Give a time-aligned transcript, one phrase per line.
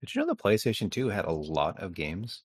[0.00, 2.42] Did you know the PlayStation 2 had a lot of games?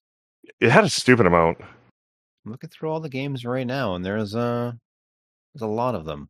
[0.60, 1.58] It had a stupid amount.
[1.60, 4.72] I'm looking through all the games right now, and there's uh
[5.54, 6.28] there's a lot of them.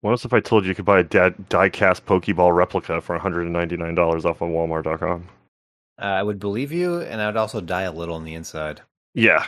[0.00, 4.24] What else if I told you you could buy a die-cast Pokeball replica for $199
[4.24, 5.28] off of Walmart.com?
[6.00, 8.80] Uh, I would believe you, and I would also die a little on the inside.
[9.14, 9.46] Yeah.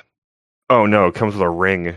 [0.69, 1.95] Oh no, it comes with a ring.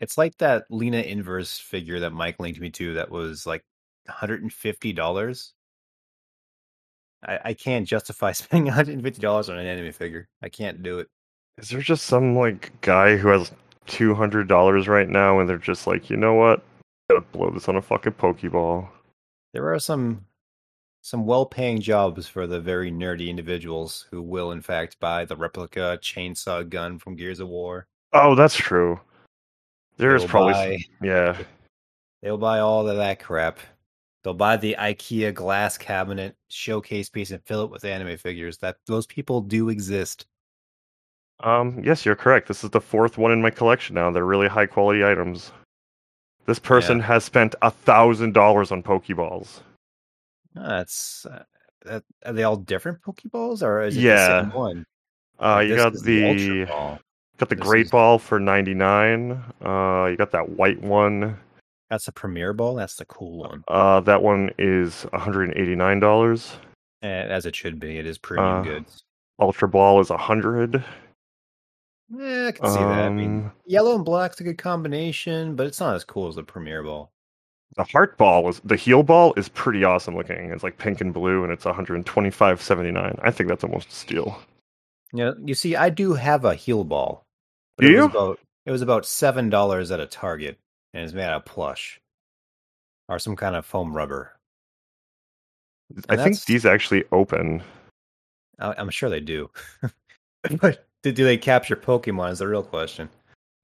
[0.00, 3.64] It's like that Lina Inverse figure that Mike linked me to that was like
[4.08, 5.52] $150.
[7.26, 10.28] I, I can't justify spending $150 on an anime figure.
[10.42, 11.08] I can't do it.
[11.58, 13.50] Is there just some like guy who has
[13.86, 16.60] two hundred dollars right now, and they're just like, you know what?
[17.08, 18.88] I Gotta blow this on a fucking Pokeball.
[19.54, 20.26] There are some
[21.00, 25.98] some well-paying jobs for the very nerdy individuals who will in fact buy the replica
[26.02, 27.86] chainsaw gun from Gears of War.
[28.12, 29.00] Oh, that's true.
[29.96, 31.38] There's probably buy- yeah.
[32.22, 33.60] They'll buy all of that crap.
[34.26, 38.58] They'll buy the IKEA glass cabinet showcase piece and fill it with anime figures.
[38.58, 40.26] That those people do exist.
[41.38, 42.48] Um, yes, you're correct.
[42.48, 44.10] This is the fourth one in my collection now.
[44.10, 45.52] They're really high quality items.
[46.44, 49.60] This person has spent a thousand dollars on Pokeballs.
[50.56, 51.44] That's uh,
[51.84, 54.16] that, are they all different Pokeballs or is it Yeah.
[54.26, 54.86] the same one?
[55.38, 56.64] Uh, Like, you got is the,
[57.38, 59.40] got the This Great is- Ball for ninety nine.
[59.64, 61.38] Uh, you got that white one.
[61.90, 62.74] That's the Premier Ball.
[62.74, 66.56] That's the cool one, Uh, that one is one hundred and eighty nine dollars.
[67.02, 67.98] as it should be.
[67.98, 69.04] It is premium Uh, goods.
[69.38, 70.82] Ultra Ball is a hundred.
[72.08, 73.04] Yeah, I can see that.
[73.06, 76.36] I mean, Um, yellow and black's a good combination, but it's not as cool as
[76.36, 77.10] the Premier Ball.
[77.76, 80.50] The Heart Ball was the Heal Ball is pretty awesome looking.
[80.50, 83.18] It's like pink and blue, and it's one hundred and twenty five seventy nine.
[83.22, 84.40] I think that's almost a steal.
[85.12, 87.22] Yeah, you see, I do have a Heal Ball.
[87.78, 87.96] Do it you?
[87.98, 90.58] Was about, it was about seven dollars at a Target,
[90.96, 92.00] and it's made out of plush
[93.08, 94.32] or some kind of foam rubber.
[96.08, 97.62] I think these actually open.
[98.58, 99.50] I, I'm sure they do,
[100.60, 102.32] but do, do they capture Pokemon?
[102.32, 103.08] Is the real question.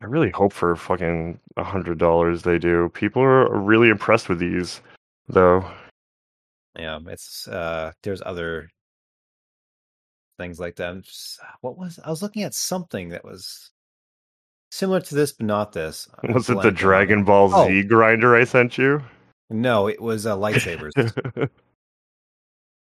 [0.02, 2.90] I really hope for fucking a hundred dollars they do.
[2.90, 4.82] People are really impressed with these,
[5.28, 5.68] though.
[6.78, 8.68] Yeah, it's uh, there's other
[10.38, 11.02] things like that.
[11.02, 13.70] Just- what was I was looking at something that was
[14.72, 16.08] similar to this, but not this.
[16.32, 17.68] Was it the Dragon Ball Oh.
[17.68, 19.02] Z grinder I sent you?
[19.50, 20.92] No, it was uh, lightsabers.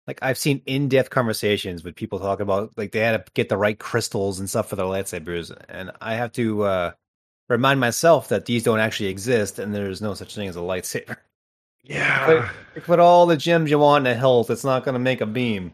[0.07, 3.57] like I've seen in-depth conversations with people talking about like they had to get the
[3.57, 6.91] right crystals and stuff for their lightsabers, and I have to uh,
[7.49, 11.17] remind myself that these don't actually exist, and there's no such thing as a lightsaber.
[11.83, 12.49] yeah.
[12.83, 15.25] Put all the gems you want in a hilt, it's not going to make a
[15.25, 15.73] beam.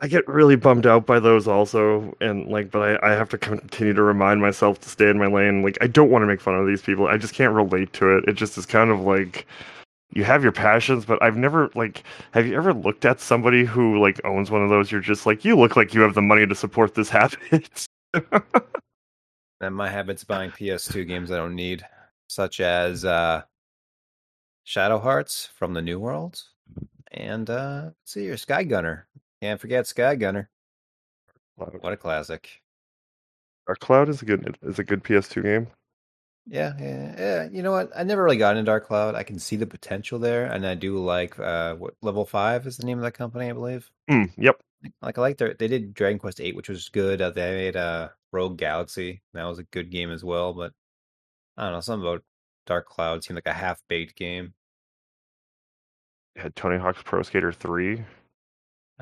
[0.00, 3.38] I get really bummed out by those also, and like, but I, I have to
[3.38, 5.62] continue to remind myself to stay in my lane.
[5.62, 7.06] Like, I don't want to make fun of these people.
[7.06, 8.24] I just can't relate to it.
[8.28, 9.46] It just is kind of like
[10.10, 12.02] you have your passions, but I've never like.
[12.32, 14.92] Have you ever looked at somebody who like owns one of those?
[14.92, 17.86] You're just like, you look like you have the money to support this habit.
[19.60, 21.86] And my habit's buying PS2 games I don't need,
[22.28, 23.42] such as uh,
[24.64, 26.42] Shadow Hearts from the New World,
[27.12, 29.06] and uh, let's see your Sky Gunner.
[29.46, 30.50] Can't forget Sky Gunner.
[31.54, 32.62] What a classic.
[33.64, 35.68] Dark Cloud is a good is a good PS2 game.
[36.46, 37.48] Yeah, yeah, yeah.
[37.52, 37.92] You know what?
[37.94, 39.14] I never really got into Dark Cloud.
[39.14, 42.76] I can see the potential there, and I do like uh, what Level Five is
[42.76, 43.88] the name of that company, I believe.
[44.10, 44.60] Mm, yep.
[45.00, 47.22] Like I like their they did Dragon Quest Eight, which was good.
[47.22, 49.22] Uh, they made uh, Rogue Galaxy.
[49.32, 50.54] That was a good game as well.
[50.54, 50.72] But
[51.56, 52.24] I don't know something about
[52.66, 54.54] Dark Cloud seemed like a half baked game.
[56.34, 58.04] Had Tony Hawk's Pro Skater 3.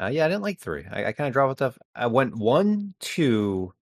[0.00, 0.84] Uh, yeah, I didn't like three.
[0.91, 1.78] I, I kind of dropped off.
[1.94, 3.72] I went one, two,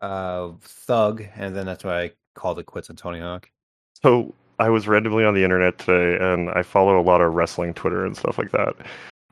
[0.00, 3.48] uh, Thug, and then that's why I called it quits on Tony Hawk.
[4.02, 7.74] So I was randomly on the internet today, and I follow a lot of wrestling
[7.74, 8.74] Twitter and stuff like that.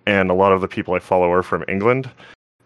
[0.06, 2.08] And a lot of the people I follow are from England,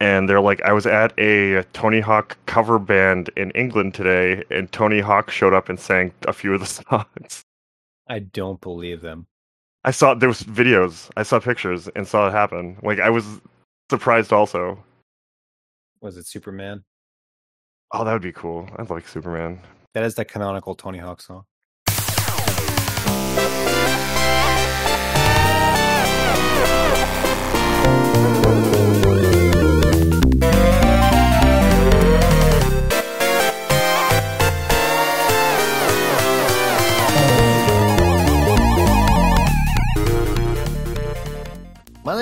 [0.00, 4.70] and they're like, I was at a Tony Hawk cover band in England today, and
[4.72, 7.42] Tony Hawk showed up and sang a few of the songs.
[8.06, 9.26] I don't believe them.
[9.86, 12.78] I saw there was videos, I saw pictures, and saw it happen.
[12.82, 13.40] Like I was
[13.90, 14.82] surprised also.
[16.00, 16.84] Was it Superman?
[17.92, 18.68] Oh, that would be cool.
[18.76, 19.60] I'd like Superman.
[19.94, 21.44] That is the canonical Tony Hawk song.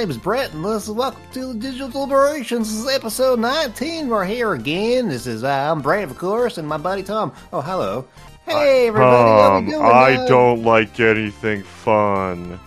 [0.02, 2.68] Name is Brett, and this is welcome to the Digital Deliberations.
[2.68, 4.08] This is episode 19.
[4.08, 5.08] We're here again.
[5.08, 7.32] This is, uh, I'm Brett, of course, and my buddy Tom.
[7.52, 8.04] Oh, hello.
[8.44, 9.16] Hey, everybody.
[9.16, 9.84] how Tom, we doing?
[9.84, 12.58] I Uh, don't like anything fun.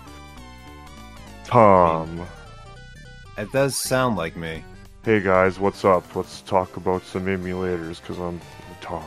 [1.44, 2.26] Tom.
[3.38, 4.64] It does sound like me.
[5.04, 6.16] Hey guys, what's up?
[6.16, 8.40] Let's talk about some emulators because I'm
[8.80, 9.04] Tom.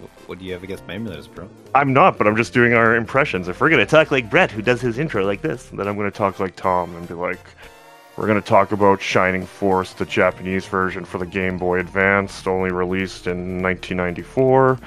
[0.00, 1.48] Wh- What do you have against my emulators, bro?
[1.74, 3.48] I'm not, but I'm just doing our impressions.
[3.48, 6.10] If we're gonna talk like Brett, who does his intro like this, then I'm gonna
[6.10, 7.40] talk like Tom and be like,
[8.16, 12.70] we're gonna talk about Shining Force, the Japanese version for the Game Boy Advance, only
[12.70, 14.78] released in 1994.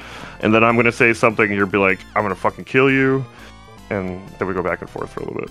[0.42, 3.26] And then I'm gonna say something, and you'll be like, I'm gonna fucking kill you.
[3.90, 5.50] And then we go back and forth for a little bit.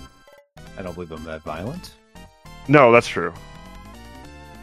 [0.77, 1.93] I don't believe I'm that violent.
[2.67, 3.33] No, that's true.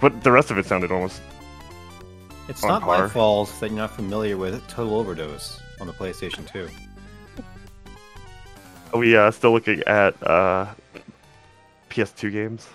[0.01, 1.21] But the rest of it sounded almost.
[2.49, 6.69] It's not my fault that you're not familiar with Total Overdose on the PlayStation 2.
[8.93, 10.67] Are we uh, still looking at uh,
[11.89, 12.69] PS2 games?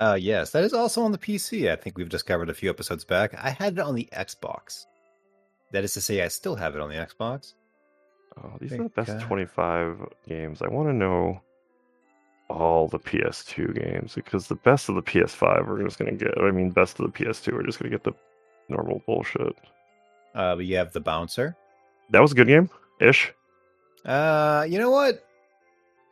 [0.00, 1.70] Uh, yes, that is also on the PC.
[1.70, 3.32] I think we've discovered a few episodes back.
[3.34, 4.86] I had it on the Xbox.
[5.70, 7.54] That is to say, I still have it on the Xbox.
[8.36, 9.98] Oh, these are the best uh, 25
[10.28, 10.62] games.
[10.62, 11.40] I want to know
[12.50, 16.34] all the PS2 games because the best of the PS5 we're just going to get.
[16.38, 18.14] I mean, best of the PS2 we're just going to get the
[18.68, 19.56] normal bullshit.
[20.34, 21.56] Uh, but you have the Bouncer.
[22.10, 22.68] That was a good game
[23.00, 23.32] ish.
[24.04, 25.24] Uh, you know what?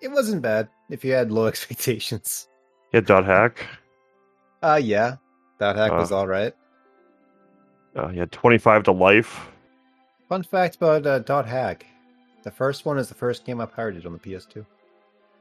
[0.00, 2.48] It wasn't bad if you had low expectations.
[2.92, 3.66] Yeah, dot hack.
[4.62, 5.16] Uh, yeah,
[5.58, 5.96] dot hack Uh.
[5.96, 6.54] was all right.
[7.96, 9.48] Uh, you had 25 to life.
[10.28, 11.84] Fun fact about uh, Dot Hack:
[12.42, 14.56] the first one is the first game I pirated on the PS2.
[14.56, 14.64] It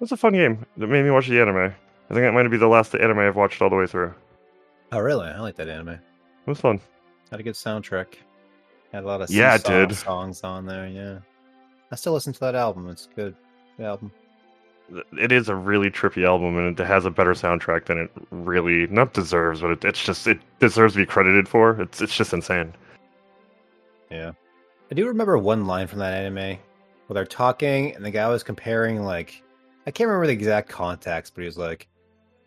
[0.02, 0.66] was a fun game.
[0.76, 1.58] That made me watch the anime.
[1.58, 4.14] I think that might be the last anime I've watched all the way through.
[4.92, 5.30] Oh, really?
[5.30, 5.90] I like that anime.
[5.90, 6.00] It
[6.46, 6.82] was fun.
[7.32, 8.16] Had a good soundtrack.
[8.92, 9.96] Had a lot of Yeah, it did.
[9.96, 10.88] songs on there.
[10.88, 11.20] Yeah,
[11.92, 12.90] I still listen to that album.
[12.90, 13.36] It's good.
[13.78, 14.12] Good album.
[15.18, 18.88] It is a really trippy album, and it has a better soundtrack than it really
[18.88, 21.80] not deserves, but it, it's just it deserves to be credited for.
[21.80, 22.74] It's it's just insane.
[24.10, 24.34] Yeah.
[24.92, 26.58] I do remember one line from that anime
[27.08, 29.42] where they're talking and the guy was comparing like
[29.88, 31.88] I can't remember the exact context, but he was like,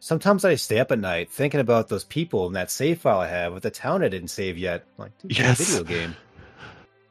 [0.05, 3.29] Sometimes I stay up at night thinking about those people in that save file I
[3.29, 4.85] have with the town I didn't save yet.
[4.99, 5.79] I'm like, dude, it's a Yes.
[5.79, 6.17] video game.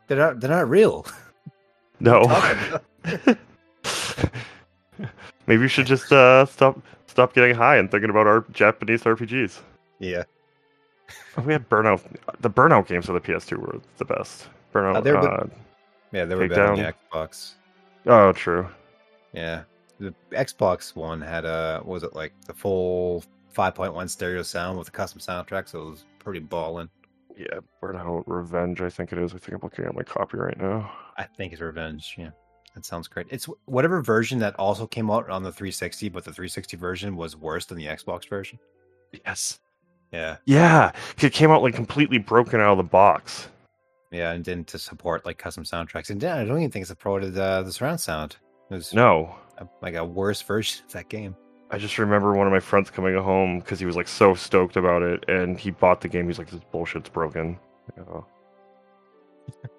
[0.06, 1.08] They're not they're not real.
[2.00, 2.22] No.
[5.48, 9.60] Maybe you should just uh, stop stop getting high and thinking about our Japanese RPGs.
[9.98, 10.26] yeah.
[11.36, 12.00] Oh, we had Burnout.
[12.42, 14.50] The Burnout games for the PS2 were the best.
[14.72, 14.98] Burnout.
[14.98, 15.48] Uh, they're uh,
[16.12, 16.94] Yeah, they were better on the.
[17.12, 17.54] Xbox.
[18.06, 18.68] oh, true.
[19.34, 19.64] Yeah.
[20.04, 23.24] The Xbox one had a was it like the full
[23.56, 26.90] 5.1 stereo sound with a custom soundtrack, so it was pretty ballin'.
[27.38, 28.82] Yeah, Burnout Revenge.
[28.82, 29.34] I think it is.
[29.34, 30.92] I think I'm looking at my copy right now.
[31.18, 32.16] I think it's Revenge.
[32.18, 32.32] Yeah,
[32.76, 33.28] that sounds great.
[33.30, 37.36] It's whatever version that also came out on the 360, but the 360 version was
[37.36, 38.60] worse than the Xbox version.
[39.26, 39.60] Yes.
[40.12, 43.48] Yeah, Yeah, it came out like completely broken out of the box.
[44.12, 47.36] yeah, and didn't to support like custom soundtracks, and I don't even think it supported
[47.36, 48.38] uh, the surround sound.
[48.70, 51.36] It was No, a, like a worse version of that game.
[51.72, 54.76] I just remember one of my friends coming home because he was like so stoked
[54.76, 56.28] about it, and he bought the game.
[56.28, 57.58] He's like, "This bullshit's broken."
[57.98, 58.26] Like, oh.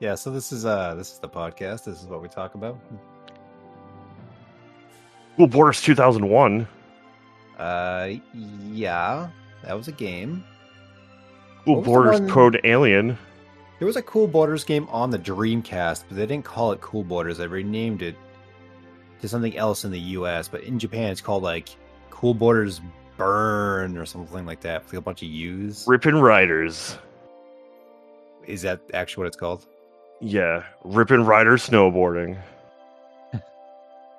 [0.00, 1.84] Yeah, so this is uh this is the podcast.
[1.84, 2.78] This is what we talk about.
[5.36, 6.66] Cool Boarders 2001.
[7.58, 8.10] Uh,
[8.72, 9.28] yeah,
[9.64, 10.44] that was a game.
[11.64, 13.18] Cool What was the Boarders Code Alien.
[13.78, 17.04] There was a Cool Boarders game on the Dreamcast, but they didn't call it Cool
[17.04, 17.38] Boarders.
[17.38, 18.16] They renamed it
[19.20, 21.68] to something else in the US, but in Japan it's called like
[22.10, 22.80] Cool Boarders
[23.16, 24.84] Burn or something like that.
[24.84, 25.84] With like a bunch of U's.
[25.86, 26.96] Rippin' Riders.
[28.46, 29.66] Is that actually what it's called?
[30.20, 32.38] Yeah, Rippin' Rider Snowboarding.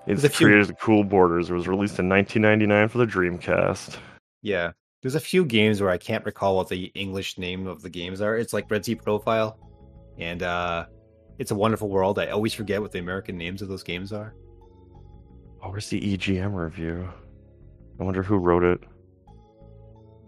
[0.07, 1.49] It's few- created as Cool Boarders.
[1.49, 3.97] It was released in 1999 for the Dreamcast.
[4.41, 4.71] Yeah.
[5.01, 8.21] There's a few games where I can't recall what the English name of the games
[8.21, 8.35] are.
[8.35, 9.57] It's like Red Sea Profile
[10.17, 10.85] and uh
[11.37, 12.19] It's a Wonderful World.
[12.19, 14.35] I always forget what the American names of those games are.
[15.63, 17.07] Oh, where's the EGM review?
[17.99, 18.79] I wonder who wrote it.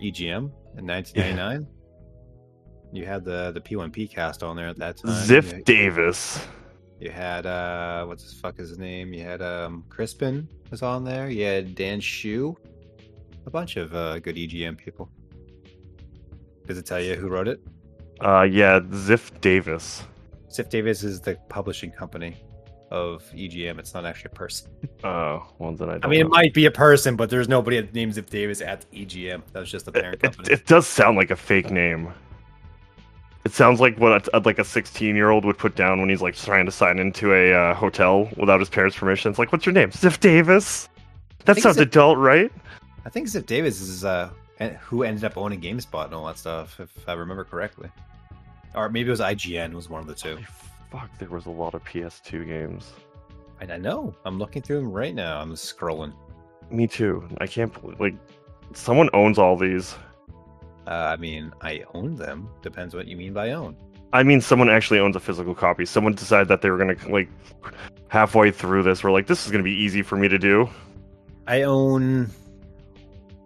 [0.02, 1.68] EGM in 1999.
[2.94, 5.12] You had the the P1P cast on there at that time.
[5.12, 6.46] Ziff You, Davis.
[7.00, 9.14] you had uh, what's the fuck is his name?
[9.14, 11.30] You had um, Crispin was on there.
[11.30, 12.56] You had Dan Hsu,
[13.46, 15.10] a bunch of uh, good EGM people.
[16.68, 17.62] Does it tell you who wrote it?
[18.20, 20.04] Uh, yeah, Ziff Davis.
[20.50, 22.36] Ziff Davis is the publishing company
[22.92, 23.80] of EGM.
[23.80, 24.70] It's not actually a person.
[25.04, 27.82] Oh, well then I don't I mean, it might be a person, but there's nobody
[27.92, 29.42] named Ziff Davis at EGM.
[29.52, 30.54] That was just the parent it, it, company.
[30.54, 32.14] it does sound like a fake name.
[33.44, 36.22] It sounds like what a, like a 16 year old would put down when he's
[36.22, 39.32] like trying to sign into a uh, hotel without his parents' permission.
[39.32, 39.90] It's like, what's your name?
[39.90, 40.88] Ziff Davis.
[41.46, 42.52] That sounds Ziff- adult, right?
[43.06, 44.30] I think Ziff Davis is uh,
[44.82, 47.90] who ended up owning GameSpot and all that stuff, if I remember correctly.
[48.76, 50.36] Or maybe it was IGN was one of the two.
[50.36, 50.48] Holy
[50.92, 52.94] fuck, there was a lot of PS2 games.
[53.70, 54.16] I know.
[54.26, 55.40] I'm looking through them right now.
[55.40, 56.14] I'm scrolling.
[56.72, 57.28] Me too.
[57.40, 58.16] I can't believe like
[58.74, 59.96] someone owns all these.
[60.88, 62.50] Uh, I mean, I own them.
[62.64, 63.76] Depends what you mean by own.
[64.14, 65.86] I mean, someone actually owns a physical copy.
[65.86, 67.30] Someone decided that they were gonna like
[68.08, 69.04] halfway through this.
[69.04, 70.68] We're like, this is gonna be easy for me to do.
[71.48, 72.30] I own.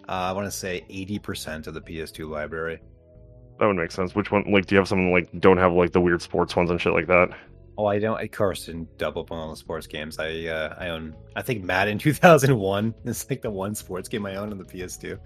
[0.07, 2.79] Uh, I want to say eighty percent of the PS2 library.
[3.59, 4.13] That would make sense.
[4.15, 4.43] Which one?
[4.51, 6.93] Like, do you have some like don't have like the weird sports ones and shit
[6.93, 7.29] like that?
[7.77, 8.21] Oh, I don't.
[8.21, 10.17] Of course, didn't double up on all the sports games.
[10.19, 11.15] I uh, I own.
[11.35, 15.17] I think Madden 2001 is like the one sports game I own on the PS2.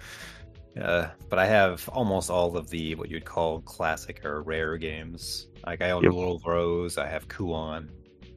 [0.80, 5.48] Uh, but I have almost all of the what you'd call classic or rare games.
[5.66, 6.14] Like I own Yep.
[6.14, 6.98] Little Rose.
[6.98, 7.90] I have Kuon.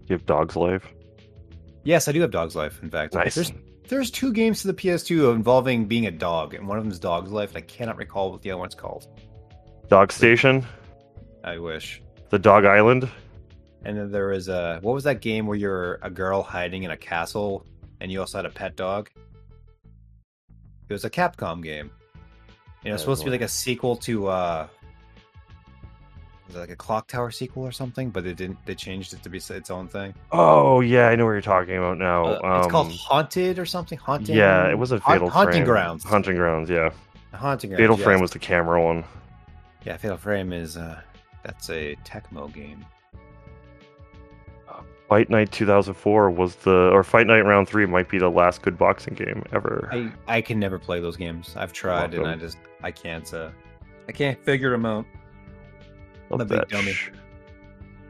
[0.08, 0.92] You have Dog's Life.
[1.84, 2.82] Yes, I do have Dog's Life.
[2.82, 3.34] In fact, Nice.
[3.34, 3.52] There's
[3.88, 6.98] there's two games to the PS2 involving being a dog, and one of them is
[6.98, 9.06] Dog's Life, and I cannot recall what the other one's called.
[9.88, 10.64] Dog Station.
[11.44, 12.02] I wish.
[12.30, 13.08] The Dog Island.
[13.84, 16.92] And then there is a what was that game where you're a girl hiding in
[16.92, 17.66] a castle
[18.00, 19.10] and you also had a pet dog?
[20.88, 21.90] It was a Capcom game.
[22.84, 24.66] And it was Oh, supposed to be like a sequel to uh
[26.52, 28.10] was it like a Clock Tower sequel or something?
[28.10, 28.58] But they didn't.
[28.66, 30.14] They changed it to be its own thing.
[30.30, 32.26] Oh yeah, I know what you're talking about now.
[32.26, 33.98] Uh, it's called Um, Haunted or something.
[33.98, 34.36] Haunting.
[34.36, 35.64] Yeah, it was a Fatal Haunting Frame.
[35.64, 36.04] Grounds.
[36.04, 36.68] Hunting Grounds.
[36.68, 36.90] Yeah,
[37.32, 37.80] Haunting Grounds.
[37.80, 38.04] Fatal yes.
[38.04, 39.04] Frame was the camera one.
[39.84, 41.00] Yeah, Fatal Frame is uh
[41.42, 42.84] that's a Tecmo game.
[45.08, 48.78] Fight Night 2004 was the, or Fight Night Round Three might be the last good
[48.78, 49.90] boxing game ever.
[49.92, 51.54] I I can never play those games.
[51.54, 53.50] I've tried and I just I can't uh
[54.08, 55.04] I can't figure them out.
[56.32, 56.92] I'm a big dummy.
[56.92, 57.10] sh-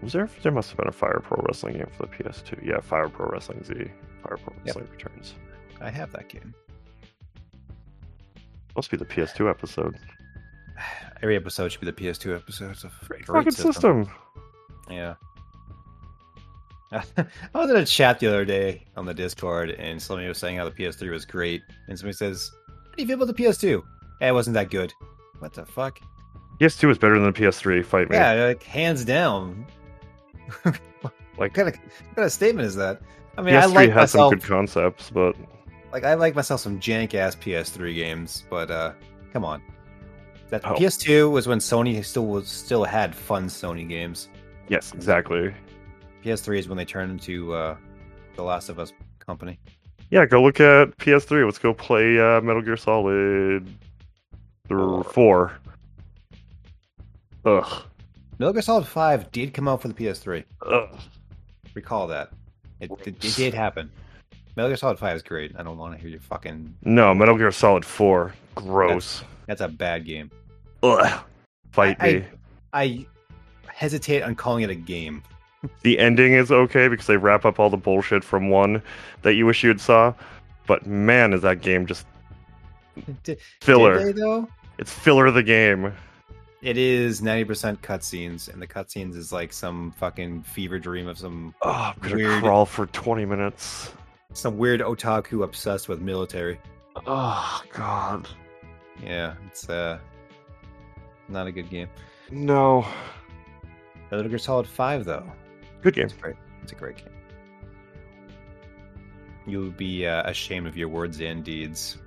[0.02, 0.28] Was there?
[0.42, 2.64] There must have been a Fire Pro Wrestling game for the PS2.
[2.64, 3.74] Yeah, Fire Pro Wrestling Z.
[4.22, 4.76] Fire Pro Yep.
[4.76, 5.34] Wrestling Returns.
[5.80, 6.54] I have that game.
[8.76, 9.96] Must be the PS2 episode.
[11.22, 14.08] Every episode should be the PS2 episodes of Great, fucking system.
[14.90, 15.14] Yeah.
[16.92, 17.02] I
[17.54, 20.64] was in a chat the other day on the Discord, and somebody was saying how
[20.64, 23.82] the PS3 was great, and somebody says, "How do you feel about the PS2?"
[24.20, 24.92] Yeah, it wasn't that good.
[25.38, 25.98] What the fuck?
[26.62, 27.84] PS2 is better than the PS3.
[27.84, 28.16] Fight me.
[28.16, 29.66] Yeah, like hands down.
[31.04, 33.00] Like- what kind of what kind of statement is that?
[33.38, 34.30] I mean, PS3 I like has myself.
[34.32, 35.34] some good concepts, but
[35.92, 38.92] Like I like myself some jank ass PS3 games, but uh
[39.32, 39.62] come on.
[40.50, 40.74] That Oh.
[40.74, 44.28] PS2 was when Sony still was still had fun Sony games.
[44.68, 45.52] yes, exactly.
[46.22, 47.76] PS3 is when they turned into uh
[48.36, 49.58] the Last of Us company.
[50.10, 51.46] Yeah, go look at PS3.
[51.46, 53.74] Let's go play uh, Metal Gear Solid th-
[54.68, 55.04] Four.
[55.04, 55.52] 4.
[57.44, 57.82] Ugh.
[58.38, 60.44] Metal Gear Solid 5 did come out for the PS3.
[60.66, 60.88] Ugh.
[61.74, 62.30] Recall that.
[62.80, 63.90] It, it, it did happen.
[64.56, 65.52] Metal Gear Solid 5 is great.
[65.58, 68.34] I don't want to hear you fucking No, Metal Gear Solid 4.
[68.54, 69.24] Gross.
[69.46, 70.30] that's a bad game.
[70.82, 71.20] Ugh.
[71.70, 72.24] Fight I- me.
[72.74, 73.06] I
[73.68, 75.22] hesitate on calling it a game.
[75.82, 78.82] The ending is okay because they wrap up all the bullshit from one
[79.22, 80.12] that you wish you had saw.
[80.66, 82.06] But man, is that game just
[83.22, 83.98] Did, filler.
[83.98, 84.48] did they though?
[84.78, 85.92] It's filler of the game.
[86.62, 91.54] It is 90% cutscenes, and the cutscenes is like some fucking fever dream of some
[91.62, 92.42] Oh, I'm gonna Weird.
[92.42, 93.92] crawl for 20 minutes.
[94.32, 96.60] some weird otaku obsessed with military.
[97.06, 98.28] Oh god.
[99.02, 99.98] Yeah, it's uh
[101.28, 101.88] not a good game.
[102.30, 102.86] No.
[104.10, 105.24] Metal Gear Solid 5 though.
[105.82, 106.04] Good game.
[106.04, 106.36] It's great.
[106.62, 107.08] It's a great game.
[109.46, 111.98] You would be uh, ashamed of your words and deeds.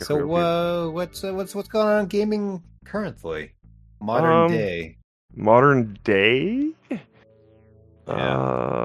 [0.00, 3.52] So, uh, what's uh, what's what's going on gaming currently?
[4.00, 4.96] Modern Um, day.
[5.36, 6.70] modern day
[8.06, 8.36] Yeah.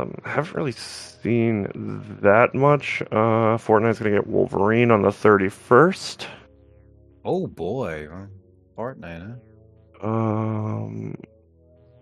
[0.02, 1.68] um haven't really seen
[2.22, 6.26] that much uh fortnite's gonna get wolverine on the 31st
[7.26, 8.28] Oh boy, uh,
[8.78, 9.38] Fortnite.
[10.02, 10.08] Huh?
[10.08, 11.16] um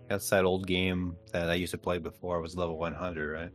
[0.08, 3.50] That's that old game that I used to play before I was level 100, right?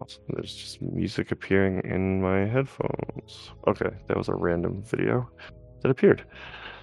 [0.00, 0.22] Awesome.
[0.30, 5.28] there's just music appearing in my headphones okay that was a random video
[5.82, 6.24] that appeared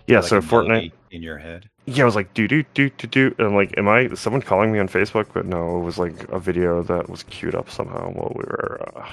[0.08, 1.70] yeah Like so fortnite in your head.
[1.86, 4.41] yeah i was like do do do do do and I'm like am i someone
[4.41, 7.70] calling me on facebook but no it was like a video that was queued up
[7.70, 9.10] somehow while we were uh,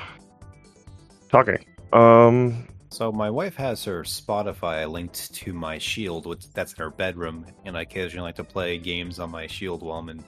[1.30, 1.58] talking
[1.92, 6.90] um So my wife has her Spotify linked to my Shield, which that's in her
[6.90, 10.24] bedroom, and I occasionally like to play games on my Shield while I'm in,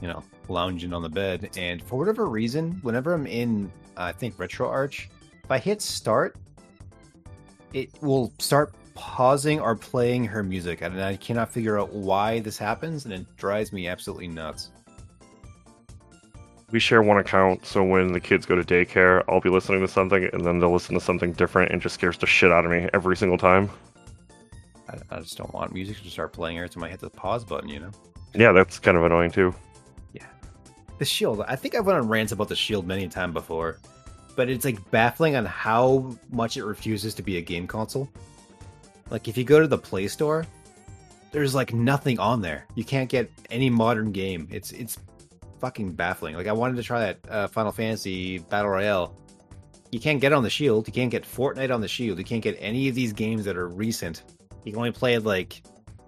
[0.00, 1.50] you know, lounging on the bed.
[1.56, 5.06] And for whatever reason, whenever I'm in, uh, I think RetroArch,
[5.44, 6.36] if I hit start,
[7.72, 12.58] it will start pausing or playing her music, and I cannot figure out why this
[12.58, 14.70] happens, and it drives me absolutely nuts.
[16.70, 19.88] we share one account, so when the kids go to daycare, I'll be listening to
[19.88, 22.70] something, and then they'll listen to something different, and just scares the shit out of
[22.70, 23.70] me every single time.
[24.88, 27.44] I, I just don't want music to start playing every time I hit the pause
[27.44, 27.90] button, you know.
[28.34, 29.54] Yeah, that's kind of annoying too.
[31.00, 31.42] The shield.
[31.48, 33.78] I think I've went on rants about the shield many a time before,
[34.36, 38.06] but it's like baffling on how much it refuses to be a game console.
[39.08, 40.46] Like if you go to the Play Store,
[41.32, 42.66] there's like nothing on there.
[42.74, 44.46] You can't get any modern game.
[44.50, 44.98] It's it's
[45.58, 46.36] fucking baffling.
[46.36, 49.16] Like I wanted to try that uh, Final Fantasy Battle Royale.
[49.90, 50.86] You can't get on the Shield.
[50.86, 52.18] You can't get Fortnite on the Shield.
[52.18, 54.22] You can't get any of these games that are recent.
[54.64, 55.62] You can only play like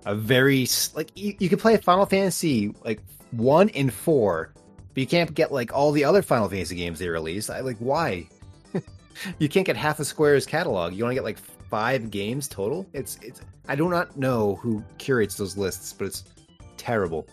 [0.04, 4.52] a very like you, you can play Final Fantasy like one and four,
[4.94, 7.50] but you can't get like all the other Final Fantasy games they released.
[7.50, 8.28] I like why?
[9.38, 10.94] you can't get half the Square's catalog.
[10.94, 12.86] You only get like five games total.
[12.92, 16.24] It's it's I do not know who curates those lists, but it's
[16.76, 17.26] terrible.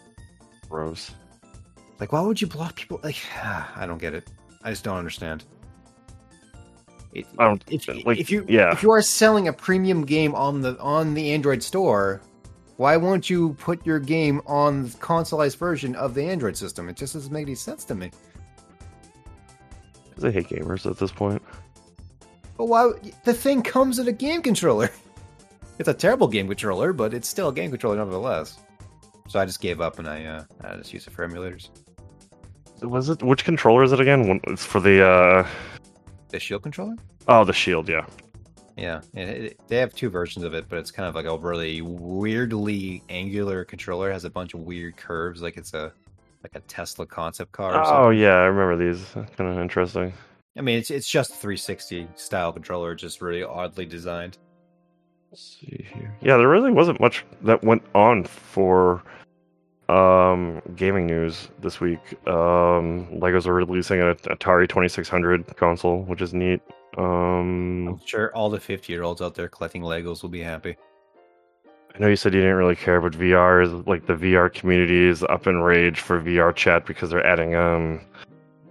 [0.69, 1.11] Gross.
[1.99, 2.99] Like, why would you block people?
[3.03, 4.27] Like, I don't get it.
[4.63, 5.43] I just don't understand.
[7.13, 8.19] It, I don't if, like.
[8.19, 8.71] if you yeah.
[8.71, 12.21] if you are selling a premium game on the on the Android store,
[12.79, 16.87] why won't you put your game on the consoleized version of the Android system?
[16.87, 18.09] It just doesn't make any sense to me.
[20.07, 21.41] Because I hate gamers at this point.
[22.57, 22.91] But why?
[23.25, 24.89] The thing comes with a game controller.
[25.77, 28.59] It's a terrible game controller, but it's still a game controller nevertheless.
[29.29, 31.69] So I just gave up and I uh, I just use it for emulators.
[32.81, 34.41] Was it which controller is it again?
[34.47, 35.47] It's for the uh
[36.27, 36.95] The Shield controller?
[37.29, 38.05] oh the shield, yeah.
[38.79, 41.81] Yeah, it, they have two versions of it, but it's kind of like a really
[41.81, 44.09] weirdly angular controller.
[44.09, 45.91] It has a bunch of weird curves, like it's a
[46.43, 47.75] like a Tesla concept car.
[47.75, 49.05] Or Oh yeah, I remember these.
[49.35, 50.13] Kind of interesting.
[50.57, 54.37] I mean, it's it's just a 360 style controller, just really oddly designed.
[55.29, 56.15] Let's see here.
[56.21, 59.03] Yeah, there really wasn't much that went on for
[59.89, 61.99] um gaming news this week.
[62.27, 66.61] Um Legos are releasing an Atari 2600 console, which is neat.
[66.97, 70.77] Um I'm sure all the 50 year olds out there collecting Legos will be happy.
[71.95, 75.05] I know you said you didn't really care, but VR is like the VR community
[75.05, 78.01] is up in rage for VR chat because they're adding um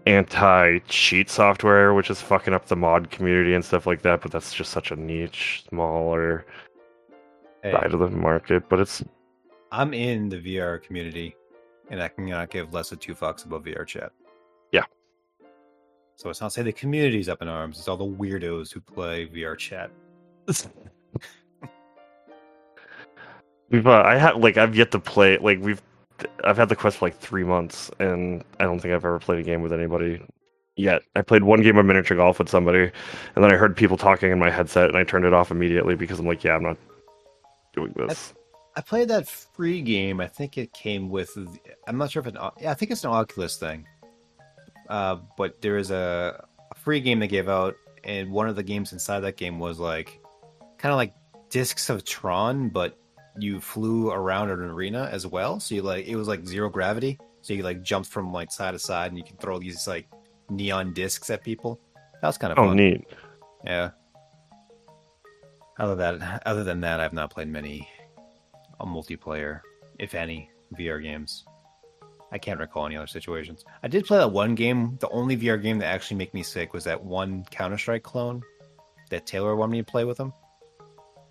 [0.06, 4.22] anti cheat software, which is fucking up the mod community and stuff like that.
[4.22, 6.46] But that's just such a niche, smaller
[7.62, 8.68] Hey, side of the market.
[8.68, 9.04] But it's
[9.70, 11.36] I'm in the VR community,
[11.90, 14.12] and I cannot give less of two fucks about VR chat.
[14.72, 14.84] Yeah.
[16.18, 19.28] So it's not say the community's up in arms; it's all the weirdos who play
[19.28, 19.92] VR chat.
[23.70, 25.80] we've uh, I have like I've yet to play like we've
[26.42, 29.38] I've had the quest for like three months and I don't think I've ever played
[29.38, 30.20] a game with anybody
[30.74, 31.02] yet.
[31.14, 32.90] I played one game of miniature golf with somebody,
[33.36, 35.94] and then I heard people talking in my headset, and I turned it off immediately
[35.94, 36.78] because I'm like, yeah, I'm not
[37.74, 38.34] doing this.
[38.74, 40.20] I played that free game.
[40.20, 41.38] I think it came with.
[41.86, 42.34] I'm not sure if it.
[42.60, 43.86] Yeah, I think it's an Oculus thing.
[44.88, 47.74] Uh, but there is a, a free game they gave out,
[48.04, 50.20] and one of the games inside that game was like,
[50.78, 51.14] kind of like
[51.50, 52.96] Discs of Tron, but
[53.38, 55.60] you flew around an arena as well.
[55.60, 57.18] So you like it was like zero gravity.
[57.42, 60.08] So you like jumped from like side to side, and you can throw these like
[60.50, 61.80] neon discs at people.
[62.20, 62.76] That was kind of Oh, fun.
[62.76, 63.04] neat.
[63.64, 63.90] Yeah.
[65.78, 67.88] Other that, other than that, I've not played many
[68.80, 69.60] uh, multiplayer,
[70.00, 71.44] if any, VR games.
[72.30, 73.64] I can't recall any other situations.
[73.82, 74.98] I did play that one game.
[75.00, 78.42] The only VR game that actually made me sick was that one Counter Strike clone
[79.10, 80.32] that Taylor wanted me to play with him,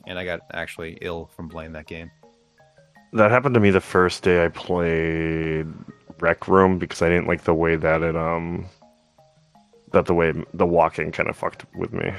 [0.07, 2.09] and I got actually ill from playing that game.
[3.13, 5.67] That happened to me the first day I played
[6.19, 8.65] Rec Room because I didn't like the way that it um
[9.91, 12.11] that the way the walking kind of fucked with me.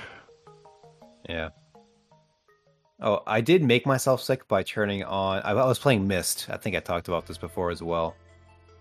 [1.28, 1.50] Yeah.
[3.00, 5.40] Oh, I did make myself sick by turning on.
[5.42, 6.48] I I was playing Myst.
[6.48, 8.16] I think I talked about this before as well.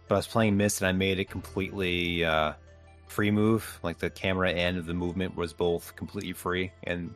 [0.08, 2.54] But I was playing Myst and I made it completely uh,
[3.08, 3.80] free move.
[3.84, 7.14] Like the camera and the movement was both completely free, and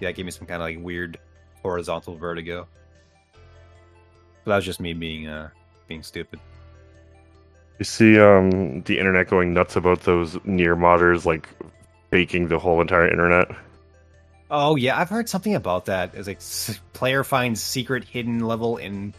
[0.00, 1.18] yeah, that gave me some kind of like weird
[1.62, 2.66] horizontal vertigo.
[4.44, 5.50] But that was just me being uh,
[5.88, 6.40] being stupid.
[7.78, 11.48] You see um the internet going nuts about those NieR modders like
[12.10, 13.48] faking the whole entire internet.
[14.50, 16.14] Oh yeah, I've heard something about that.
[16.14, 16.40] It's like
[16.92, 19.12] player finds secret hidden level in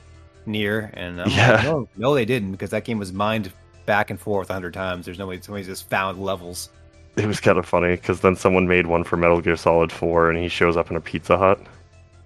[0.47, 1.55] NieR, and I'm Yeah.
[1.55, 3.51] like, no, no, they didn't because that game was mined
[3.85, 5.05] back and forth a hundred times.
[5.05, 6.69] There's no way somebody just found levels.
[7.15, 10.29] It was kind of funny because then someone made one for Metal Gear Solid 4
[10.29, 11.59] and he shows up in a Pizza Hut.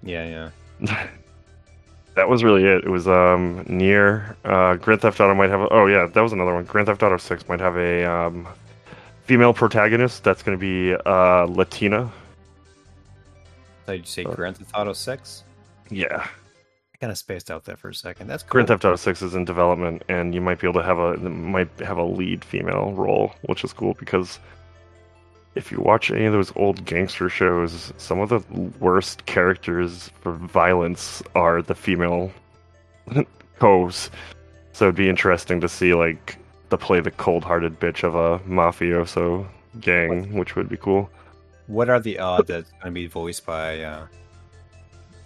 [0.03, 0.49] Yeah,
[0.81, 1.07] yeah.
[2.15, 2.83] that was really it.
[2.83, 6.33] It was um NieR uh Grand Theft Auto might have a, oh yeah, that was
[6.33, 6.65] another one.
[6.65, 8.47] Grand Theft Auto 6 might have a um
[9.23, 12.11] female protagonist that's going to be uh Latina.
[13.85, 15.43] So did you say Uh, Grand Theft Auto Six?
[15.89, 16.27] Yeah.
[17.01, 18.27] Kind of spaced out there for a second.
[18.27, 18.51] That's cool.
[18.51, 21.17] Grand Theft Auto 6 is in development and you might be able to have a
[21.17, 24.39] might have a lead female role, which is cool because
[25.55, 28.39] if you watch any of those old gangster shows, some of the
[28.79, 32.31] worst characters for violence are the female
[33.59, 34.11] co's.
[34.73, 36.37] So it'd be interesting to see like
[36.69, 39.47] to play the cold-hearted bitch of a mafioso
[39.79, 41.09] gang, which would be cool.
[41.65, 44.05] What are the odds that's going to be voiced by uh,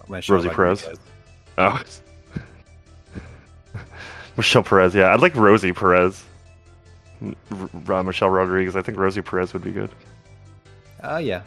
[0.08, 0.84] Rosie Perez?
[0.84, 1.00] Rodriguez?
[1.58, 1.82] Oh.
[4.38, 5.14] Michelle Perez, yeah.
[5.14, 6.24] I'd like Rosie Perez.
[7.24, 8.76] R- uh, Michelle Rodriguez.
[8.76, 9.90] I think Rosie Perez would be good.
[11.04, 11.44] Oh yeah,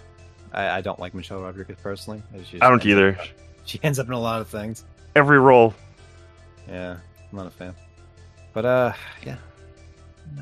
[0.53, 2.23] I, I don't like Michelle Rodriguez personally.
[2.61, 3.19] I don't up- either.
[3.65, 4.87] She ends up in a lot of things.
[5.15, 5.75] Every role.
[6.67, 6.93] Yeah,
[7.31, 7.75] I'm not a fan.
[8.55, 8.93] But uh,
[9.27, 9.37] yeah.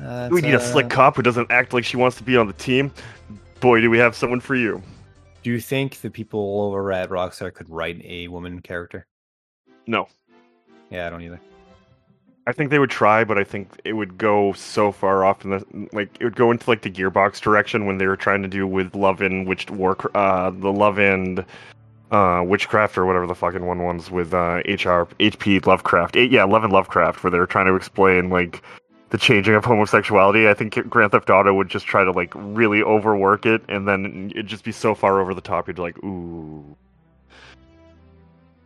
[0.01, 2.37] Uh, we need a slick uh, cop who doesn't act like she wants to be
[2.37, 2.89] on the team.
[3.59, 4.81] Boy, do we have someone for you.
[5.43, 9.05] Do you think the people over at Rockstar could write a woman character?
[9.87, 10.07] No.
[10.89, 11.41] Yeah, I don't either.
[12.47, 15.51] I think they would try, but I think it would go so far off in
[15.51, 18.47] the like it would go into like the Gearbox direction when they were trying to
[18.47, 21.43] do with Love and Witch War uh the Love and
[22.11, 26.15] uh Witchcraft or whatever the fucking one was with uh HR HP Lovecraft.
[26.15, 28.63] Eh, yeah, Love and Lovecraft where they were trying to explain like
[29.09, 30.47] the changing of homosexuality.
[30.47, 34.31] I think Grand Theft Auto would just try to like really overwork it and then
[34.33, 36.77] it'd just be so far over the top you'd be like, "Ooh."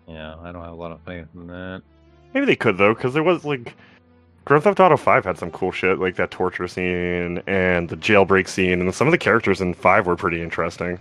[0.08, 1.82] Yeah, I don't have a lot of faith in that.
[2.34, 3.76] Maybe they could though, because there was like
[4.46, 8.48] Grand Theft Auto Five had some cool shit, like that torture scene and the jailbreak
[8.48, 11.00] scene, and some of the characters in Five were pretty interesting.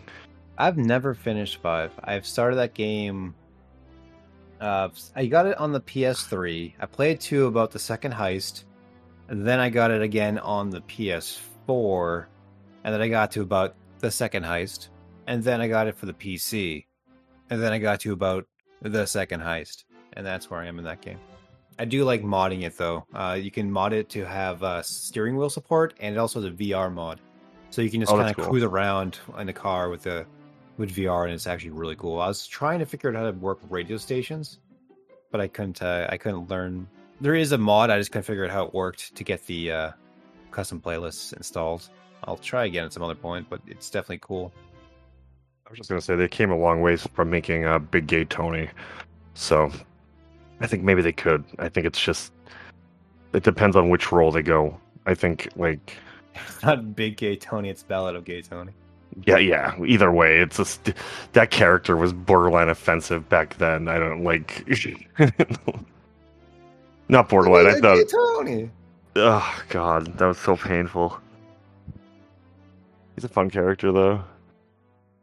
[0.59, 1.91] I've never finished five.
[2.05, 3.35] I've started that game.
[4.61, 6.75] Uh, I got it on the PS3.
[6.79, 8.65] I played two about the second heist,
[9.29, 12.27] and then I got it again on the PS4,
[12.85, 14.89] and then I got to about the second heist,
[15.27, 16.85] and then I got it for the PC,
[17.49, 18.47] and then I got to about
[18.83, 21.19] the second heist, and that's where I am in that game.
[21.79, 23.07] I do like modding it though.
[23.15, 26.51] Uh, you can mod it to have uh, steering wheel support, and it also has
[26.51, 27.21] a VR mod,
[27.71, 28.47] so you can just Oh, kind of cool.
[28.47, 30.27] cruise around in the car with the
[30.77, 32.21] with VR, and it's actually really cool.
[32.21, 34.61] I was trying to figure out how to work with radio stations,
[35.31, 35.81] but I couldn't.
[35.83, 36.87] Uh, I couldn't learn.
[37.21, 37.91] There is a mod.
[37.91, 39.91] I just couldn't figure out how it worked to get the uh,
[40.51, 41.89] custom playlists installed.
[42.25, 44.53] I'll try again at some other point, but it's definitely cool.
[45.71, 48.25] I was just gonna say they came a long ways from making uh, Big Gay
[48.25, 48.69] Tony,
[49.35, 49.71] so
[50.61, 51.45] I think maybe they could.
[51.61, 52.33] I think it's just
[53.33, 54.77] it depends on which role they go.
[55.07, 55.95] I think like
[56.35, 57.69] It's not Big Gay Tony.
[57.69, 58.73] It's Ballad of Gay Tony.
[59.29, 59.73] yeah, yeah.
[59.87, 60.93] Either way, it's just
[61.35, 63.87] that character was borderline offensive back then.
[63.87, 64.67] I don't like.
[67.09, 67.69] Not borderline.
[67.69, 68.71] I thought Gay Tony.
[69.15, 71.17] Oh god, that was so painful.
[73.15, 74.25] He's a fun character though.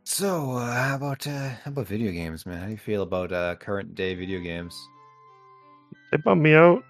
[0.09, 2.59] So, uh, how about uh, how about video games, man?
[2.59, 4.73] How do you feel about uh, current day video games?
[6.11, 6.81] They bum me out.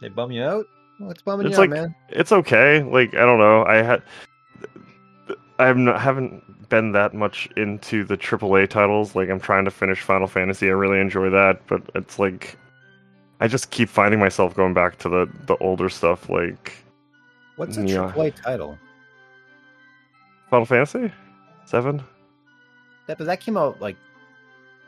[0.00, 0.66] They bum you out?
[0.98, 1.94] What's bumming It's you like- out, man?
[2.08, 2.82] It's okay.
[2.82, 3.64] Like I don't know.
[3.66, 4.02] I had
[5.60, 9.14] I haven't been that much into the AAA titles.
[9.14, 10.66] Like I'm trying to finish Final Fantasy.
[10.66, 12.58] I really enjoy that, but it's like
[13.38, 16.84] I just keep finding myself going back to the the older stuff like
[17.54, 18.12] What's a yeah.
[18.12, 18.76] AAA title?
[20.50, 21.12] Final Fantasy
[21.66, 22.02] 7.
[23.06, 23.96] That but that came out like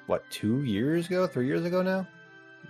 [0.07, 2.07] what two years ago, three years ago now.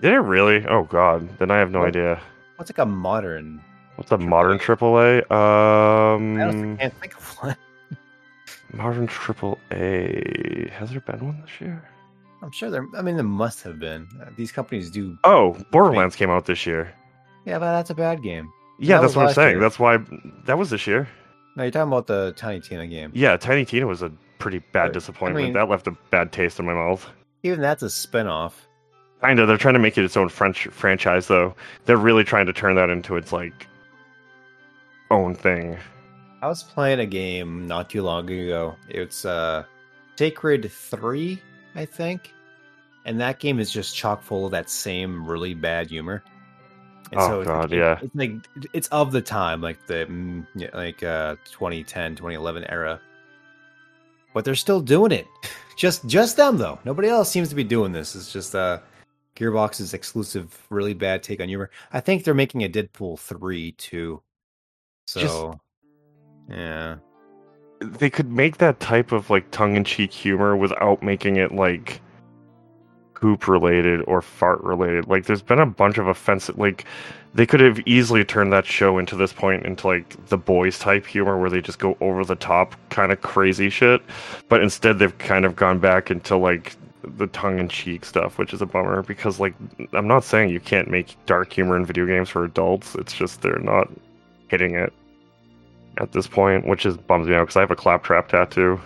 [0.00, 0.64] Did it really?
[0.66, 1.28] Oh god.
[1.38, 1.88] Then I have no What?
[1.88, 2.20] idea.
[2.56, 3.62] What's like a modern?
[3.96, 5.30] What's a modern AAA?
[5.30, 7.56] Um I can't think of one.
[8.74, 10.70] Modern Triple A.
[10.72, 11.86] Has there been one this year?
[12.40, 12.86] I'm sure there.
[12.96, 14.08] I mean, there must have been.
[14.20, 15.16] Uh, these companies do.
[15.24, 16.90] Oh, Borderlands came out this year.
[17.44, 18.50] Yeah, but that's a bad game.
[18.80, 19.50] Yeah, That that's what I'm saying.
[19.56, 19.60] year.
[19.60, 19.98] That's why
[20.46, 21.06] that was this year.
[21.54, 23.10] No, you're talking about the Tiny Tina game.
[23.14, 24.10] Yeah, Tiny Tina was a
[24.42, 24.92] pretty bad Right.
[24.92, 25.42] disappointment.
[25.42, 27.08] I mean- that left a bad taste in my mouth.
[27.42, 28.66] Even that's a spin-off.
[29.22, 29.46] Kinda.
[29.46, 31.54] They're trying to make it its own French franchise, though.
[31.86, 33.66] They're really trying to turn that into its like
[35.10, 35.78] own thing.
[36.40, 38.74] I was playing a game not too long ago.
[38.88, 39.64] It's uh
[40.16, 41.40] Sacred 3,
[41.74, 42.32] I think.
[43.04, 46.22] And that game is just chock full of that same really bad humor.
[47.10, 47.98] And Oh, it's God, like, yeah.
[48.02, 48.32] It's like
[48.72, 53.00] it's of the time, like the mm, like uh 2010, 2011 era.
[54.34, 55.26] But they're still doing it.
[55.76, 56.78] Just just them though.
[56.84, 58.14] Nobody else seems to be doing this.
[58.14, 58.78] It's just uh
[59.36, 61.70] Gearbox's exclusive really bad take on humor.
[61.92, 64.22] I think they're making a Deadpool 3 too.
[65.06, 65.58] So Just-
[66.58, 66.96] yeah.
[67.80, 72.00] They could make that type of like tongue-in-cheek humor without making it like
[73.14, 75.08] poop related or fart related.
[75.08, 76.84] Like there's been a bunch of offensive like
[77.34, 81.06] they could have easily turned that show into this point into like the boys type
[81.06, 84.02] humor where they just go over the top kind of crazy shit.
[84.48, 88.52] But instead they've kind of gone back into like the tongue in cheek stuff, which
[88.52, 89.54] is a bummer because like
[89.92, 92.94] I'm not saying you can't make dark humor in video games for adults.
[92.96, 93.90] It's just they're not
[94.48, 94.92] hitting it
[95.98, 98.78] at this point, which is bums me out because I have a claptrap tattoo.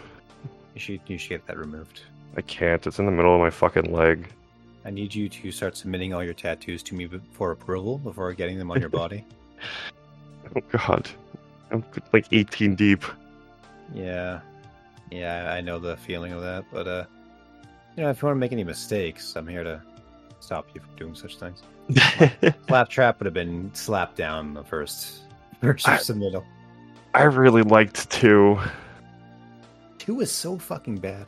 [0.75, 2.03] You should you should get that removed.
[2.37, 2.87] I can't.
[2.87, 4.29] It's in the middle of my fucking leg.
[4.87, 8.33] I need you to start submitting all your tattoos to me be- for approval before
[8.33, 9.25] getting them on your body.
[10.55, 11.09] Oh god.
[11.72, 13.03] I'm like 18 deep.
[13.92, 14.38] Yeah,
[15.11, 16.64] yeah, I know the feeling of that.
[16.72, 17.05] But uh,
[17.96, 19.83] you know, if you want to make any mistakes, I'm here to
[20.38, 21.62] stop you from doing such things.
[22.68, 25.22] Claptrap would have been slapped down the first
[25.61, 26.44] first I- submittal.
[27.12, 28.61] I really liked two.
[29.99, 31.27] Two is so fucking bad.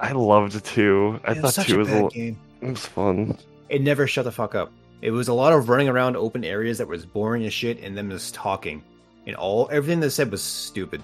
[0.00, 1.20] I loved two.
[1.24, 2.40] I It thought such two a was a bad l- game.
[2.60, 3.36] It was fun.
[3.68, 4.72] It never shut the fuck up.
[5.00, 7.96] It was a lot of running around open areas that was boring as shit, and
[7.96, 8.82] them just talking,
[9.26, 11.02] and all everything they said was stupid.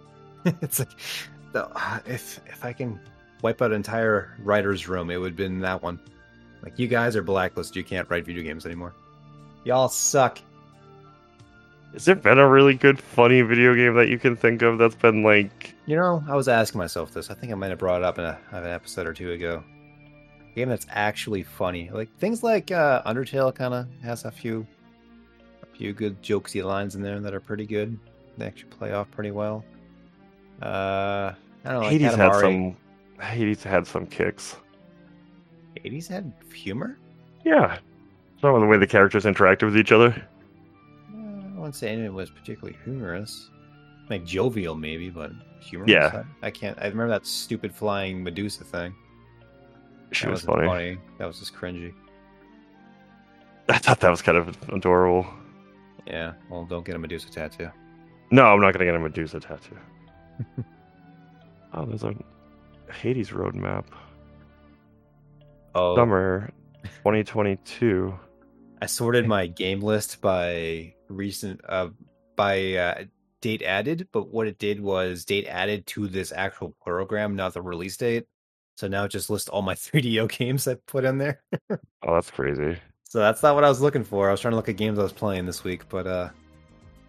[0.44, 0.90] it's like,
[1.52, 1.68] the,
[2.06, 2.98] if if I can
[3.42, 6.00] wipe out an entire writer's room, it would have been that one.
[6.62, 7.76] Like you guys are blacklisted.
[7.76, 8.94] You can't write video games anymore.
[9.64, 10.38] Y'all suck.
[11.92, 14.94] Has there been a really good, funny video game that you can think of that's
[14.94, 17.30] been like You know, I was asking myself this.
[17.30, 19.62] I think I might have brought it up in a, an episode or two ago.
[20.58, 24.66] Game that's actually funny, like things like uh, Undertale, kind of has a few,
[25.62, 27.96] a few good jokesy lines in there that are pretty good.
[28.36, 29.64] They actually play off pretty well.
[30.60, 31.80] Uh, I don't know.
[31.82, 32.40] Like Hades had Katamari.
[32.40, 32.76] some
[33.24, 34.56] Hades had some kicks.
[35.80, 36.98] Hades had humor.
[37.44, 37.78] Yeah.
[38.40, 40.08] Some of the way the characters interacted with each other.
[41.14, 43.48] Uh, I wouldn't say any of it was particularly humorous.
[44.10, 45.88] Like jovial, maybe, but humorous.
[45.92, 46.24] Yeah.
[46.42, 46.76] I, I can't.
[46.80, 48.92] I remember that stupid flying Medusa thing.
[50.12, 50.98] She that was wasn't funny.
[51.18, 51.92] That was just cringy.
[53.68, 55.26] I thought that was kind of adorable.
[56.06, 56.32] Yeah.
[56.50, 57.70] Well, don't get a Medusa tattoo.
[58.30, 59.76] No, I'm not gonna get a Medusa tattoo.
[61.74, 62.14] oh, there's a
[62.92, 63.84] Hades roadmap.
[65.74, 66.50] Oh, Summer
[66.82, 68.18] 2022.
[68.80, 71.88] I sorted my game list by recent uh
[72.36, 73.04] by uh,
[73.40, 77.62] date added, but what it did was date added to this actual program, not the
[77.62, 78.26] release date.
[78.78, 81.42] So now it just lists all my 3DO games I put in there.
[82.04, 82.78] Oh, that's crazy.
[83.02, 84.28] So that's not what I was looking for.
[84.28, 86.28] I was trying to look at games I was playing this week, but uh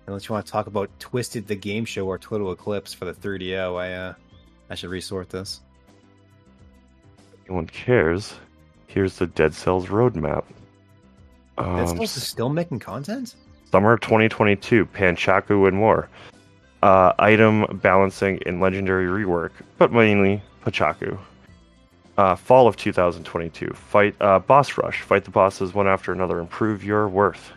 [0.08, 3.13] unless you want to talk about Twisted the Game Show or Total Eclipse for the
[3.13, 4.13] 3DO, I uh
[4.71, 5.62] I should resort this.
[7.45, 8.34] Anyone cares?
[8.88, 10.43] Here's the Dead Cells roadmap.
[11.60, 13.36] Um, Dead Cells is still making content?
[13.71, 16.10] Summer 2022, Panchaku and more.
[16.82, 21.17] Uh, item balancing and legendary rework, but mainly Pachaku.
[22.19, 25.03] Uh, fall of 2022, fight uh, boss rush.
[25.03, 26.39] Fight the bosses one after another.
[26.39, 27.53] Improve your worth.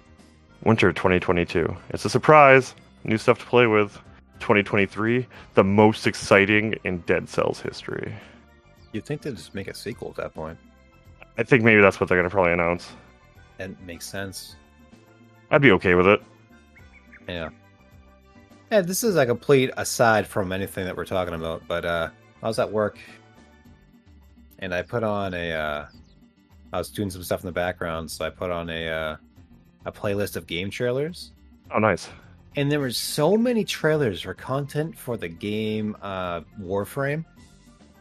[0.62, 1.76] Winter 2022.
[1.90, 2.76] It's a surprise.
[3.02, 3.94] New stuff to play with.
[4.38, 8.14] 2023, the most exciting in Dead Cells history.
[8.92, 10.56] You'd think they'd just make a sequel at that point.
[11.36, 12.92] I think maybe that's what they're gonna probably announce.
[13.58, 14.54] That makes sense.
[15.50, 16.22] I'd be okay with it.
[17.26, 17.48] Yeah.
[18.70, 22.10] Yeah, this is a complete aside from anything that we're talking about, but uh
[22.44, 23.00] I was at work
[24.62, 25.86] and I put on a uh
[26.72, 29.16] I was doing some stuff in the background, so I put on a uh
[29.84, 31.32] a playlist of game trailers.
[31.70, 32.08] Oh, nice.
[32.56, 37.24] And there were so many trailers for content for the game uh Warframe.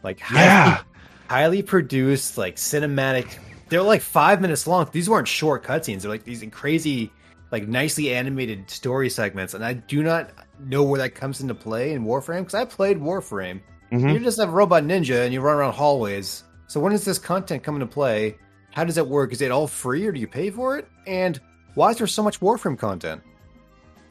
[0.02, 0.82] Like highly, Yeah.
[1.28, 4.86] highly produced, like cinematic they're like five minutes long.
[4.92, 7.10] These weren't short cutscenes, they're like these crazy
[7.50, 11.92] like nicely animated story segments, and I do not know where that comes into play
[11.92, 13.60] in Warframe because I played Warframe.
[13.90, 14.12] Mhm.
[14.14, 16.44] You just have a robot ninja and you run around hallways.
[16.72, 18.38] So when does this content come into play?
[18.70, 19.30] How does it work?
[19.34, 20.88] Is it all free or do you pay for it?
[21.06, 21.38] And
[21.74, 23.20] why is there so much Warframe content?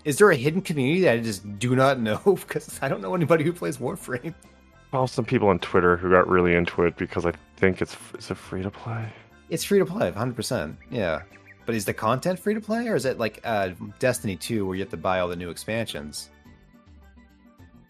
[0.06, 2.22] Is there a hidden community that I just do not know?
[2.24, 4.36] Because I don't know anybody who plays Warframe.
[4.92, 8.30] Follow some people on Twitter who got really into it because I think it's is
[8.30, 9.12] it free to play.
[9.50, 10.78] It's free to play, 100%.
[10.92, 11.24] Yeah.
[11.66, 14.76] But is the content free to play or is it like uh, Destiny 2 where
[14.76, 16.30] you have to buy all the new expansions?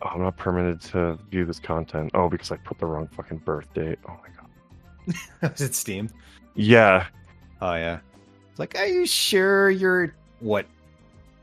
[0.01, 2.11] Oh, I'm not permitted to view this content.
[2.13, 3.99] Oh, because I put the wrong fucking birth date.
[4.07, 4.40] Oh my god.
[5.41, 6.09] is it Steam?
[6.55, 7.07] Yeah,
[7.61, 7.99] Oh yeah.
[8.49, 10.65] It's like, are you sure you're what?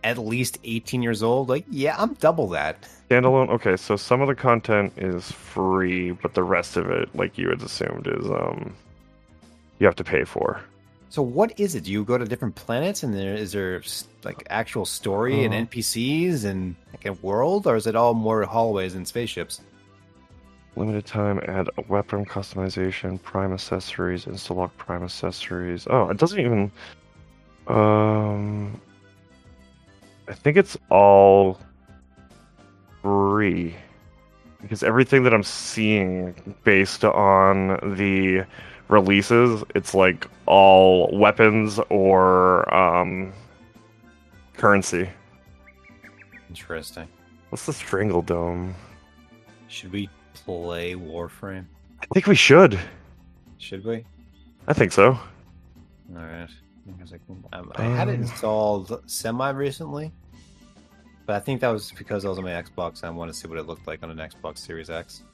[0.04, 1.48] At least 18 years old?
[1.48, 2.86] Like, yeah, I'm double that.
[3.10, 3.48] standalone.
[3.50, 7.48] Okay, so some of the content is free, but the rest of it, like you
[7.48, 8.74] had assumed, is um,
[9.78, 10.60] you have to pay for.
[11.10, 11.84] So what is it?
[11.84, 13.80] Do you go to different planets and there is there
[14.24, 15.58] like actual story and Uh.
[15.58, 19.60] NPCs and like a world, or is it all more hallways and spaceships?
[20.76, 25.86] Limited time, add a weapon customization, prime accessories, install lock prime accessories.
[25.90, 26.70] Oh, it doesn't even.
[27.66, 28.80] Um,
[30.28, 31.58] I think it's all
[33.02, 33.74] free
[34.62, 38.44] because everything that I'm seeing based on the
[38.88, 43.32] releases, it's like all weapons or um,
[44.56, 45.08] currency.
[46.48, 47.08] Interesting.
[47.50, 48.74] What's the Strangle Dome?
[49.68, 50.08] Should we
[50.44, 51.66] play Warframe?
[52.00, 52.78] I think we should.
[53.58, 54.04] Should we?
[54.66, 55.12] I think so.
[55.12, 55.18] All
[56.24, 56.48] right.
[57.52, 58.22] I, um, I had it Um.
[58.22, 60.12] installed semi recently.
[61.26, 63.02] But I think that was because I was on my Xbox.
[63.02, 65.24] and I want to see what it looked like on an Xbox Series X.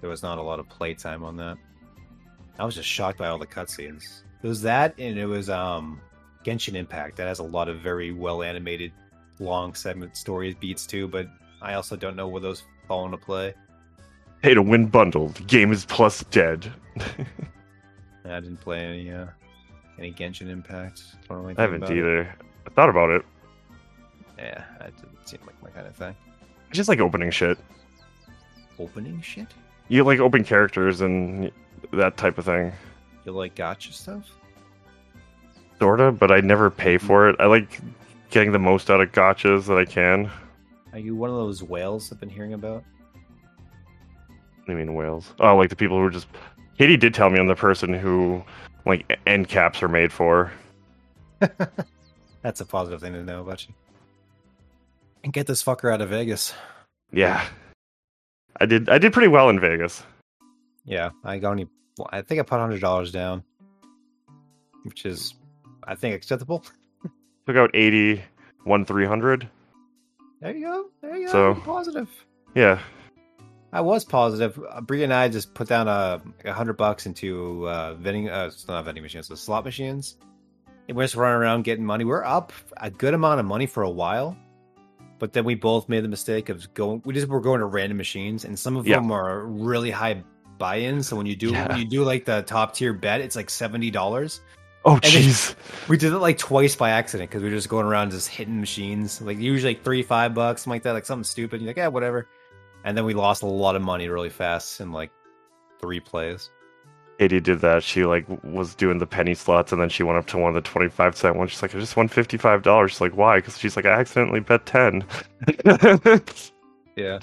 [0.00, 1.56] There was not a lot of playtime on that.
[2.58, 4.22] I was just shocked by all the cutscenes.
[4.42, 6.00] It was that, and it was um,
[6.44, 7.16] Genshin Impact.
[7.18, 8.92] That has a lot of very well animated,
[9.38, 11.06] long segment story beats too.
[11.06, 11.28] But
[11.62, 13.54] I also don't know where those fall into play.
[14.42, 15.28] Pay to win bundle.
[15.28, 16.72] The game is plus dead.
[18.24, 19.26] I didn't play any uh,
[19.98, 21.02] any Genshin Impact.
[21.28, 21.98] Don't I haven't about it.
[21.98, 22.34] either.
[22.66, 23.22] I thought about it.
[24.38, 26.14] Yeah, that didn't seem like my kind of thing.
[26.40, 27.58] I just like opening shit.
[28.78, 29.48] Opening shit?
[29.88, 31.50] You like open characters and
[31.92, 32.72] that type of thing.
[33.26, 34.30] You like gotcha stuff?
[35.78, 37.36] Sorta, but I never pay for it.
[37.38, 37.80] I like
[38.30, 40.30] getting the most out of gotchas that I can.
[40.92, 42.84] Are you one of those whales I've been hearing about?
[44.68, 45.32] I mean whales.
[45.40, 46.26] Oh, like the people who are just.
[46.78, 48.42] Katie did tell me I'm the person who
[48.86, 50.50] like end caps are made for.
[52.42, 53.74] That's a positive thing to know about you.
[55.22, 56.54] And get this fucker out of Vegas.
[57.12, 57.44] Yeah,
[58.58, 58.88] I did.
[58.88, 60.02] I did pretty well in Vegas.
[60.84, 61.68] Yeah, I got only.
[62.10, 63.42] I think I put hundred dollars down,
[64.84, 65.34] which is,
[65.84, 66.64] I think, acceptable.
[67.46, 68.22] Took out 80,
[68.64, 69.48] won 300.
[70.40, 70.86] There you go.
[71.02, 71.32] There you go.
[71.32, 72.08] So- positive.
[72.54, 72.80] Yeah,
[73.72, 74.58] I was positive.
[74.68, 78.46] Uh, Brie and I just put down a, a hundred bucks into uh, vending, uh,
[78.46, 80.16] it's not vending machines, the slot machines.
[80.88, 82.04] And we're just running around getting money.
[82.04, 84.36] We're up a good amount of money for a while,
[85.20, 87.00] but then we both made the mistake of going.
[87.04, 88.96] We just were going to random machines, and some of Yeah.
[88.96, 90.24] them are really high
[90.58, 91.06] buy-ins.
[91.08, 91.68] So when you do Yeah.
[91.68, 94.40] when you do like the top tier bet, it's like seventy dollars.
[94.84, 95.54] Oh jeez.
[95.88, 98.58] We did it like twice by accident because we were just going around just hitting
[98.58, 101.60] machines, like usually like three, five bucks, something like that, like something stupid.
[101.60, 102.26] You're like, yeah, whatever.
[102.84, 105.10] And then we lost a lot of money really fast in like
[105.80, 106.50] three plays.
[107.18, 107.82] Katie did that.
[107.82, 110.54] She like was doing the penny slots, and then she went up to one of
[110.54, 111.50] the twenty-five cent ones.
[111.50, 112.92] She's like, I just won fifty-five dollars.
[112.92, 113.36] She's like, why?
[113.36, 115.04] Because she's like, I accidentally bet ten.
[116.96, 117.18] Yeah.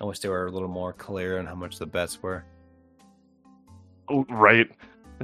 [0.00, 2.44] I wish they were a little more clear on how much the bets were.
[4.08, 4.68] Oh, right.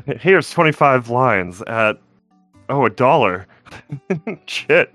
[0.07, 2.01] Here's twenty-five lines at
[2.69, 3.47] oh a dollar.
[4.47, 4.95] Shit.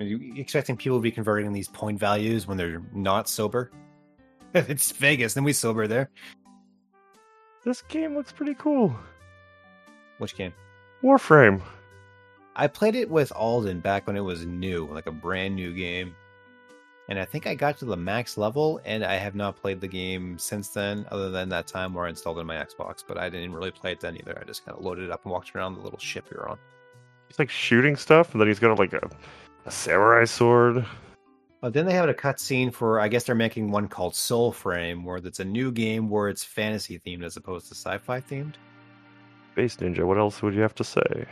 [0.00, 3.70] Are you expecting people to be converting these point values when they're not sober?
[4.54, 6.10] it's Vegas, then we sober there.
[7.64, 8.94] This game looks pretty cool.
[10.18, 10.52] Which game?
[11.02, 11.62] Warframe.
[12.56, 16.14] I played it with Alden back when it was new, like a brand new game.
[17.08, 19.88] And I think I got to the max level, and I have not played the
[19.88, 23.04] game since then, other than that time where I installed it on my Xbox.
[23.06, 24.38] But I didn't really play it then either.
[24.40, 26.58] I just kind of loaded it up and walked around the little ship you're on.
[27.28, 29.10] He's like shooting stuff, and then he's got like a,
[29.66, 30.84] a samurai sword.
[31.60, 35.04] But then they have a cutscene for, I guess they're making one called Soul Frame,
[35.04, 38.54] where it's a new game where it's fantasy themed as opposed to sci fi themed.
[39.52, 40.04] Space Ninja.
[40.04, 41.26] What else would you have to say?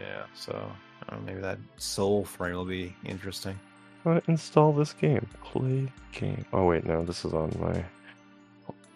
[0.00, 0.70] Yeah, so
[1.10, 3.58] know, maybe that Soul Frame will be interesting.
[4.06, 5.26] Uh, install this game.
[5.42, 6.44] Play game.
[6.52, 7.84] Oh wait, no, this is on my.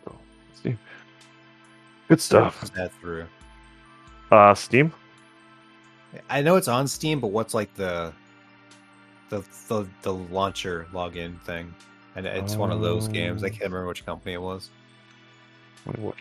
[0.06, 0.16] Oh,
[0.54, 0.78] Steam.
[2.08, 2.60] Good stuff.
[2.60, 3.26] Push that through.
[4.30, 4.92] Uh, Steam.
[6.28, 8.12] I know it's on Steam, but what's like the
[9.28, 11.74] the the, the launcher login thing?
[12.16, 13.44] And it's one of those games.
[13.44, 14.70] I can't remember which company it was.
[15.96, 16.16] What?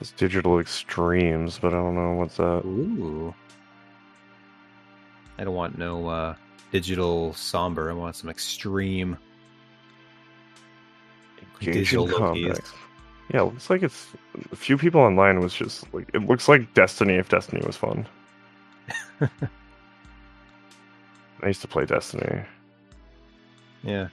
[0.00, 2.62] It's Digital Extremes, but I don't know what's that.
[2.66, 3.34] Ooh.
[5.38, 6.34] I don't want no uh,
[6.72, 7.90] digital somber.
[7.90, 9.16] I want some extreme.
[11.60, 12.06] Digital
[13.32, 14.08] Yeah, it looks like it's
[14.52, 18.06] a few people online was just like it looks like Destiny if Destiny was fun.
[21.44, 22.42] I used to play Destiny.
[23.82, 24.08] Yeah.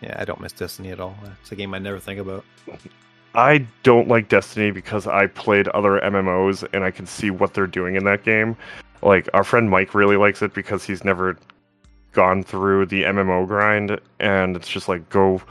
[0.00, 1.14] Yeah, I don't miss Destiny at all.
[1.42, 2.44] It's a game I never think about.
[3.34, 7.66] I don't like Destiny because I played other MMOs and I can see what they're
[7.66, 8.56] doing in that game.
[9.02, 11.36] Like our friend Mike really likes it because he's never
[12.12, 15.42] gone through the MMO grind and it's just like go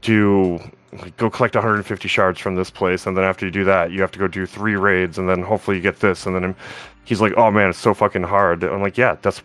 [0.00, 0.60] do
[0.92, 4.00] like, go collect 150 shards from this place and then after you do that you
[4.00, 6.54] have to go do three raids and then hopefully you get this and then
[7.08, 9.38] he's like oh man it's so fucking hard i'm like yeah that's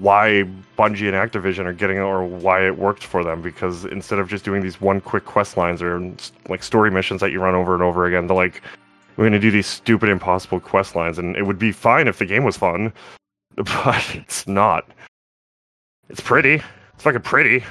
[0.00, 0.44] why
[0.76, 4.28] bungie and activision are getting it or why it worked for them because instead of
[4.28, 6.12] just doing these one quick quest lines or
[6.48, 8.60] like story missions that you run over and over again they're like
[9.16, 12.18] we're going to do these stupid impossible quest lines and it would be fine if
[12.18, 12.92] the game was fun
[13.54, 14.84] but it's not
[16.08, 16.54] it's pretty
[16.94, 17.62] it's fucking pretty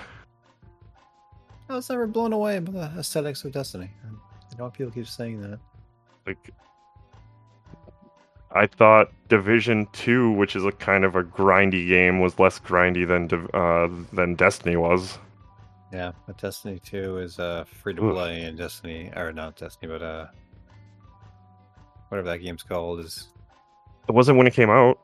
[1.70, 3.91] oh, I was never blown away by the aesthetics of Destiny.
[4.05, 5.59] I know people keep saying that.
[6.26, 6.51] like
[8.52, 13.08] I thought Division Two, which is a kind of a grindy game, was less grindy
[13.08, 15.18] than uh, than Destiny was.
[15.91, 20.04] Yeah, but Destiny 2 is uh, free to play, and Destiny, or not Destiny, but
[20.04, 20.28] uh,
[22.10, 23.30] whatever that game's called is.
[24.08, 25.00] It wasn't when it came out.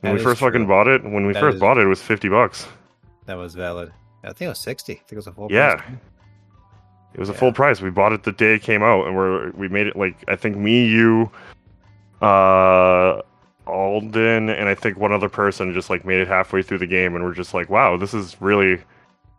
[0.00, 1.86] When That we first fucking bought it, when we That first is bought it, it
[1.86, 2.66] was fifty bucks.
[3.26, 3.92] That was valid.
[4.24, 4.92] I think it was sixty.
[4.94, 5.48] I think it was a full.
[5.50, 5.76] Yeah.
[5.76, 5.88] price.
[7.14, 7.38] It was a Yeah.
[7.38, 7.80] full price.
[7.80, 10.36] We bought it the day it came out, and we're we made it like I
[10.36, 11.30] think me, you,
[12.22, 13.22] uh,
[13.66, 17.14] Alden, and I think one other person just like made it halfway through the game,
[17.14, 18.80] and we're just like, wow, this is really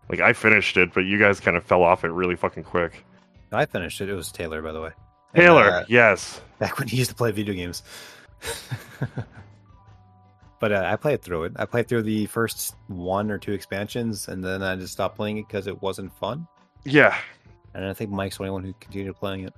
[0.10, 3.06] like I finished it, but you guys kind of fell off it really fucking quick.
[3.52, 4.10] I finished it.
[4.10, 4.92] It was Taylor, by the way.
[5.34, 7.84] And, Taylor, uh, yes, back when he used to play video games.
[10.60, 11.54] but uh, I played through it.
[11.56, 15.38] I played through the first one or two expansions, and then I just stopped playing
[15.38, 16.48] it because it wasn't fun.
[16.86, 17.18] yeah,
[17.74, 19.54] And I think Mike's the only one who continued playing it.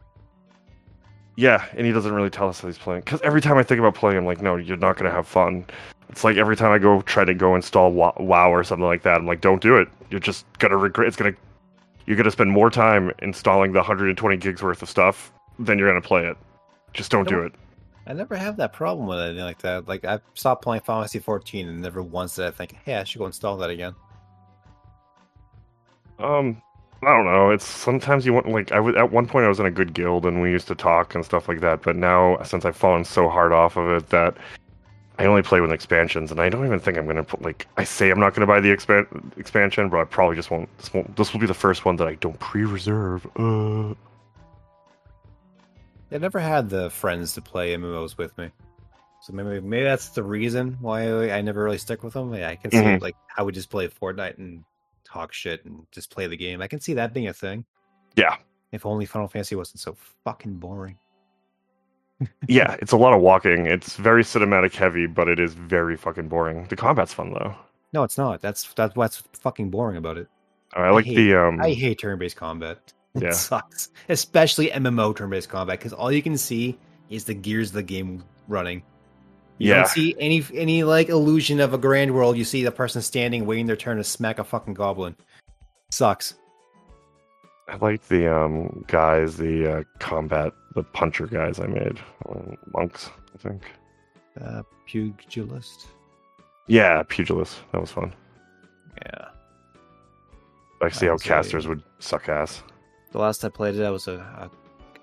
[1.36, 3.80] Yeah, and he doesn't really tell us that he's playing because every time I think
[3.80, 5.66] about playing, I'm like, no, you're not gonna have fun.
[6.10, 9.16] It's like every time I go try to go install WoW or something like that,
[9.18, 9.88] I'm like, don't do it.
[10.10, 11.08] You're just gonna regret.
[11.08, 11.34] It's gonna
[12.06, 16.02] you're gonna spend more time installing the 120 gigs worth of stuff than you're gonna
[16.02, 16.38] play it.
[16.94, 17.54] Just don't do Nope.
[17.54, 17.60] it.
[18.08, 19.88] I never have that problem with anything like that.
[19.88, 23.04] Like I stopped playing Final Fantasy 14, and never once did I think, "Hey, I
[23.04, 23.96] should go install that again."
[26.20, 26.62] Um,
[27.04, 27.52] I don't know.
[27.52, 29.94] It's sometimes you want like I was at one point I was in a good
[29.94, 31.82] guild and we used to talk and stuff like that.
[31.84, 34.36] But now since I've fallen so hard off of it that
[35.20, 37.84] I only play with expansions, and I don't even think I'm gonna put like I
[37.84, 40.68] say I'm not gonna buy the expan- expansion, but I probably just won't.
[40.78, 41.16] This won't.
[41.16, 43.26] This will be the first one that I don't pre-reserve.
[43.38, 43.94] Uh,
[46.12, 48.50] I never had the friends to play MMOs with me,
[49.22, 52.34] so maybe maybe that's the reason why I never really stick with them.
[52.34, 53.02] Yeah, I can see Mhm.
[53.02, 54.64] like how we just play Fortnite and
[55.16, 56.62] talk shit and just play the game.
[56.62, 57.66] I can see that being a thing.
[58.16, 58.36] Yeah.
[58.72, 59.96] If only Final Fantasy wasn't so
[60.26, 60.98] fucking boring.
[62.48, 63.66] yeah, it's a lot of walking.
[63.66, 66.66] It's very cinematic heavy, but it is very fucking boring.
[66.68, 67.56] The combat's fun though.
[67.94, 68.42] No, it's not.
[68.42, 70.28] That's that's what's fucking boring about it.
[70.74, 71.62] I like hate- the um.
[71.62, 72.94] I hate turn-based combat.
[73.16, 73.32] It Yeah.
[73.32, 76.78] sucks, especially MMO turn-based combat, because all you can see
[77.10, 78.84] is the gears of the game running.
[79.58, 79.76] You Yeah.
[79.78, 82.38] don't see any any like illusion of a grand world.
[82.38, 85.16] You see the person standing, waiting their turn to smack a fucking goblin.
[85.92, 86.36] Sucks.
[87.68, 92.00] I like the um guys, the uh, combat, the puncher guys I made,
[92.74, 93.64] monks, I think.
[94.40, 95.88] Uh, pugilist.
[96.68, 97.58] Yeah, pugilist.
[97.72, 98.14] That was fun.
[99.06, 99.30] Yeah.
[100.82, 102.62] I see how casters would suck ass.
[103.12, 104.50] The last I played it, I was a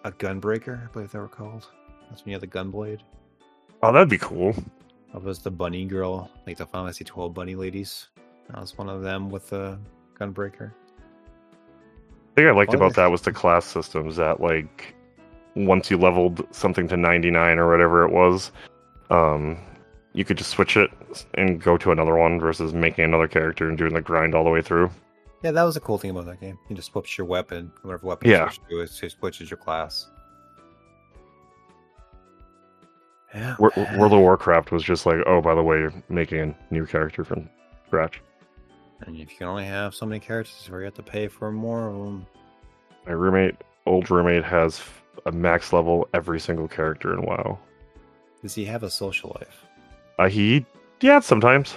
[0.04, 0.84] a, a gunbreaker.
[0.84, 1.66] I believe they were called.
[2.10, 3.00] That's when you had the gun blade.
[3.82, 4.54] Oh, that'd be cool.
[5.14, 8.08] I was the bunny girl, like the Final Fantasy 12 bunny ladies.
[8.54, 9.78] I was one of them with the
[10.18, 10.72] gunbreaker.
[12.34, 14.16] The thing I liked about that was the class systems.
[14.16, 14.94] That like
[15.54, 18.52] once you leveled something to ninety nine or whatever it was,
[19.10, 19.58] um,
[20.14, 20.90] you could just switch it
[21.34, 24.50] and go to another one versus making another character and doing the grind all the
[24.50, 24.90] way through.
[25.42, 26.58] Yeah, that was a cool thing about that game.
[26.70, 28.44] You just switch your weapon, whatever weapon Yeah.
[28.44, 28.50] you
[28.86, 30.08] switch to, it switches your class.
[33.34, 33.56] Yeah.
[33.58, 36.38] Wor- World of Warcraft was just like, oh, by the way, you're making
[36.70, 37.48] a new character from
[37.86, 38.20] scratch.
[39.06, 41.50] And if you can only have so many characters, where you have to pay for
[41.50, 42.26] more of them.
[43.06, 43.56] My roommate,
[43.86, 44.80] old roommate, has
[45.26, 47.58] a max level every single character in WoW.
[48.42, 49.64] Does he have a social life?
[50.18, 50.64] Uh, he,
[51.00, 51.74] yeah, sometimes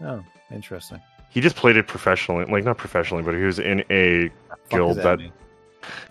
[0.00, 1.00] Oh, interesting.
[1.30, 4.30] he just played it professionally, like not professionally, but he was in a
[4.70, 5.32] Guild that- mean?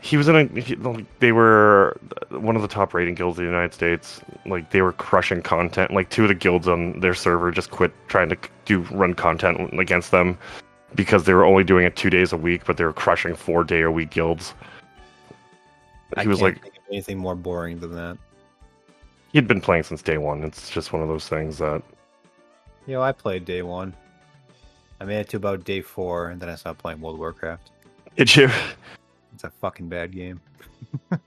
[0.01, 1.97] He was in a he, like, they were
[2.29, 5.93] one of the top rating guilds in the united states like they were crushing content
[5.93, 9.57] like two of the guilds on their server just quit trying to do run content
[9.79, 10.37] against them
[10.95, 13.63] because they were only doing it two days a week but they were crushing four
[13.63, 14.53] day a week guilds
[16.15, 18.17] I he was can't like think of anything more boring than that.
[19.33, 21.81] he'd been playing since day one it's just one of those things that
[22.87, 23.93] You know, I played day one.
[25.01, 27.69] I made it to about day four, and then I stopped playing World of Warcraft.
[28.15, 28.49] did you
[29.37, 30.41] It's a fucking bad game.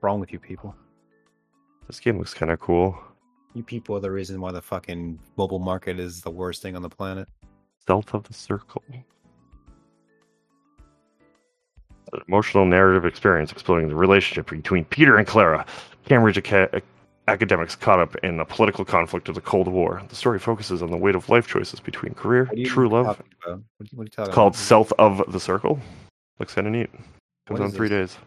[0.00, 0.72] Wrong with you people?
[1.88, 2.96] this game looks kind of cool
[3.54, 6.82] You people are the reason why the fucking mobile market is the worst thing on
[6.82, 7.26] the planet.
[7.80, 9.02] stealth of the circle An
[12.28, 15.66] emotional narrative experience exploring the relationship between Peter and Clara,
[16.04, 16.38] Cambridge
[17.28, 20.02] academics caught up in a political conflict of the Cold War.
[20.08, 23.06] The story focuses on the weight of life choices between career, true love.
[23.06, 23.18] about?
[23.18, 23.64] What, are you-
[23.94, 24.58] what are you talking It's called about?
[24.58, 25.80] South of the Circle.
[26.38, 26.90] Looks kind of neat.
[27.46, 28.12] Comes on three this?
[28.14, 28.18] days.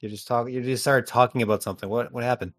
[0.00, 0.48] You just talk.
[0.50, 1.88] You just started talking about something.
[1.88, 2.12] What?
[2.12, 2.52] What happened?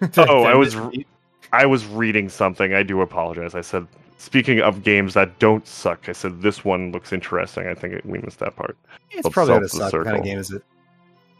[0.16, 1.04] Oh, I was Did-
[1.52, 2.72] I was reading something.
[2.74, 3.54] I do apologize.
[3.54, 3.86] I said,
[4.18, 7.66] speaking of games that don't suck, I said this one looks interesting.
[7.66, 8.76] I think we missed that part.
[9.10, 9.92] It's called probably of suck.
[9.92, 10.62] What kind of game is it?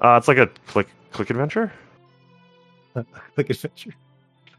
[0.01, 1.73] Uh, it's like a click click adventure.
[3.37, 3.95] Like adventure.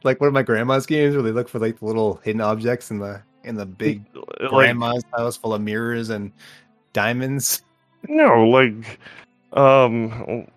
[0.03, 2.89] Like one of my grandma's games where they look for like the little hidden objects
[2.89, 6.31] in the in the big like grandma's house full of mirrors and
[6.93, 7.61] diamonds.
[8.07, 8.99] no, like
[9.53, 10.47] um,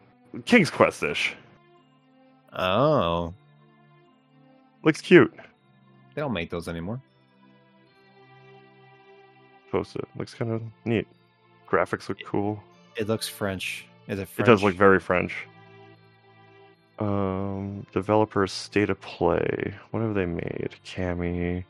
[0.47, 1.35] King's Quest ish.
[2.57, 3.35] Oh,
[4.85, 5.33] Looks cute.
[6.15, 7.01] They don't make those anymore.
[9.73, 10.07] Post it.
[10.17, 11.09] Looks kind of neat.
[11.69, 12.63] Graphics look cool.
[12.97, 13.87] It looks French.
[14.07, 15.35] Is it It does look very French.
[16.99, 19.75] Um, developer State of Play.
[19.91, 20.71] What have they made?
[20.85, 21.65] Kami.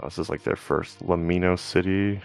[0.00, 2.20] Oh, this is like their first Lumino City.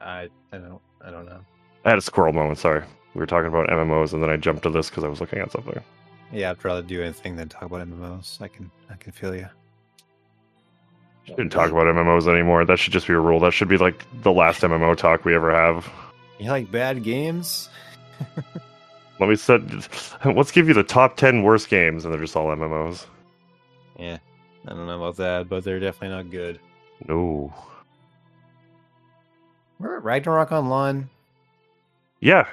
[0.00, 1.40] I I don't I don't know.
[1.84, 2.58] I had a squirrel moment.
[2.58, 2.82] Sorry,
[3.14, 5.40] we were talking about MMOs, and then I jumped to this because I was looking
[5.40, 5.80] at something.
[6.32, 8.40] Yeah, I'd rather do anything than talk about MMOs.
[8.40, 9.48] I can I can feel you.
[11.26, 12.64] Shouldn't talk about MMOs anymore.
[12.64, 13.40] That should just be a rule.
[13.40, 15.88] That should be like the last MMO talk we ever have.
[16.38, 17.68] You like bad games?
[19.18, 19.60] Let me set.
[20.24, 23.06] Let's give you the top ten worst games, and they're just all MMOs.
[23.98, 24.18] Yeah,
[24.66, 26.58] I don't know about that, but they're definitely not good.
[27.06, 27.52] No.
[29.78, 31.08] We're Remember Ragnarok Online?
[32.20, 32.46] Yeah,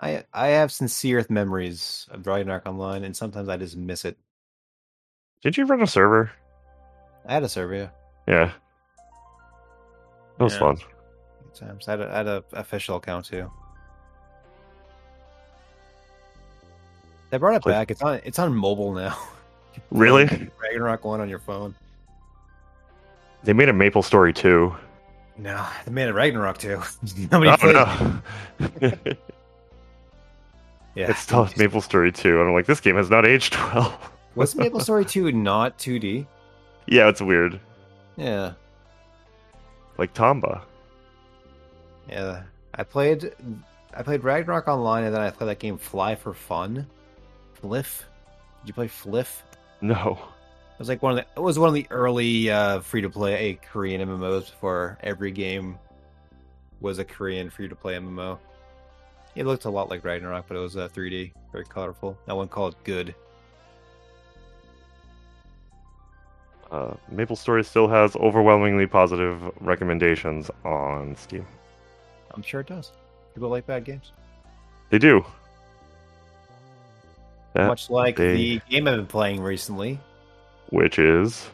[0.00, 4.16] I I have sincere memories of Ragnarok Online, and sometimes I just miss it.
[5.42, 6.30] did you run a server?
[7.26, 7.88] I had a server, yeah.
[8.28, 8.52] Yeah.
[10.38, 10.58] That was Yeah.
[10.60, 10.78] fun.
[11.54, 13.50] Times I had a, I had a official account too.
[17.32, 17.90] They brought it Play- back.
[17.90, 19.18] It's on it's on mobile now.
[19.90, 20.24] Really?
[20.62, 21.74] Ragnarok One on your phone.
[23.42, 24.76] They made a Maple Story too.
[25.38, 26.80] No, they made a Ragnarok too.
[27.32, 28.20] Nobody Oh,
[28.60, 28.78] no.
[30.94, 32.38] Yeah, it's still Maple Story 2.
[32.40, 33.98] And I'm like, this game has not aged well.
[34.34, 36.26] Was Maple Story Two not 2D?
[36.86, 37.58] yeah, it's weird.
[38.16, 38.52] Yeah,
[39.96, 40.60] Like Tomba.
[42.10, 42.42] yeah.
[42.74, 43.32] I played
[43.94, 46.86] I played Ragnarok Online, and then I played that game Fly for Fun.
[47.62, 48.02] FlyFF.
[48.62, 49.28] Did you play FlyFF?
[49.80, 50.18] No.
[50.72, 53.10] It was like one of the it was one of the early uh, free to
[53.10, 55.78] play Korean MMOs before every game
[56.80, 58.38] was a Korean free to play MMO.
[59.34, 62.18] It looked a lot like Ragnarok, but it was uh, 3D, very colorful.
[62.26, 63.14] That one called Good.
[66.70, 71.46] Uh, Maple Story still has overwhelmingly positive recommendations on Steam.
[72.34, 72.92] I'm sure it does.
[73.34, 74.12] People like bad games,
[74.90, 75.24] They do.
[77.54, 79.98] That- much like the game I've been playing recently.
[80.70, 81.48] which is.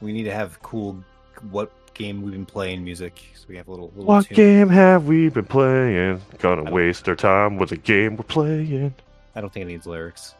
[0.00, 1.02] We need to have cool
[1.50, 3.88] what game we've been playing music, so we have a little.
[3.88, 4.36] little What tune.
[4.36, 6.20] game have we been playing?
[6.38, 8.94] Gonna waste our time with the game we're playing.
[9.34, 10.34] I don't think it needs lyrics.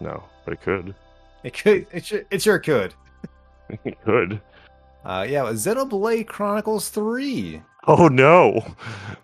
[0.00, 0.94] No, but it could.
[1.44, 1.86] It could.
[1.92, 2.94] It, should, it sure could.
[3.84, 4.40] It could.
[5.04, 7.62] Uh, yeah, Xenoblade Chronicles Three.
[7.86, 8.74] Oh no!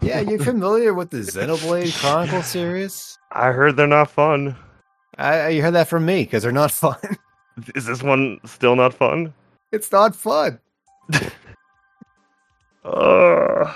[0.00, 3.18] Yeah, you familiar with the Xenoblade Chronicles series?
[3.32, 4.56] I heard they're not fun.
[5.18, 6.96] I, you heard that from me because they're not fun.
[7.74, 9.32] Is this one still not fun?
[9.72, 10.58] it's not fun.
[12.84, 13.74] Uh,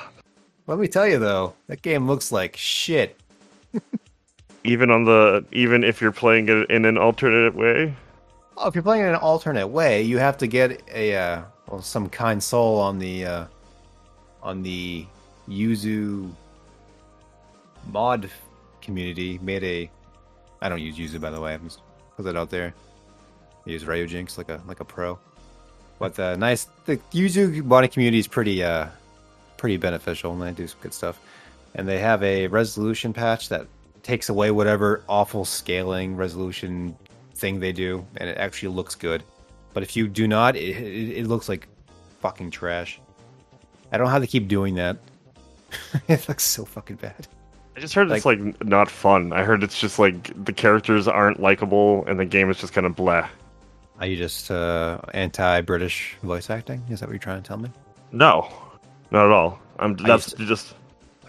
[0.69, 3.19] Let me tell you though, that game looks like shit.
[4.65, 7.93] even on the even if you're playing it in an alternate way.
[8.57, 11.43] Oh, if you're playing it in an alternate way, you have to get a uh,
[11.67, 13.45] well, some kind soul on the uh,
[14.43, 15.07] on the
[15.49, 16.33] Yuzu
[17.87, 18.31] mod
[18.81, 19.91] community made a.
[20.63, 21.55] I don't use Yuzu by the way.
[21.55, 21.81] I'm just
[22.17, 22.75] put that out there.
[23.67, 25.19] I use Ryujinx like a like a pro.
[25.99, 26.69] But uh, nice.
[26.87, 28.89] The Yuzu mod community is pretty uh
[29.57, 31.21] pretty beneficial, and they do some good stuff.
[31.75, 33.67] And they have a resolution patch that
[34.03, 36.97] takes away whatever awful scaling resolution
[37.35, 39.23] thing they do, and it actually looks good.
[39.73, 41.69] But if you do not, it, it, it looks like
[42.21, 43.01] fucking trash.
[43.93, 44.99] I don't know how they keep doing that.
[46.09, 47.27] it looks so fucking bad.
[47.77, 49.33] I just heard it's like not fun.
[49.33, 52.87] I heard it's just like the characters aren't likable and the game is just kind
[52.87, 53.29] of blah.
[54.01, 56.83] Are you just uh, anti-British voice acting?
[56.89, 57.71] Is that what you're trying to tell me?
[58.13, 58.49] No,
[59.11, 59.61] not at all.
[59.79, 60.75] I'm I that's used just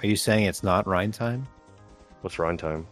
[0.02, 1.48] Are you saying it's not Rhine time?
[2.22, 2.88] what's Rhine time.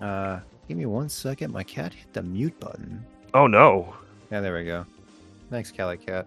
[0.00, 1.52] Uh, give me one second.
[1.52, 3.04] My cat hit the mute button.
[3.34, 3.94] Oh no.
[4.30, 4.84] Yeah, there we go.
[5.50, 6.26] Thanks, Cali Cat.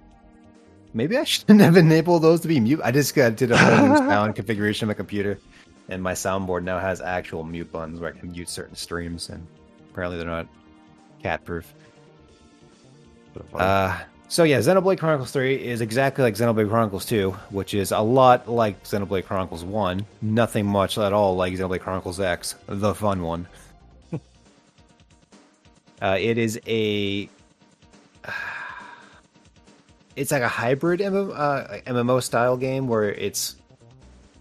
[0.93, 2.81] Maybe I shouldn't have enabled those to be mute.
[2.83, 5.39] I just got, did a whole new sound configuration of my computer,
[5.89, 9.45] and my soundboard now has actual mute buttons where I can mute certain streams, and
[9.89, 10.47] apparently they're not
[11.21, 11.73] cat proof.
[13.53, 17.99] Uh, so yeah, Xenoblade Chronicles 3 is exactly like Xenoblade Chronicles 2, which is a
[17.99, 20.05] lot like Xenoblade Chronicles 1.
[20.21, 23.47] Nothing much at all like Xenoblade Chronicles X, the fun one.
[26.01, 27.29] uh, it is a
[30.15, 33.55] it's like a hybrid MMO, uh, style game where it's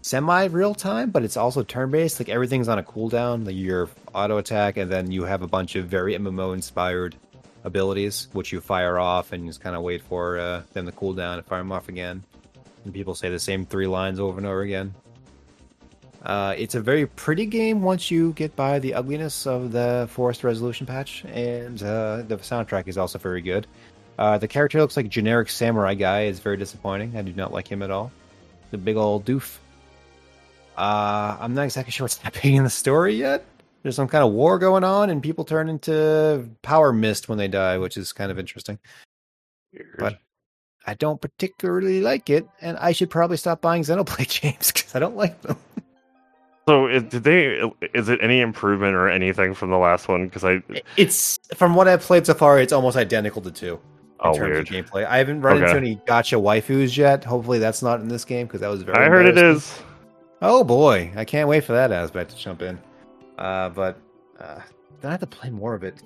[0.01, 2.19] semi real time, but it's also turn based.
[2.19, 5.75] Like everything's on a cooldown, like your auto attack, and then you have a bunch
[5.75, 7.15] of very MMO inspired
[7.63, 11.13] abilities, which you fire off and just kind of wait for uh, them to cool
[11.13, 12.23] down and fire them off again.
[12.83, 14.93] And people say the same three lines over and over again.
[16.23, 20.43] Uh, it's a very pretty game once you get by the ugliness of the forced
[20.43, 23.65] resolution patch, and uh, the soundtrack is also very good.
[24.21, 26.25] Uh, the character looks like generic samurai guy.
[26.25, 27.17] is very disappointing.
[27.17, 28.11] I do not like him at all.
[28.69, 29.57] The big old doof.
[30.77, 33.43] Uh, I'm not exactly sure what's happening in the story yet.
[33.81, 37.47] There's some kind of war going on, and people turn into power mist when they
[37.47, 38.77] die, which is kind of interesting.
[39.73, 39.95] Weird.
[39.97, 40.19] But
[40.85, 44.99] I don't particularly like it, and I should probably stop buying Xenoblade games because I
[44.99, 45.57] don't like them.
[46.67, 47.59] so is, did they?
[47.95, 50.25] Is it any improvement or anything from the last one?
[50.25, 50.61] Because I
[50.95, 53.79] It's from what I've played so far, it's almost identical to two
[54.21, 54.59] oh terms weird.
[54.59, 55.05] of gameplay.
[55.05, 57.23] I haven't run into any gotcha waifus yet.
[57.23, 58.97] Hopefully, that's not in this game because that was very.
[58.97, 59.79] I heard it is.
[60.41, 62.79] Oh boy, I can't wait for that aspect to jump in.
[63.37, 63.97] Uh, but
[64.39, 64.59] uh,
[65.01, 66.01] then I have to play more of it.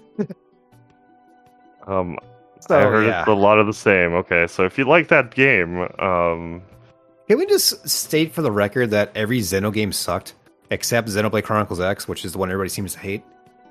[1.88, 2.18] Um,
[2.68, 3.20] So I heard yeah.
[3.20, 4.13] it's a lot of the same.
[4.13, 6.63] Okay, so if you like that game, um,
[7.28, 10.34] Can we just state for the record that every Xeno game sucked
[10.72, 13.24] except Xenoblade Chronicles X, which is the one everybody seems to hate?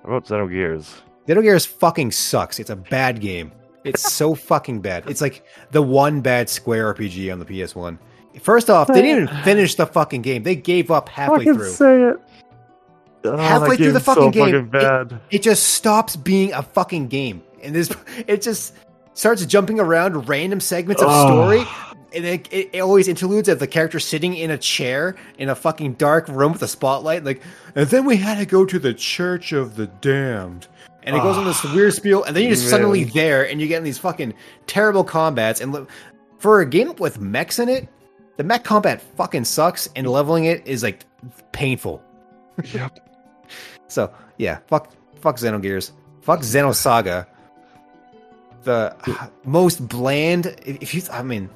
[0.05, 1.01] how about Xenogears?
[1.27, 2.61] Xenogears fucking sucks.
[2.61, 3.51] It's a bad game.
[3.85, 5.09] It's so fucking bad.
[5.09, 7.99] It's like the one bad Square RPG on the PS1.
[8.41, 10.43] First off, they didn't even finish the fucking game.
[10.43, 11.71] They gave up halfway through.
[11.71, 12.17] say it.
[13.25, 15.21] Oh, Halfway through the game's so fucking game, fucking bad.
[15.31, 17.91] It just stops being a fucking game, and this
[18.27, 18.75] it just
[19.15, 21.29] starts jumping around random segments of Ugh.
[21.29, 21.65] story.
[22.15, 25.55] And it, it, it always interludes of the character sitting in a chair in a
[25.57, 27.25] fucking dark room with a spotlight.
[27.25, 27.43] Like,
[27.75, 30.69] and then we had to go to the Church of the Damned.
[31.05, 32.71] And it goes on this weird spiel, and then you're just Man.
[32.71, 34.33] suddenly there, and you get in these fucking
[34.67, 35.61] terrible combats.
[35.61, 35.87] And
[36.39, 37.89] for a game with mechs in it,
[38.37, 41.05] the mech combat fucking sucks, and leveling it is like
[41.53, 42.03] painful.
[42.73, 43.01] Yep.
[43.89, 45.91] So yeah, fuck, fuck Xenogears,
[46.23, 47.27] fuck Xenosaga.
[48.63, 48.97] The
[49.45, 50.47] most bland.
[50.65, 51.51] If if you, I mean,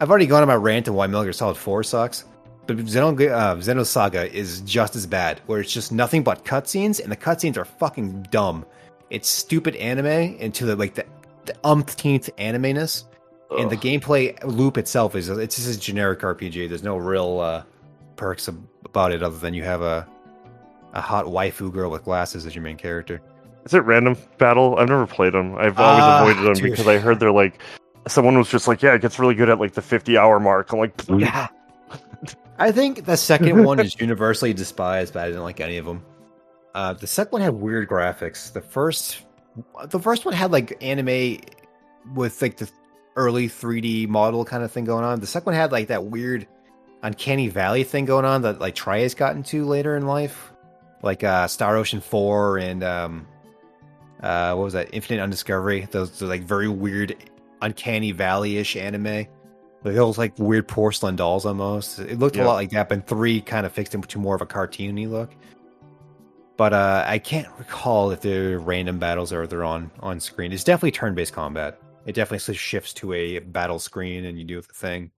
[0.00, 2.24] I've already gone on my rant on why Metal Gear Solid Four sucks,
[2.66, 7.12] but Xeno, uh, Xenosaga is just as bad, where it's just nothing but cutscenes, and
[7.12, 8.64] the cutscenes are fucking dumb.
[9.10, 11.04] It's stupid anime into the like the,
[11.46, 13.04] the umpteenth anime-ness,
[13.50, 16.68] and the gameplay loop itself is it's just a generic RPG.
[16.68, 17.62] There's no real uh,
[18.16, 20.06] perks ab- about it other than you have a
[20.92, 23.20] a hot waifu girl with glasses as your main character.
[23.64, 24.76] Is it random battle?
[24.78, 25.54] I've never played them.
[25.56, 26.70] I've always Ah, avoided them dude.
[26.72, 27.60] because I heard they're like
[28.06, 30.72] someone was just like, yeah, it gets really good at like the 50 hour mark.
[30.72, 31.48] I'm like, Yeah.
[32.58, 36.02] I think the second one is universally despised, but I didn't like any of them.
[36.74, 38.52] Uh, the second one had weird graphics.
[38.52, 39.22] The first,
[39.88, 41.38] the first one had like anime
[42.14, 42.70] with like the
[43.16, 45.20] early 3D model kind of thing going on.
[45.20, 46.46] The second one had like that weird
[47.02, 50.52] uncanny valley thing going on that like Tri-Ace got into later in life,
[51.02, 53.26] like uh, Star Ocean Four and um,
[54.22, 54.88] uh, what was that?
[54.92, 55.88] Infinite Undiscovery.
[55.90, 57.16] Those, those like very weird,
[57.62, 59.26] uncanny valley-ish anime.
[59.84, 61.98] Like those like weird porcelain dolls almost.
[62.00, 62.44] It looked Yeah.
[62.44, 65.34] a lot like that, but three kind of fixed into more of a cartoony look.
[66.58, 70.52] But uh, I can't recall if they're random battles or they're on on screen.
[70.52, 71.80] It's definitely turn-based combat.
[72.04, 75.12] It definitely shifts to a battle screen and you do the thing.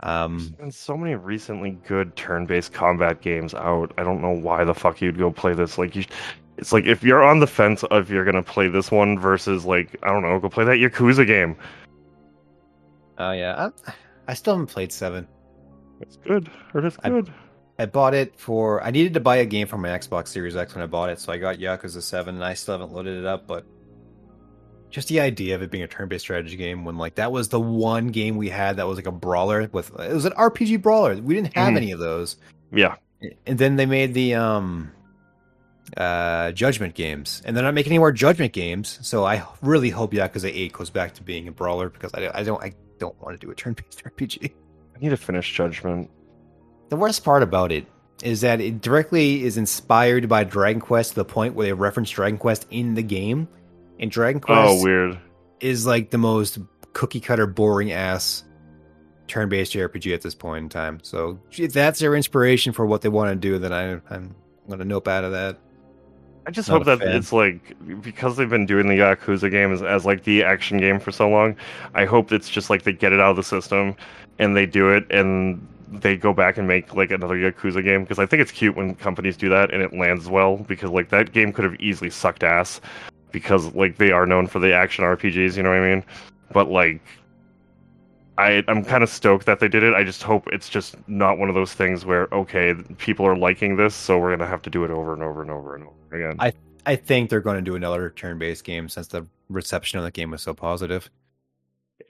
[0.00, 3.92] Um, There's been so many recently good turn-based combat games out.
[3.98, 5.78] I don't know why the fuck you'd go play this.
[5.78, 6.04] Like, you,
[6.58, 9.96] it's like if you're on the fence of you're gonna play this one versus like
[10.04, 11.56] I don't know, go play that Yakuza game.
[13.18, 13.92] oh yeah, I,
[14.28, 15.26] I still haven't played Seven.
[16.00, 16.50] It's good.
[16.72, 17.28] Or it's good.
[17.28, 17.45] I
[17.84, 18.82] bought it for.
[18.82, 21.20] I needed to buy a game for my Xbox Series X when I bought it,
[21.20, 23.46] so I got Yakuza Seven, and I still haven't loaded it up.
[23.46, 23.66] But
[24.88, 27.60] just the idea of it being a turn-based strategy game, when like that was the
[27.60, 31.16] one game we had that was like a brawler with it was an RPG brawler.
[31.16, 31.76] We didn't have Mhm.
[31.76, 32.38] any of those,
[32.72, 32.94] Yeah.
[33.46, 34.92] and then they made the um
[35.96, 38.98] uh Judgment games, and they're not making any more Judgment games.
[39.02, 42.42] So I really hope Yakuza Eight goes back to being a brawler because I, I
[42.42, 44.52] don't I don't want to do a turn-based RPG.
[44.94, 46.10] I need to finish Judgment.
[46.88, 47.86] The worst part about it
[48.22, 52.10] is that it directly is inspired by Dragon Quest to the point where they reference
[52.10, 53.48] Dragon Quest in the game.
[53.98, 55.18] And Dragon oh, Quest Oh, weird.
[55.60, 56.58] is like the most
[56.92, 58.44] cookie cutter, boring ass
[59.28, 61.00] turn based RPG at this point in time.
[61.02, 64.34] So if that's their inspiration for what they want to do, then I, I'm
[64.68, 65.58] going to nope out of that.
[66.46, 67.16] I just Not hope that fan.
[67.16, 71.10] it's like because they've been doing the Yakuza games as like the action game for
[71.10, 71.56] so long.
[71.94, 73.96] I hope it's just like they get it out of the system
[74.38, 78.18] and they do it and they go back and make like another Yakuza game because
[78.18, 81.32] I think it's cute when companies do that and it lands well because like that
[81.32, 82.80] game could have easily sucked ass
[83.32, 86.04] because like they are known for the action RPGs, you know what I mean?
[86.52, 87.00] But like
[88.38, 89.94] I I'm kind of stoked that they did it.
[89.94, 93.76] I just hope it's just not one of those things where okay, people are liking
[93.76, 96.16] this, so we're gonna have to do it over and over and over and over
[96.16, 96.36] again.
[96.38, 96.52] I-
[96.86, 100.12] I think they're going to do another turn based game since the reception of the
[100.12, 101.10] game was so positive.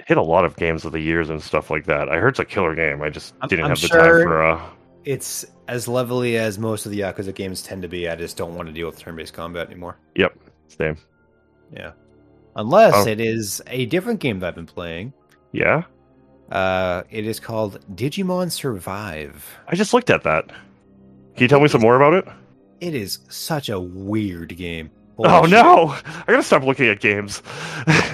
[0.06, 2.08] Hit a lot of games of the years and stuff like that.
[2.08, 3.02] I heard it's a killer game.
[3.02, 4.60] I just I'm- didn't I'm have the time for uh
[5.04, 8.08] it's as levelly as most of the Yakuza games tend to be.
[8.08, 9.98] I just don't want to deal with turn-based combat anymore.
[10.16, 10.96] Yep, same.
[11.72, 11.92] Yeah,
[12.56, 13.08] unless Oh.
[13.08, 15.12] it is a different game that I've been playing.
[15.52, 15.84] Yeah,
[16.50, 19.44] Uh, it is called Digimon Survive.
[19.68, 20.48] I just looked at that.
[20.48, 22.24] Can you tell me some more about it?
[22.80, 24.90] It is such a weird game.
[25.16, 25.50] Holy Oh shit.
[25.52, 25.88] no!
[26.04, 27.42] I gotta stop looking at games.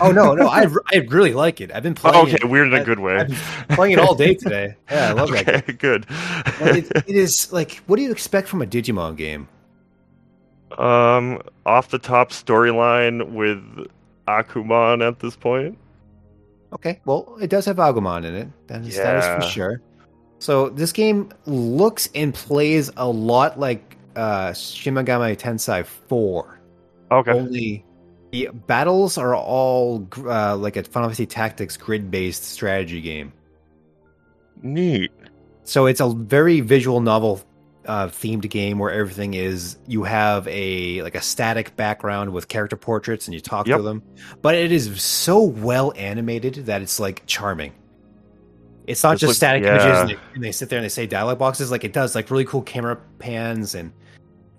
[0.01, 1.73] Oh no, no, I, I really like it.
[1.75, 2.17] I've been playing.
[2.17, 3.17] Oh, okay, it, weird in a I- good way.
[3.17, 4.77] I've been playing it all day today.
[4.91, 5.49] Yeah, I love that.
[5.49, 6.07] Okay, good.
[6.61, 9.49] It, it is like, what do you expect from a Digimon game?
[10.79, 13.59] um, off the top storyline with
[14.27, 15.77] Agumon at this point.
[16.73, 18.49] Okay, well, it does have Agumon in it.
[18.69, 19.81] That is, that is for sure.
[20.39, 26.59] So this game looks and plays a lot like uh, Shin Megami Tensei 4.
[27.13, 27.33] Okay.
[27.33, 27.85] Only
[28.33, 33.33] the battles are all uh, like a Final Fantasy Tactics grid-based strategy game.
[34.63, 35.11] Neat.
[35.65, 37.43] So it's a very visual novel
[37.87, 42.77] uh, themed game where everything is you have a like a static background with character
[42.77, 43.79] portraits and you talk Yep.
[43.79, 44.03] to them,
[44.41, 47.73] but it is so well animated that it's like charming.
[48.87, 49.75] It's not just static yeah.
[49.75, 51.71] images and they, and they sit there and they say dialogue boxes.
[51.71, 53.93] Like it does like really cool camera pans and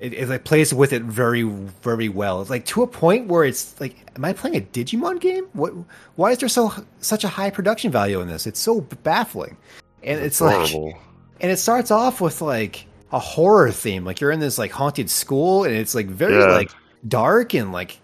[0.03, 2.41] it, it like plays with it very very well.
[2.41, 5.45] It's like to a point where it's like, am I playing a Digimon game?
[5.53, 5.73] What?
[6.15, 8.45] Why is there so such a high production value in this?
[8.45, 9.55] It's so baffling,
[10.03, 14.39] and it's like and it starts off with like a horror theme like you're in
[14.39, 16.47] this like haunted school and it's like very Yeah.
[16.55, 16.71] like
[17.07, 17.99] dark and like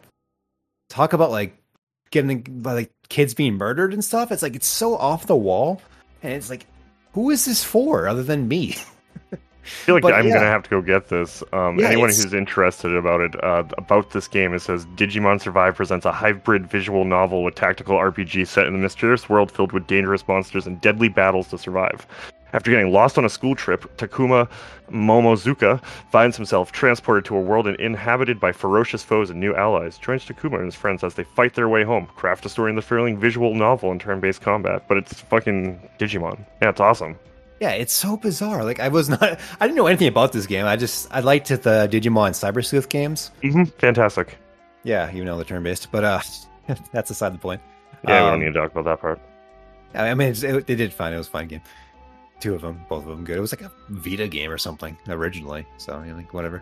[0.88, 1.58] talk about like
[2.12, 5.82] getting like kids being murdered and stuff it's like it's so off the wall
[6.22, 6.68] and it's like
[7.14, 8.76] who is this for other than me
[9.64, 10.36] I feel like but I'm yeah.
[10.36, 11.43] gonna have to go get this.
[11.53, 15.39] Um, Yeah, anyone it's- who's interested about it, uh, about this game, it says Digimon
[15.41, 19.72] Survive presents a hybrid visual novel with tactical RPG set in a mysterious world filled
[19.72, 22.07] with dangerous monsters and deadly battles to survive.
[22.51, 24.47] After getting lost on a school trip, Takuma
[24.91, 25.80] Momozuka
[26.12, 29.99] finds himself transported to a world inhabited by ferocious foes and new allies.
[29.99, 32.07] Joins Takuma and his friends as they fight their way home.
[32.16, 36.39] Craft a story in the thrilling visual novel and turn-based combat, but it's fucking Digimon.
[36.62, 37.20] Yeah, it's awesome.
[37.60, 39.22] Yeah it's so bizarre like i was not
[39.60, 42.89] i didn't know anything about this game i just i liked the digimon cyber sleuth
[42.89, 44.38] games hmm Fantastic.
[44.84, 46.20] yeah even though they're turn-based but uh
[46.93, 47.62] that's aside the point
[48.07, 49.20] Yeah, we Um, don't need to talk about that part.
[49.93, 51.14] I mean, it's- it, they did fine.
[51.14, 51.62] It was a fine game.
[52.39, 53.38] Two of them, both of them good.
[53.38, 55.66] It was like a Vita game or something originally.
[55.78, 56.62] So, you know, like whatever.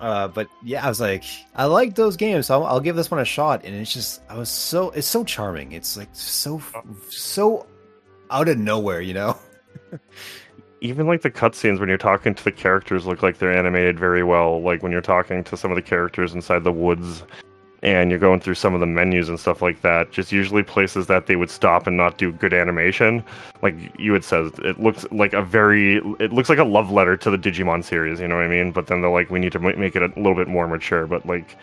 [0.00, 1.24] Uh, but yeah, I was like,
[1.56, 3.64] I like those games, so I'll, I'll give this one a shot.
[3.64, 5.72] And it's just, I was so, it's so charming.
[5.72, 6.62] It's like so,
[7.10, 7.66] so
[8.30, 9.36] out of nowhere, you know?
[10.80, 14.22] even like the cutscenes when you're talking to the characters look like they're animated very
[14.22, 14.60] well.
[14.60, 17.24] Like when you're talking to some of the characters inside the woods
[17.82, 21.06] and you're going through some of the menus and stuff like that, just usually places
[21.06, 23.24] that they would stop and not do good animation.
[23.62, 27.16] Like you had said, it looks like a very, it looks like a love letter
[27.16, 28.72] to the Digimon series, you know what I mean?
[28.72, 31.06] But then they're like, we need to make it a little bit more mature.
[31.06, 31.56] But like,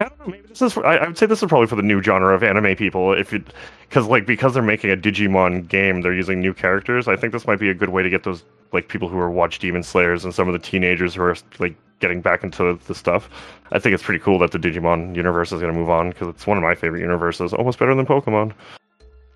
[0.00, 0.26] I don't know.
[0.26, 0.72] Maybe this is.
[0.72, 3.12] For, I, I would say this is probably for the new genre of anime people.
[3.12, 3.42] If it,
[3.88, 7.08] because like because they're making a Digimon game, they're using new characters.
[7.08, 9.30] I think this might be a good way to get those like people who are
[9.30, 12.94] watch Demon Slayers and some of the teenagers who are like getting back into the
[12.94, 13.30] stuff.
[13.72, 16.28] I think it's pretty cool that the Digimon universe is going to move on because
[16.28, 18.52] it's one of my favorite universes, almost better than Pokemon.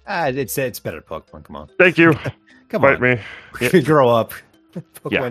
[0.07, 1.45] Ah, it's, it's better than Pokemon.
[1.45, 1.71] Come on.
[1.79, 2.15] Thank you.
[2.69, 3.03] Come Bite on.
[3.03, 3.21] me.
[3.61, 3.81] Yeah.
[3.81, 4.33] Grow up.
[5.11, 5.29] Yeah.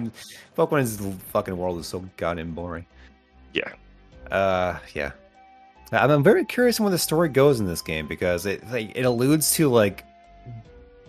[0.57, 0.99] Pokemon's
[1.31, 2.85] fucking world is so goddamn boring.
[3.53, 3.71] Yeah.
[4.31, 5.11] Uh, yeah.
[5.91, 8.91] I'm, I'm very curious on where the story goes in this game because it like
[8.95, 10.05] it alludes to like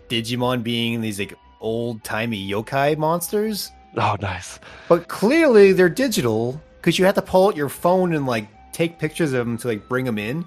[0.09, 4.59] Digimon being these like old timey yokai monsters, Oh, nice.
[4.89, 8.99] but clearly they're digital because you have to pull out your phone and like take
[8.99, 10.45] pictures of them to like bring them in.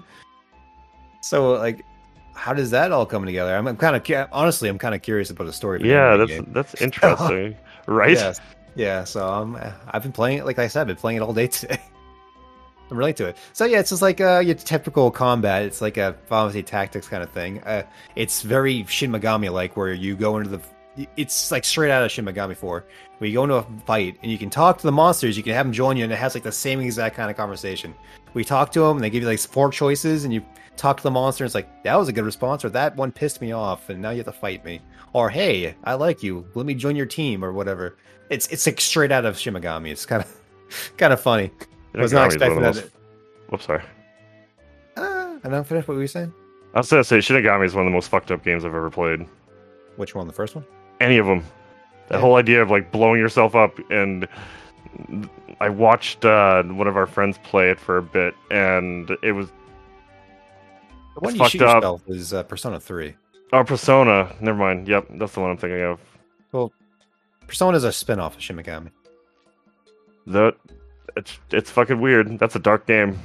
[1.22, 1.84] So like,
[2.34, 3.54] how does that all come together?
[3.56, 5.80] I'm, I'm kind of honestly, I'm kind of curious about the story.
[5.88, 6.50] Yeah, that's game.
[6.52, 7.56] that's interesting,
[7.86, 8.10] right?
[8.10, 8.40] Yes.
[8.76, 9.56] Yeah, so um,
[9.88, 11.78] I've been playing it, like I said, I've been playing it all day today.
[12.94, 13.36] I'm related to it.
[13.52, 15.64] So yeah, it's just like uh, your typical combat.
[15.64, 17.60] It's like a Final Fantasy Tactics kind of thing.
[17.64, 17.82] Uh,
[18.14, 20.60] it's very Shin Megami like, where you go into the.
[21.16, 22.84] It's like straight out of Shin Megami 4,
[23.18, 25.36] where you go into a fight and you can talk to the monsters.
[25.36, 27.36] You can have them join you, and it has like the same exact kind of
[27.36, 27.94] conversation.
[28.32, 30.44] We talk to them, and they give you like four choices, and you
[30.76, 31.42] talk to the monster.
[31.42, 34.00] And it's like that was a good response, or that one pissed me off, and
[34.00, 34.80] now you have to fight me.
[35.12, 36.46] Or hey, I like you.
[36.54, 37.96] Let me join your team, or whatever.
[38.30, 39.90] It's it's like straight out of Shin Megami.
[39.90, 40.40] It's kind of
[40.96, 41.50] kind of funny.
[41.94, 42.74] I was not Shinigami is one of expecting that.
[42.74, 43.82] most- Whoops, sorry.
[44.96, 46.32] Uh, I don't finish what were you saying?
[46.74, 48.90] I was gonna say Shinigami is one of the most fucked up games I've ever
[48.90, 49.26] played.
[49.96, 50.26] Which one?
[50.26, 50.64] The first one?
[51.00, 51.44] Any of them.
[52.08, 52.20] That Yeah.
[52.20, 54.26] whole idea of like blowing yourself up and
[55.60, 59.48] I watched uh, one of our friends play it for a bit, and it was
[61.14, 61.76] The one you fucked shoot up.
[61.76, 63.14] yourself is uh, Persona Three.
[63.52, 64.34] oh Persona.
[64.40, 64.88] Never mind.
[64.88, 66.00] Yep, that's the one I'm thinking of.
[66.52, 66.72] Well,
[67.46, 68.90] Persona is a spin-off of Shin Megami.
[70.26, 70.54] That
[71.16, 72.38] it's it's fucking weird.
[72.38, 73.18] That's a dark game.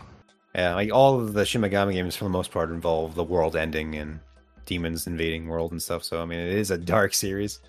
[0.55, 3.55] Yeah, like all of the Shin Megami games for the most part involve the world
[3.55, 4.19] ending and
[4.65, 6.03] demons invading world and stuff.
[6.03, 7.59] So I mean, it is a dark series.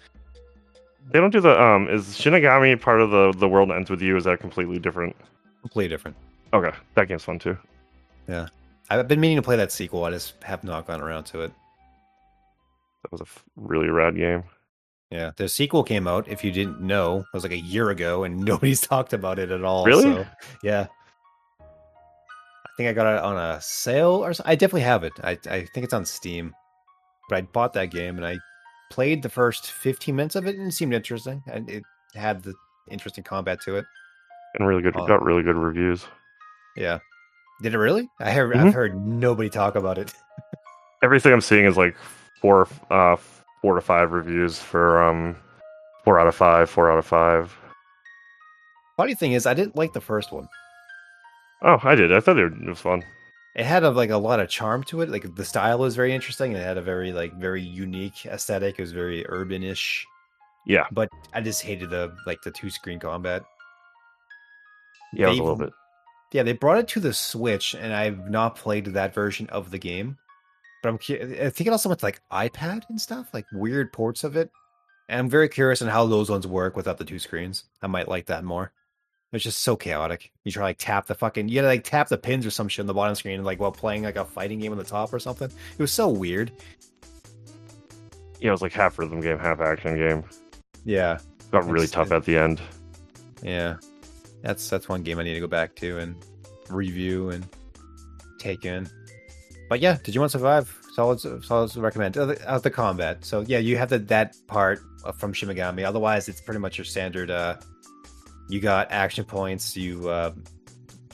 [1.13, 1.89] They don't do the um.
[1.89, 4.17] Is Shinigami part of the the world ends with you?
[4.17, 5.17] Is that completely different?
[5.61, 6.17] Completely different.
[6.53, 7.57] Okay, that game's fun too.
[8.29, 8.49] Yeah,
[8.89, 10.05] I've been meaning to play that sequel.
[10.05, 11.53] I just have not gone around to it.
[13.03, 14.45] That was a f- really rad game.
[15.11, 16.29] Yeah, the sequel came out.
[16.29, 19.51] If you didn't know, it was like a year ago, and nobody's talked about it
[19.51, 19.85] at all.
[19.85, 20.05] Really?
[20.05, 20.27] So,
[20.63, 20.87] yeah.
[21.61, 24.51] I think I got it on a sale or something.
[24.51, 25.13] I definitely have it.
[25.23, 26.55] I I think it's on Steam.
[27.29, 28.39] But I bought that game and I
[28.91, 31.43] played the first 15 minutes of it and it seemed interesting.
[31.47, 31.85] And it
[32.15, 32.55] had the
[32.91, 33.85] interesting combat to it.
[34.59, 34.97] And really good.
[34.97, 35.07] Oh.
[35.07, 36.07] Got really good reviews.
[36.77, 36.99] Yeah.
[37.63, 38.09] Did it really?
[38.19, 38.67] I heard Mhm.
[38.67, 40.13] I've heard nobody talk about it.
[41.03, 41.95] Everything I'm seeing is like
[42.41, 43.17] four uh
[43.63, 45.37] four to five reviews for um
[46.05, 47.57] four out of five, four out of five.
[48.97, 50.49] Funny thing is, I didn't like the first one.
[51.63, 52.13] Oh, I did.
[52.13, 53.03] I thought it was fun.
[53.57, 55.09] It had a, like a lot of charm to it.
[55.11, 56.53] Like the style was very interesting.
[56.53, 58.79] It had a very like very unique aesthetic.
[58.79, 60.07] It was very urban-ish.
[60.67, 63.43] Yeah, But I just hated the like the two screen combat.
[65.15, 65.73] yeah, it was They a little bit.
[66.33, 69.79] Yeah, they brought it to the Switch, and I've not played that version of the
[69.79, 70.17] game.
[70.83, 73.93] But I'm cu- I think it also went to like iPad and stuff, like weird
[73.93, 74.51] ports of it.
[75.09, 77.65] And I'm very curious on how those ones work without the two screens.
[77.83, 78.73] I might like that more.
[79.33, 80.33] It's just so chaotic.
[80.45, 82.67] You try to like tap the fucking you gotta like tap the pins or some
[82.69, 85.13] shit on the bottom screen, like while playing like a fighting game on the top
[85.13, 85.49] or something.
[85.49, 86.51] It was so weird.
[88.41, 90.25] Yeah, it was like half rhythm game, half action game.
[90.85, 91.19] Yeah,
[91.53, 92.61] Got really It's- tough at the end.
[93.43, 93.77] yeah.
[94.43, 96.17] That's that's one game I need to go back to and
[96.71, 97.47] review and
[98.39, 98.89] take in.
[99.71, 100.77] But yeah, did you want to survive?
[100.95, 102.19] Solid, solid recommend.
[102.19, 103.25] Uh, the, combat.
[103.25, 104.81] So yeah, you have the, that part
[105.17, 105.85] from Shimigami.
[105.85, 107.31] Otherwise, it's pretty much your standard.
[107.31, 107.57] Uh,
[108.49, 109.77] you got action points.
[109.77, 110.33] You uh,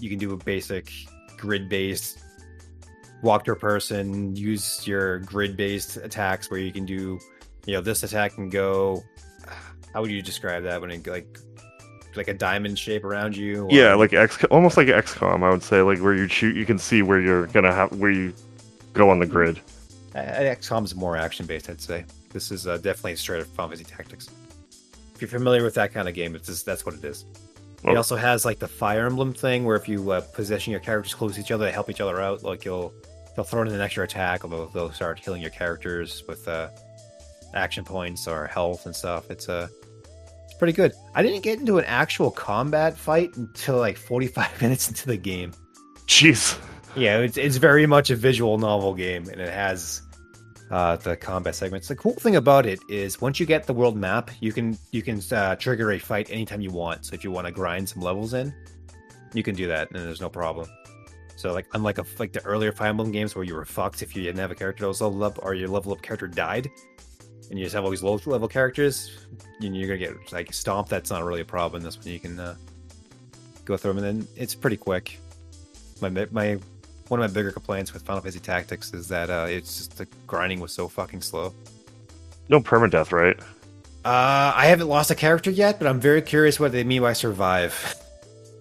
[0.00, 0.90] you can do a basic
[1.36, 2.18] grid based
[3.22, 4.34] walk to a person.
[4.34, 7.20] Use your grid based attacks where you can do,
[7.66, 9.04] you know, this attack can go.
[9.92, 11.38] How would you describe that when it like
[12.16, 13.64] like a diamond shape around you?
[13.64, 16.64] or- Yeah, like X, almost like XCOM, I would say, like where you shoot, you
[16.64, 18.32] can see where you're gonna have where you
[18.96, 19.60] go on the grid.
[20.14, 22.04] Uh, XCOM's more action based, I'd say.
[22.32, 24.28] This is uh, definitely straight up Final Fantasy Tactics.
[25.14, 27.24] If you're familiar with that kind of game, it's just, that's what it is.
[27.82, 27.96] It Okay.
[27.96, 31.34] also has like the Fire Emblem thing, where if you uh, position your characters close
[31.34, 32.42] to each other, they help each other out.
[32.42, 32.92] Like you'll
[33.34, 36.68] they'll throw in an extra attack, or they'll, they'll start healing your characters with uh,
[37.54, 39.30] action points or health and stuff.
[39.30, 39.68] It's uh,
[40.44, 40.92] it's pretty good.
[41.14, 45.52] I didn't get into an actual combat fight until like 45 minutes into the game.
[46.06, 46.58] Jeez.
[46.96, 50.00] Yeah, it's it's very much a visual novel game, and it has
[50.70, 51.88] uh, the combat segments.
[51.88, 55.02] The cool thing about it is once you get the world map, you can you
[55.02, 57.04] can uh, trigger a fight anytime you want.
[57.04, 58.54] So if you want to grind some levels in,
[59.34, 60.68] you can do that, and there's no problem.
[61.36, 64.16] So like unlike a, like the earlier Fire Emblem games where you were fucked if
[64.16, 66.70] you didn't have a character that was leveled up or your level up character died,
[67.50, 69.10] and you just have all these low level characters,
[69.60, 70.88] you- you're gonna get like stomped.
[70.88, 71.82] That's not really a problem.
[71.82, 72.54] This one you can uh,
[73.66, 75.18] go through them, and then it's pretty quick.
[76.00, 76.58] My my
[77.08, 80.06] one of my bigger complaints with Final Fantasy Tactics is that uh, it's just the
[80.26, 81.54] grinding was so fucking slow.
[82.48, 83.38] No permadeath, right?
[84.04, 87.12] Uh, I haven't lost a character yet, but I'm very curious what they mean by
[87.12, 87.96] survive.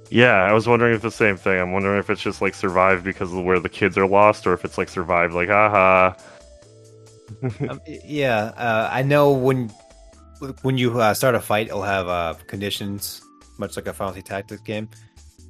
[0.10, 1.60] Yeah, I was wondering if the same thing.
[1.60, 4.54] I'm wondering if it's just like survive because of where the kids are lost, or
[4.54, 6.14] if it's like survive like haha.
[7.70, 9.70] um, yeah, uh, I know when
[10.62, 13.22] when you uh, start a fight, it'll have uh, conditions,
[13.58, 14.90] much like a Final Fantasy Tactics game.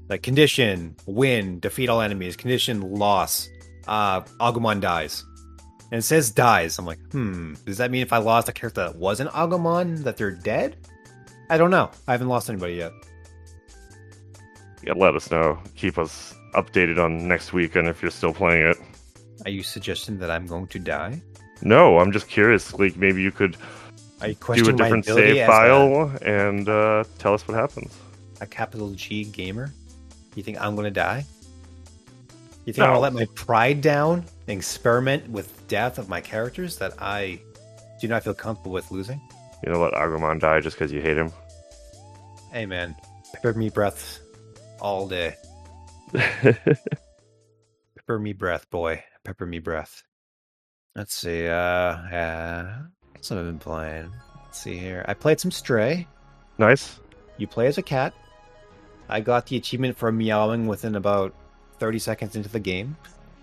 [0.07, 2.35] Like condition, win, defeat all enemies.
[2.35, 3.49] Condition, loss.
[3.87, 5.23] Uh, Agumon dies.
[5.91, 6.77] And it says dies.
[6.79, 10.17] I'm like, hmm, does that mean if I lost a character that wasn't Agumon, that
[10.17, 10.77] they're dead?
[11.49, 11.91] I don't know.
[12.07, 12.91] I haven't lost anybody yet.
[14.83, 15.59] Yeah, let us know.
[15.75, 18.77] Keep us updated on next week and if you're still playing it.
[19.45, 21.21] Are you suggesting that I'm going to die?
[21.61, 22.73] No, I'm just curious.
[22.73, 23.57] Like maybe you could
[24.21, 27.95] do a different save file and uh, tell us what happens.
[28.39, 29.71] A, a capital G gamer?
[30.35, 31.25] You think I'm going to die?
[32.65, 32.99] You think I'm No.
[32.99, 37.39] going to let my pride down and experiment with death of my characters that I
[38.01, 39.21] do not feel comfortable with losing?
[39.65, 41.31] You know, let Agumon die just because you hate him.
[42.51, 42.95] Hey man,
[43.33, 44.19] pepper me breath
[44.79, 45.35] all day.
[46.13, 46.59] Pepper
[48.19, 49.03] me breath, boy.
[49.23, 50.03] Pepper me breath.
[50.95, 51.47] Let's see.
[51.47, 52.77] Uh, uh
[53.13, 54.11] what's have I been playing?
[54.45, 55.03] Let's see here.
[55.07, 56.07] I played some Stray.
[56.57, 56.99] nice.
[57.37, 58.13] You play as a cat.
[59.09, 61.33] I got the achievement for meowing within about
[61.79, 62.95] 30 seconds into the game.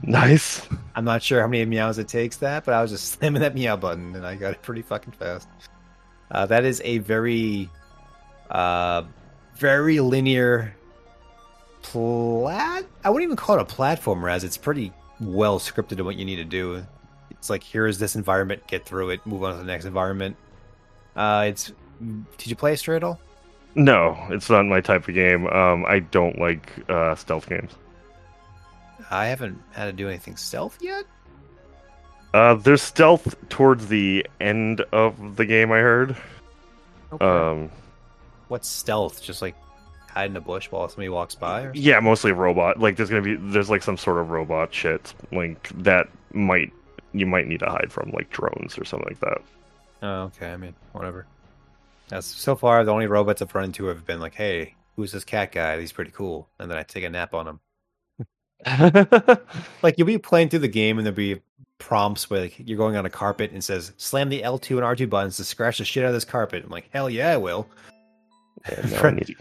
[0.02, 0.66] Nice.
[0.96, 3.54] I'm not sure how many meows it takes that, but I was just slamming that
[3.54, 5.48] meow button and I got it pretty fucking fast.
[6.30, 7.68] Uh, that is a very,
[8.50, 9.02] uh,
[9.56, 10.74] very linear
[11.82, 12.84] plat.
[13.04, 16.24] I wouldn't even call it a platformer, as it's pretty well scripted in what you
[16.24, 16.84] need to do.
[17.30, 20.36] It's like here's this environment, get through it, move on to the next environment.
[21.14, 21.72] Uh, it's.
[22.38, 23.20] Did you play at all?
[23.74, 25.46] No, it's not my type of game.
[25.46, 27.72] Um, I don't like uh, stealth games.
[29.10, 31.04] I haven't had to do anything stealth yet.
[32.34, 35.70] Uh, there's stealth towards the end of the game.
[35.70, 36.16] I heard.
[37.12, 37.24] Okay.
[37.24, 37.70] Um,
[38.48, 39.22] What's stealth?
[39.22, 39.54] Just like
[40.08, 42.78] hide in a bush while somebody walks by, or yeah, mostly robot.
[42.78, 46.72] Like there's gonna be there's like some sort of robot shit like that might
[47.12, 49.38] you might need to hide from like drones or something like that.
[50.02, 50.52] Oh, okay.
[50.52, 51.26] I mean, whatever.
[52.12, 55.24] That's so far the only robots I've run into have been like, "Hey, who's this
[55.24, 55.80] cat guy?
[55.80, 57.60] He's pretty cool," and then I take a nap on him.
[59.82, 61.40] Like you'll be playing through the game and there'll be
[61.78, 65.10] prompts where like you're going on a carpet and says slam the L2 and R2
[65.10, 66.62] buttons to scratch the shit out of this carpet.
[66.64, 67.66] I'm like, hell yeah, I will.
[68.66, 69.34] And now I need to-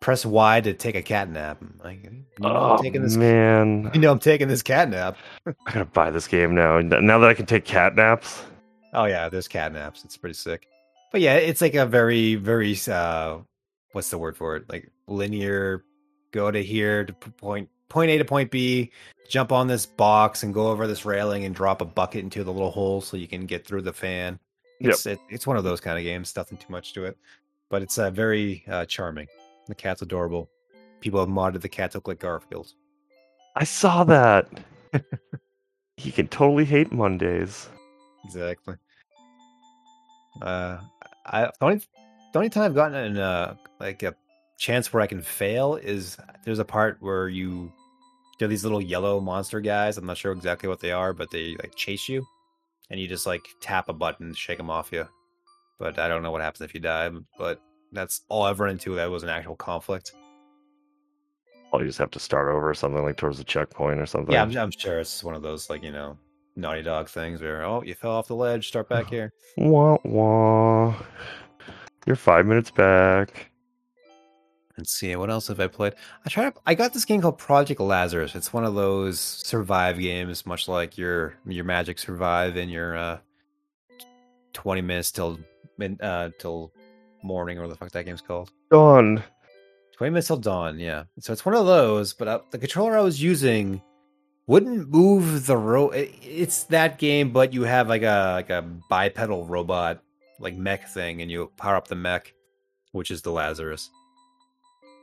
[0.00, 1.56] Press Y to take a cat nap.
[1.62, 3.16] I'm like, you know, oh I'm taking this.
[3.16, 5.16] man, You know, I'm taking this cat nap.
[5.46, 6.78] I gotta buy this game now.
[6.82, 8.42] Now that I can take cat naps.
[8.92, 10.04] Oh yeah, there's cat naps.
[10.04, 10.66] It's pretty sick.
[11.14, 13.38] But yeah, it's like a very, very uh
[13.92, 14.68] what's the word for it?
[14.68, 15.84] Like linear
[16.32, 18.90] go to here to point point A to point B,
[19.28, 22.52] jump on this box and go over this railing and drop a bucket into the
[22.52, 24.40] little hole so you can get through the fan.
[24.80, 27.16] It's it, it's one of those kind of games, nothing too much to it.
[27.70, 29.28] But it's uh, very uh, charming.
[29.68, 30.50] The cat's adorable.
[30.98, 32.72] People have modded the cat to look like Garfield.
[33.54, 34.48] I saw that.
[35.96, 37.68] he can totally hate Mondays.
[38.24, 38.74] Exactly.
[40.42, 40.78] Uh,
[41.26, 44.14] I the only the only time I've gotten in uh like a
[44.58, 47.72] chance where I can fail is there's a part where you
[48.38, 49.96] there are these little yellow monster guys.
[49.96, 52.26] I'm not sure exactly what they are, but they like chase you,
[52.90, 55.06] and you just like tap a button to shake them off you.
[55.78, 57.10] But I don't know what happens if you die.
[57.38, 57.60] But
[57.92, 60.12] that's all I've run into that was an actual conflict.
[61.72, 64.32] I'll just have to start over or something like towards the checkpoint or something.
[64.32, 66.16] Yeah, I'm, I'm sure it's one of those like you know
[66.56, 69.32] Naughty Dog things where oh you fell off the ledge, start back here.
[69.56, 70.94] Wah wah.
[72.06, 73.50] You're five minutes back.
[74.76, 75.94] Let's see, what else have I played?
[76.26, 76.54] I tried.
[76.66, 78.34] I got this game called Project Lazarus.
[78.34, 83.18] It's one of those survive games, much like your your Magic Survive and your uh,
[84.52, 85.38] twenty minutes till
[86.02, 86.72] uh till
[87.22, 88.50] morning, or the fuck that game's called.
[88.70, 89.22] Done.
[89.92, 90.80] Twenty minutes till dawn.
[90.80, 91.04] Yeah.
[91.20, 93.80] So it's one of those, but uh, the controller I was using
[94.46, 95.90] wouldn't move the ro.
[95.90, 100.02] It's that game, but you have like a like a bipedal robot
[100.38, 102.34] like mech thing, and you power up the mech,
[102.92, 103.90] which is the Lazarus.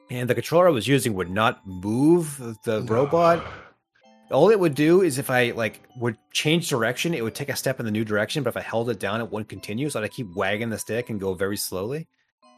[0.09, 3.45] And the controller I was using would not move the robot.
[4.29, 7.55] All it would do is if I like would change direction, it would take a
[7.55, 8.43] step in the new direction.
[8.43, 9.89] But if I held it down, it wouldn't continue.
[9.89, 12.07] So I'd keep wagging the stick and go very slowly.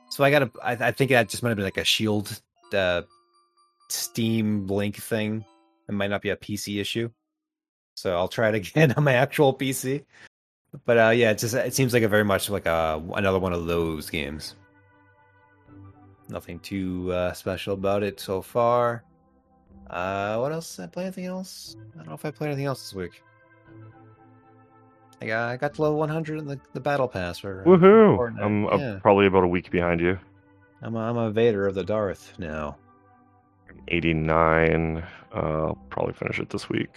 [0.09, 0.51] So I got to.
[0.61, 2.41] I, I think that just might have been like a shield,
[2.73, 3.03] uh,
[3.89, 5.45] Steam Link thing.
[5.87, 7.09] It might not be a PC issue.
[7.95, 10.05] So I'll try it again on my actual PC.
[10.85, 13.53] But uh, yeah, it just it seems like a very much like a another one
[13.53, 14.55] of those games.
[16.29, 19.03] Nothing too uh, special about it so far.
[19.89, 20.77] Uh, what else?
[20.77, 21.75] Did I play anything else?
[21.93, 23.21] I don't know if I played anything else this week.
[25.21, 28.41] I got, I got to level 100 in the, the battle pass for Woohoo!
[28.41, 28.99] I'm yeah.
[29.01, 30.17] probably about a week behind you.
[30.81, 32.77] I'm a, I'm a Vader of the Darth now.
[33.87, 35.03] 89.
[35.33, 36.95] Uh, I'll probably finish it this week.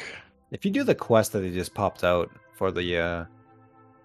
[0.50, 3.24] If you do the quest that they just popped out for the uh,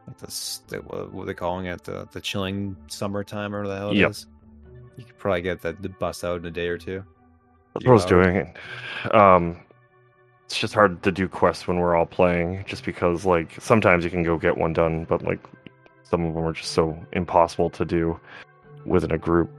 [0.07, 3.77] like the, the what what are they calling it the the chilling summertime or the
[3.77, 4.11] hell it Yep.
[4.11, 4.27] is,
[4.97, 7.03] you could probably get that the bust out in a day or two.
[7.73, 8.53] That's what I was doing.
[9.11, 9.59] Um,
[10.45, 14.09] it's just hard to do quests when we're all playing, just because like sometimes you
[14.09, 15.39] can go get one done, but like
[16.03, 18.19] some of them are just so impossible to do
[18.85, 19.49] within a group.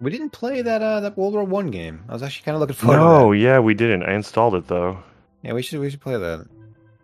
[0.00, 2.04] We didn't play that uh that World War One game.
[2.08, 2.96] I was actually kind of looking forward.
[2.98, 4.02] No, to yeah, we didn't.
[4.02, 4.98] I installed it though.
[5.42, 6.46] yeah, we should we should play that.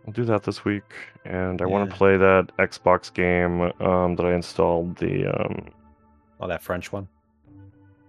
[0.05, 0.83] We'll do that this week,
[1.23, 4.97] and I want to play that Xbox game um, that I installed.
[4.97, 5.69] The um,
[6.41, 7.07] Oh, that French one.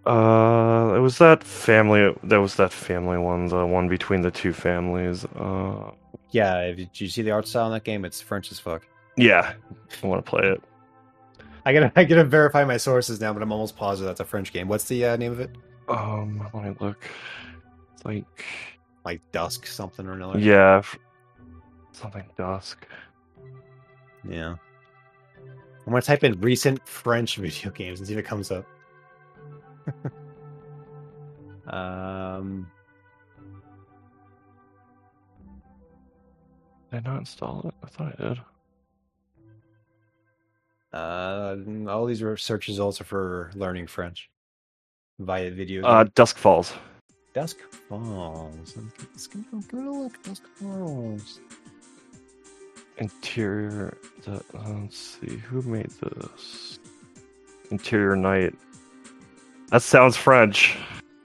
[0.07, 2.14] uh, it was that family.
[2.24, 5.24] That was that family one, the one between the two families.
[5.37, 5.93] Uh,
[6.32, 8.05] Yeah, if you, did you see the art style in that game?
[8.05, 8.82] It's French as fuck.
[9.16, 9.55] yeah,
[10.03, 10.61] I want to play it.
[11.65, 14.53] I gotta I gotta verify my sources now, but I'm almost positive that's a French
[14.53, 14.69] game.
[14.69, 15.51] What's the uh, name of it?
[15.89, 17.05] Um, let me look.
[17.95, 18.45] It's like
[19.05, 20.39] Like Dusk something or another.
[20.39, 20.83] yeah,
[21.93, 22.87] something dusk.
[24.29, 24.57] Yeah.
[25.87, 28.65] I'm gonna type in recent French video games and see if it comes up.
[31.73, 32.67] um,
[36.91, 37.75] Did I not install it?
[37.83, 38.39] I thought I did.
[40.95, 41.57] Uh,
[41.89, 44.31] all these search results are for learning French
[45.19, 45.85] via video.
[45.85, 46.73] Uh, Dusk Falls.
[47.35, 48.77] Dusk Falls.
[49.11, 50.23] Let's give it a look.
[50.23, 51.41] Dusk Falls.
[52.99, 53.99] Interior.
[54.23, 55.37] The, let's see.
[55.37, 56.79] Who made this?
[57.73, 58.55] Interior Night.
[59.71, 60.77] That sounds French.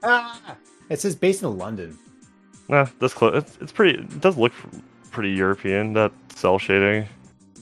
[0.02, 0.56] Ah!
[0.88, 1.96] It says based in London.
[2.68, 3.36] Nah, that's close.
[3.36, 4.00] It's, it's pretty.
[4.00, 4.52] It does look
[5.12, 5.92] pretty European.
[5.92, 7.06] That cell shading.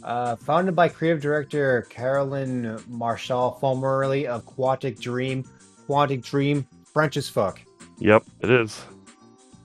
[0.03, 5.44] Uh, founded by creative director Caroline Marchal, formerly of Quantic Dream.
[5.88, 7.61] Quantic Dream, French as fuck.
[7.99, 8.84] Yep, it is.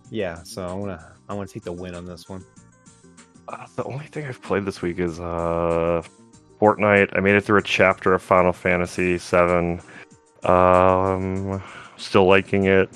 [0.10, 2.44] Yeah, so I wanna I wanna take the win on this one.
[3.48, 6.02] Uh, the only thing I've played this week is uh,
[6.60, 7.10] Fortnite.
[7.16, 9.80] I made it through a chapter of Final Fantasy VII.
[10.50, 11.62] Um,
[11.98, 12.90] still liking it.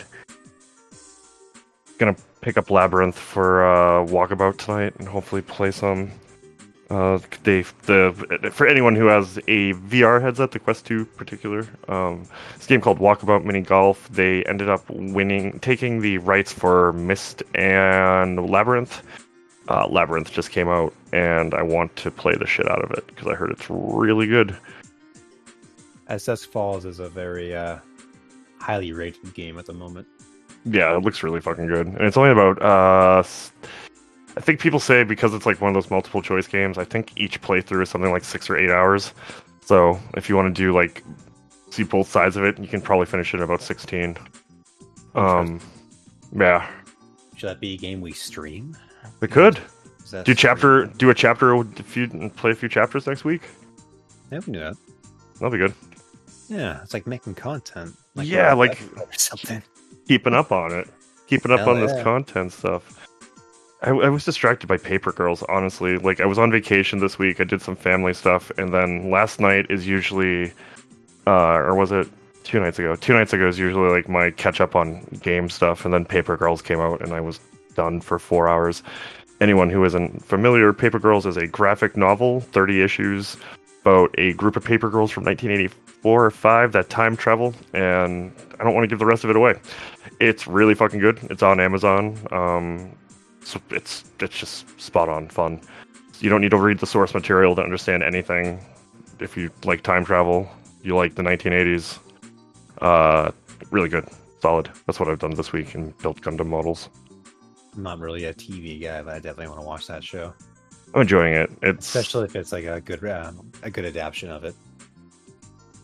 [1.98, 6.12] Gonna pick up Labyrinth for uh, Walkabout tonight and hopefully play some.
[6.90, 12.24] Uh, they the for anyone who has a VR headset, the Quest 2 particular, um,
[12.56, 14.08] this game called Walkabout Mini Golf.
[14.10, 19.04] They ended up winning, taking the rights for Myst and Labyrinth.
[19.68, 23.06] Uh, Labyrinth just came out, and I want to play the shit out of it
[23.08, 24.56] because I heard it's really good.
[26.08, 27.80] SS Falls is a very uh,
[28.60, 30.08] highly rated game at the moment.
[30.64, 33.24] Yeah, it looks really fucking good, and it's only about uh,
[34.38, 37.12] I think people say because it's like one of those multiple choice games, I think
[37.16, 39.12] each playthrough is something like six or eight hours.
[39.62, 41.04] So if you want to do like
[41.72, 44.16] see both sides of it, you can probably finish it in about sixteen.
[45.16, 45.60] Um,
[46.32, 46.70] yeah.
[47.36, 48.78] Should that be a game we stream?
[49.22, 49.60] We could
[50.24, 53.42] do chapter, do a chapter, a few, play a few chapters next week.
[54.32, 54.78] Yeah, we can do that.
[55.34, 55.74] That'll be good.
[56.48, 57.96] Yeah, it's like making content.
[58.14, 58.80] Like yeah, like
[59.18, 59.64] something.
[60.08, 60.88] Keeping up on it,
[61.26, 61.88] keeping up Hell on yeah.
[61.88, 63.07] this content stuff.
[63.88, 65.98] I, I was distracted by Paper Girls, honestly.
[65.98, 67.40] Like I was on vacation this week.
[67.40, 70.52] I did some family stuff, and then last night is usually,
[71.26, 72.06] uh, or was it
[72.44, 72.98] two nights ago?
[72.98, 76.36] Two nights ago is usually like my catch up on game stuff, and then Paper
[76.36, 77.40] Girls came out, and I was
[77.76, 78.84] done for four hours.
[79.40, 83.38] Anyone who isn't familiar, Paper Girls is a graphic novel, 30 issues,
[83.84, 88.66] about a group of paper girls from 1984 or 5 that time travel, and I
[88.66, 89.54] don't want to give the rest of it away.
[90.20, 91.20] It's really fucking good.
[91.30, 92.18] It's on Amazon.
[92.32, 92.92] Um,
[93.48, 95.62] so it's it's just spot on fun.
[96.20, 98.60] You don't need to read the source material to understand anything.
[99.20, 100.50] If you like time travel,
[100.84, 102.00] you like the 1980s.
[102.82, 103.32] Uh,
[103.72, 104.08] really good,
[104.42, 104.70] solid.
[104.86, 106.90] That's what I've done this week and built Gundam models.
[107.76, 110.34] I'm not really a TV guy, but I definitely want to watch that show,
[110.94, 111.50] I'm enjoying it.
[111.62, 114.56] It's especially if it's like a good um, a good adaptation of it.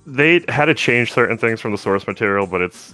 [0.06, 2.94] they had to change certain things from the source material, but it's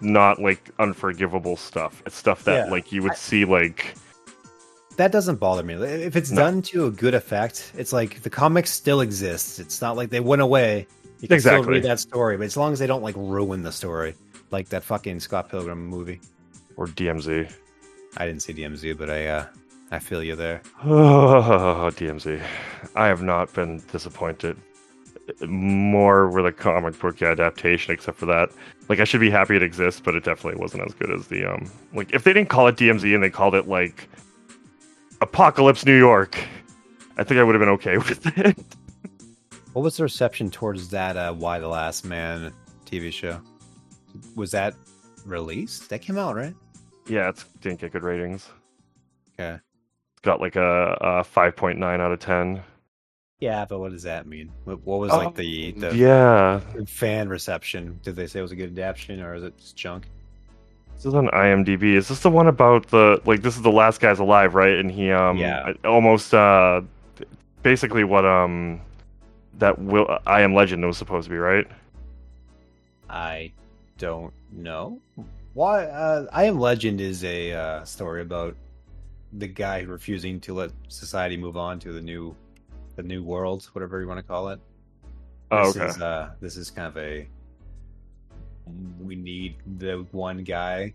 [0.00, 2.02] not like unforgivable stuff.
[2.06, 3.94] It's stuff that Yeah, like you would I- see like
[4.96, 5.74] That doesn't bother me.
[5.74, 6.42] If it's No.
[6.42, 9.58] done to a good effect, it's like the comics still exists.
[9.58, 10.86] It's not like they went away.
[11.20, 11.72] You can still Exactly.
[11.74, 14.14] read that story, but as long as they don't like ruin the story,
[14.50, 16.20] like that fucking Scott Pilgrim movie.
[16.76, 17.48] or DMZ.
[18.16, 19.46] I didn't see DMZ, but I uh,
[19.92, 20.60] I feel you there.
[20.84, 22.40] Oh, DMZ.
[22.96, 24.56] I have not been disappointed
[25.46, 28.50] more with a comic book adaptation, except for that.
[28.88, 31.44] Like, I should be happy it exists, but it definitely wasn't as good as the
[31.46, 31.70] um.
[31.94, 34.08] Like, if they didn't call it DMZ and they called it like
[35.24, 36.38] Apocalypse New York,
[37.16, 38.56] I think I would have been okay with it.
[39.72, 42.52] What was the reception towards that uh, Y the Last Man
[42.86, 43.40] TV show?
[44.36, 44.74] Was that
[45.24, 45.88] released?
[45.90, 46.54] That came out, right?
[47.08, 48.48] yeah, it didn't get good ratings.
[49.38, 49.54] Okay.
[50.12, 52.62] It's got like a, a five point nine out of ten.
[53.40, 54.52] Yeah, but what does that mean?
[54.64, 57.98] What, what was Oh, like the the Yeah, fan reception?
[58.02, 60.06] Did they say it was a good adaptation, or is it just junk?
[60.96, 61.94] This is on IMDb.
[61.94, 63.42] Is this the one about the like?
[63.42, 64.78] This is the last guy's alive, right?
[64.78, 65.72] And he um Yeah.
[65.84, 66.80] almost uh
[67.62, 68.80] basically what um
[69.58, 71.66] that will I Am Legend was supposed to be, right?
[73.08, 73.52] I
[73.98, 75.00] don't know.
[75.52, 75.84] Why?
[75.84, 78.56] Uh, I Am Legend is a uh, story about
[79.34, 82.34] the guy refusing to let society move on to the new,
[82.96, 84.60] the new world, whatever you want to call it.
[85.50, 85.86] Oh, okay.
[85.86, 87.28] Is, uh, this is kind of a.
[89.00, 90.94] We need the one guy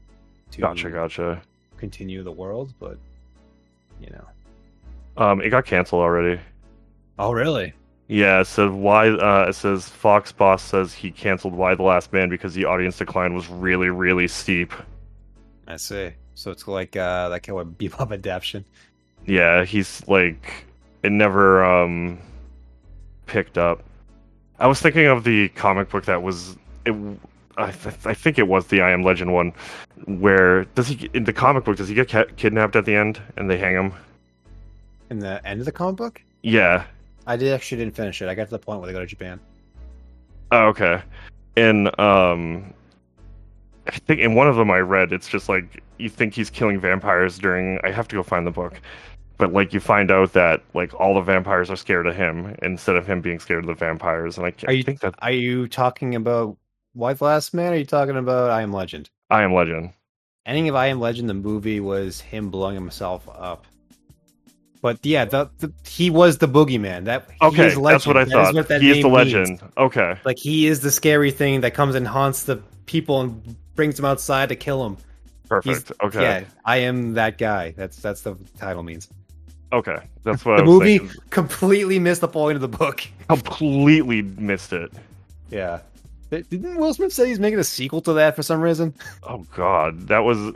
[0.51, 1.41] to Gotcha, gotcha.
[1.77, 2.97] continue the world, but
[4.01, 4.25] you know.
[5.17, 6.39] Um, it got canceled already.
[7.17, 7.73] Oh, really?
[8.07, 9.09] Yeah, it said why.
[9.09, 12.97] Uh, it says Fox boss says he canceled Y the Last Man because the audience
[12.97, 14.73] decline was really, really steep.
[15.67, 16.11] I see.
[16.33, 18.65] So it's like uh, that kind of bebop adaptation.
[19.25, 20.65] Yeah, he's like
[21.03, 22.17] it never um
[23.27, 23.83] picked up.
[24.57, 26.95] I was thinking of the comic book that was it.
[27.59, 29.53] I, th- I think it was the I Am Legend one,
[30.05, 33.21] where does he in the comic book does he get ca- kidnapped at the end
[33.37, 33.93] and they hang him?
[35.09, 36.85] In the end of the comic book, Yeah,
[37.27, 38.29] I did actually didn't finish it.
[38.29, 39.39] I got to the point where they go to Japan.
[40.51, 41.01] Oh, okay.
[41.55, 42.73] In um,
[43.87, 46.79] I think in one of them I read, it's just like you think he's killing
[46.79, 47.79] vampires during.
[47.83, 48.79] I have to go find the book,
[49.37, 52.95] but like you find out that like all the vampires are scared of him instead
[52.95, 54.37] of him being scared of the vampires.
[54.37, 56.55] And I, Are you- think that Are you talking about
[56.93, 57.73] White Last Man?
[57.73, 59.09] Are you talking about I Am Legend?
[59.29, 59.91] I Am Legend.
[60.45, 63.65] Ending of I Am Legend, the movie was him blowing himself up.
[64.81, 67.03] But yeah, the, the he was the boogeyman.
[67.05, 67.93] That he Okay, is legend.
[67.95, 68.55] that's what I That is thought.
[68.55, 69.33] what that he is the name means.
[69.59, 69.71] legend.
[69.77, 73.97] Okay, Like he is the scary thing that comes and haunts the people and brings
[73.97, 74.97] them outside to kill them.
[75.49, 75.91] perfect.
[76.01, 77.71] okay, Yeah, I am that guy.
[77.75, 79.09] That's that's the title means.
[79.73, 81.19] okay, that's what The movie thinking.
[81.29, 83.05] completely missed the point of the book.
[83.27, 84.91] completely missed it.
[85.51, 85.81] Yeah.
[86.29, 88.93] Didn't Will Smith say he's making a sequel to that for some reason?
[89.23, 90.53] Oh God, that was.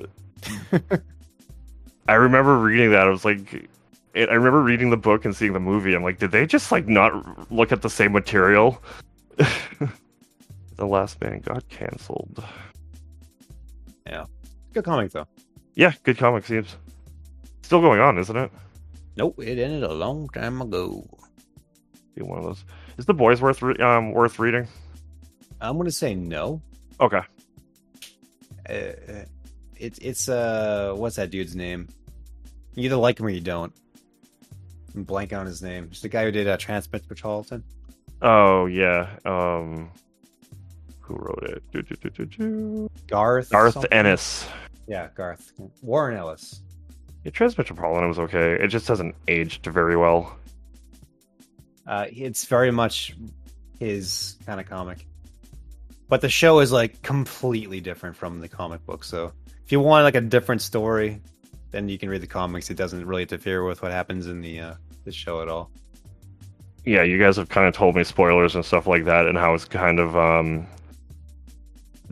[2.08, 3.08] I remember reading that.
[3.08, 3.70] I was like,
[4.14, 5.96] it, I remember reading the book and seeing the movie.
[5.96, 8.82] I'm like, did they just like not look at the same material?
[9.38, 12.44] the Last Man got canceled.
[14.06, 14.26] Yeah,
[14.74, 15.28] good comic though.
[15.76, 16.76] Yeah, good comic seems
[17.64, 18.52] still going on, isn't it?
[19.16, 21.08] Nope, it ended a long time ago.
[22.14, 22.64] Be one of those.
[22.98, 24.68] Is the boys worth re- um worth reading?
[25.64, 26.62] I'm gonna say no.
[27.00, 27.22] Okay,
[28.70, 29.24] Uh,
[29.78, 31.88] it's it's uh what's that dude's name?
[32.76, 33.74] You either like him or you don't.
[34.96, 35.88] I'm blanking on his name.
[35.92, 37.64] It's the guy who did uh, Transmetropolitan.
[38.22, 39.10] Oh yeah.
[39.26, 39.90] Um,
[41.00, 41.64] who wrote it?
[41.72, 42.90] Do, do, do.
[43.08, 43.50] Garth.
[43.50, 43.92] Garth something?
[43.92, 44.48] Ennis.
[44.88, 45.52] Yeah, Garth.
[45.82, 46.62] Warren Ellis.
[47.24, 48.54] Yeah, Transmetropolitan was okay.
[48.54, 50.38] It just hasn't aged very well.
[51.88, 53.16] Uh, it's very much
[53.80, 55.06] his kind of comic.
[56.14, 59.04] But the show is like completely different from the comic book.
[59.04, 59.34] So
[59.66, 61.20] if you want like a different story,
[61.72, 62.70] then you can read the comics.
[62.70, 64.74] It doesn't really interfere with what happens in the uh,
[65.06, 65.72] the show at all.
[66.86, 69.56] Yeah, you guys have kind of told me spoilers and stuff like that, and how
[69.56, 70.68] it's kind of um,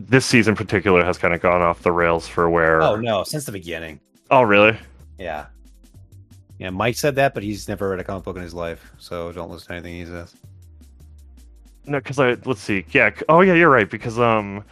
[0.00, 2.82] this season in particular has kind of gone off the rails for where.
[2.82, 4.00] Oh no, since the beginning.
[4.32, 4.76] Oh, really?
[5.16, 5.46] Yeah.
[6.58, 9.30] Yeah, Mike said that, but he's never read a comic book in his life, so
[9.30, 10.34] don't listen to anything he says.
[11.86, 12.84] No, because I let's see.
[12.90, 13.10] Yeah.
[13.28, 13.54] Oh, yeah.
[13.54, 13.90] You're right.
[13.90, 14.64] Because um,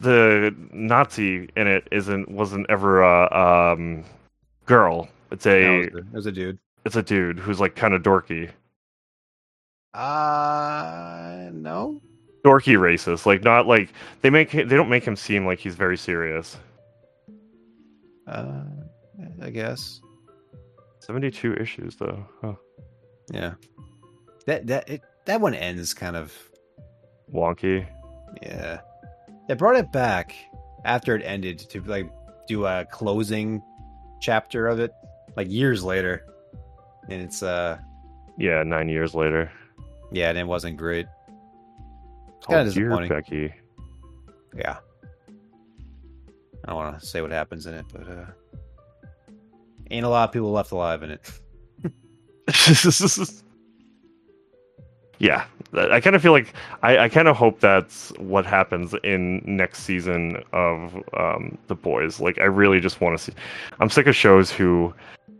[0.00, 4.04] the Nazi in it isn't wasn't ever a um
[4.66, 5.08] girl.
[5.30, 6.58] It's a it was a- it was a dude.
[6.84, 8.50] it's a dude who's like kind of dorky,
[9.92, 12.00] Uh no.
[12.44, 13.26] dorky racist.
[13.26, 13.90] Like not like
[14.22, 16.56] they make they don't make him seem like he's very serious.
[18.26, 18.62] Uh
[19.42, 20.00] I guess.
[21.00, 22.26] Seventy two issues though.
[22.40, 22.54] Huh.
[23.30, 23.54] Yeah.
[24.46, 26.32] That that it, that one ends kind of
[27.32, 27.86] Wonky.
[28.42, 28.80] yeah.
[29.48, 30.34] They brought it back
[30.84, 32.10] after it ended to like
[32.46, 33.62] do a closing
[34.20, 34.92] chapter of it
[35.36, 36.24] like years later.
[37.10, 37.78] And it's uh
[38.38, 39.50] Yeah, nine years later.
[40.12, 41.06] yeah, and it wasn't great.
[42.38, 43.08] It's kinda called Dear disappointing.
[43.08, 43.54] Becky.
[44.56, 44.76] Yeah.
[46.64, 48.26] I don't want to say what happens in it, but uh
[49.90, 51.30] ain't a lot of people left alive in it.
[55.24, 56.52] yeah, I kind of feel like
[56.82, 62.20] I, I kind of hope that's what happens in next season of um, the boys.
[62.20, 63.32] Like, I really just want to see.
[63.80, 64.92] I'm sick of shows who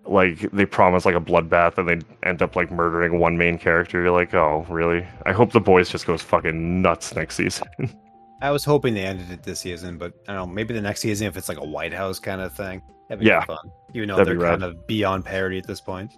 [0.07, 4.01] like they promise like a bloodbath and they end up like murdering one main character.
[4.03, 5.07] You're like, oh, really?
[5.27, 7.69] I hope the boys just goes fucking nuts next season.
[8.43, 11.01] I was hoping they ended it this season, but I don't know, maybe the next
[11.01, 12.81] season if it's like a White House kind of thing.
[13.11, 13.45] That'd be Yeah.
[13.45, 13.59] fun.
[13.93, 16.15] Even though they're kind of beyond parody at this point.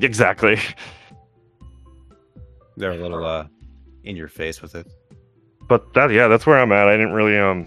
[0.00, 0.58] exactly.
[2.76, 3.46] They're a little uh
[4.04, 4.86] in your face with it.
[5.68, 6.88] But that yeah, that's where I'm at.
[6.88, 7.66] I didn't really um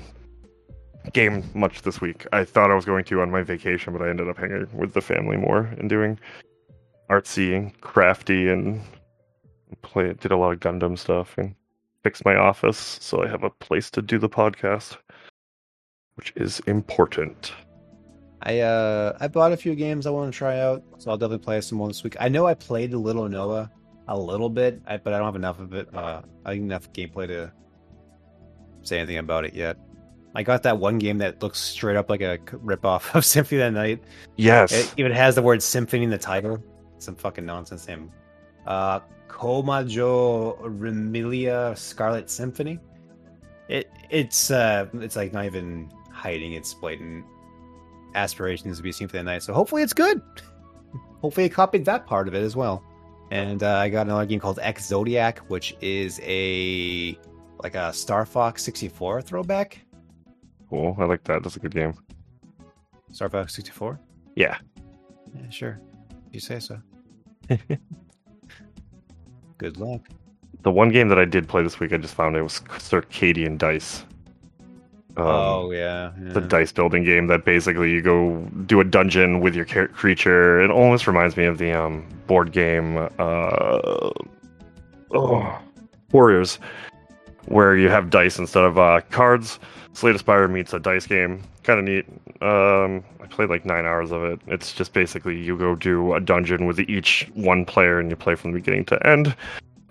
[1.14, 2.26] game much this week.
[2.34, 4.94] I thought I was going to on my vacation, but I ended up hanging with
[4.94, 6.20] the family more and doing
[7.10, 8.82] artsy and crafty and
[9.82, 11.56] play did a lot of Gundam stuff and
[12.04, 14.98] fixed my office so I have a place to do the podcast,
[16.16, 17.54] which is important.
[18.42, 21.44] I uh I bought a few games I want to try out, so I'll definitely
[21.44, 22.16] play some more this week.
[22.20, 23.70] I know I played a Little Noah
[24.10, 25.94] a little bit, I, but I don't have enough of it.
[25.94, 27.52] Uh, enough gameplay to
[28.82, 29.78] say anything about it yet.
[30.36, 33.74] I got that one game that looks straight up like a ripoff of Symphony of
[33.74, 34.04] the Night.
[34.36, 34.72] Yes.
[34.72, 36.64] It even has the word symphony in the title.
[36.98, 38.12] Some fucking nonsense name.
[38.68, 42.80] Uh, Koumajou Remilia Scarlet Symphony.
[43.70, 47.24] It it's uh it's like not even hiding its blatant
[48.16, 49.44] aspirations to be Symphony of the Night.
[49.44, 50.22] So hopefully it's good.
[51.22, 52.84] hopefully it copied that part of it as well.
[53.32, 57.18] And uh, I got another game called X Zodiac, which is a
[57.62, 59.80] like a Star Fox 64 throwback.
[60.70, 60.96] cool.
[61.00, 61.44] I like that.
[61.44, 61.94] That's a good game.
[63.12, 64.00] Star Fox 64.
[64.36, 64.58] Yeah.
[65.36, 65.80] Yeah, sure.
[66.32, 66.80] You say so.
[69.58, 70.08] Good luck.
[70.62, 73.58] The one game that I did play this week, I just found it was Circadian
[73.58, 74.04] Dice.
[75.18, 76.48] Um, oh yeah, the yeah.
[76.48, 80.62] dice building game that basically you go do a dungeon with your creature.
[80.62, 84.12] It almost reminds me of the um, board game uh,
[85.12, 85.60] oh,
[86.12, 86.60] Quarriors,
[87.46, 89.60] where you have dice instead of uh, cards.
[89.94, 91.42] Slay the Spire meets a dice game.
[91.64, 92.06] Kind of neat.
[92.42, 94.40] Um, I played like nine hours of it.
[94.48, 98.36] It's just basically you go do a dungeon with each one player and you play
[98.36, 99.36] from the beginning to end.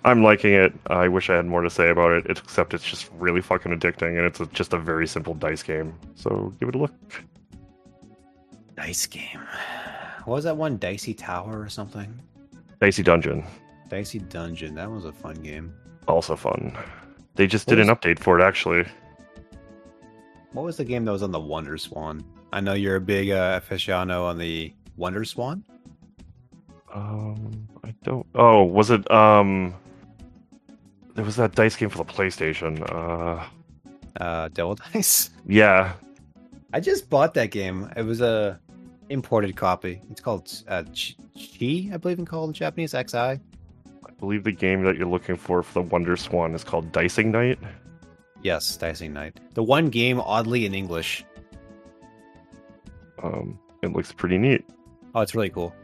[0.05, 0.73] I'm liking it.
[0.87, 4.17] I wish I had more to say about it, except it's just really fucking addicting
[4.17, 5.95] and it's a, just a very simple dice game.
[6.15, 6.93] So give it a look.
[8.77, 9.41] Dice game.
[10.25, 10.77] What was that one?
[10.77, 12.15] Dicey Tower or something?
[12.81, 13.45] Dicey Dungeon,
[13.89, 14.75] Dicey Dungeon.
[14.77, 15.75] That was a fun game.
[16.07, 16.77] also fun.
[17.35, 18.85] They just What did an update for it actually.
[20.53, 22.25] What was the game that was on the Wonder Swan?
[22.53, 25.65] I know you're a big uh, aficionado on the Wonder Swan.
[26.95, 28.27] Um, I don't.
[28.35, 29.09] Oh, was it?
[29.11, 29.75] Um,
[31.19, 32.81] there was that dice game for the PlayStation.
[32.95, 33.45] Uh,
[34.21, 35.31] Uh, Devil Dice.
[35.49, 35.95] yeah,
[36.73, 37.91] I just bought that game.
[37.97, 38.61] It was a
[39.09, 40.01] imported copy.
[40.13, 40.85] It's called uh,
[41.35, 42.93] Chi, I believe, in called in Japanese.
[42.93, 43.17] Xi.
[43.17, 43.39] I
[44.21, 47.59] believe the game that you're looking for for the Wonder Swan is called Dicing Knight.
[48.45, 49.41] Yes, Dicing Knight.
[49.55, 51.25] The one game, oddly in English.
[53.25, 54.65] Um, it looks pretty neat.
[55.17, 55.75] Oh, it's really cool.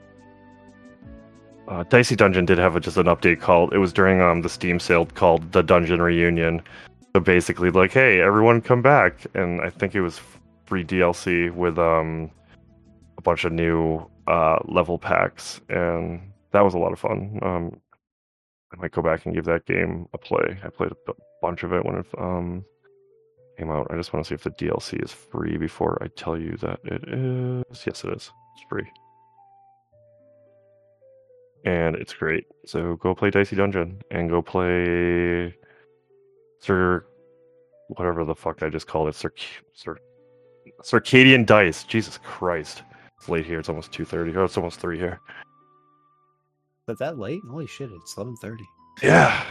[1.69, 3.73] Uh, Dicey Dungeon did have a, just an update called.
[3.73, 6.63] It was during um the Steam sale called the Dungeon Reunion.
[7.15, 10.21] So basically, like, hey, everyone come back, and I think it was
[10.67, 12.31] free DLC with um
[13.17, 16.21] a bunch of new uh level packs, and
[16.53, 17.39] that was a lot of fun.
[17.43, 17.81] Um,
[18.73, 20.59] I might go back and give that game a play.
[20.63, 22.65] I played a bunch of it when it um
[23.57, 23.87] came out.
[23.91, 26.81] I just want to see if the DLC is free before I tell you that
[26.85, 27.87] it is.
[27.87, 28.31] Yes, it is.
[28.57, 28.91] It's free
[31.65, 32.47] and it's great.
[32.67, 35.55] So go play Dicey Dungeon and go play
[36.61, 37.05] Sir,
[37.89, 39.31] whatever the fuck I just called it, Sir,
[39.75, 39.99] Sir,
[40.83, 41.85] Circadian Dice.
[41.85, 42.83] Jesus Christ,
[43.19, 43.59] it's late here.
[43.59, 44.35] It's almost two thirty.
[44.37, 45.21] Oh, it's almost three here.
[46.89, 47.41] Is that late?
[47.51, 47.91] Holy shit!
[47.93, 48.65] It's eleven thirty.
[49.03, 49.45] Yeah,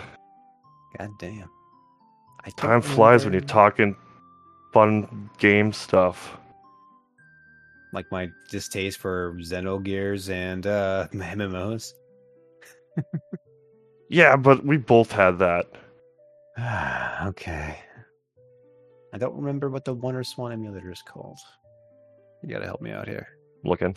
[0.97, 1.49] God damn.
[2.45, 3.95] I time flies when you're talking
[4.73, 6.37] fun game stuff.
[7.93, 11.93] Like my distaste for Xenogears and uh, MMOs.
[14.09, 15.65] Yeah, but we both had that.
[17.27, 17.79] okay.
[19.13, 21.39] I don't remember what the Wonder Swan emulator is called.
[22.43, 23.27] You gotta help me out here.
[23.63, 23.95] Looking.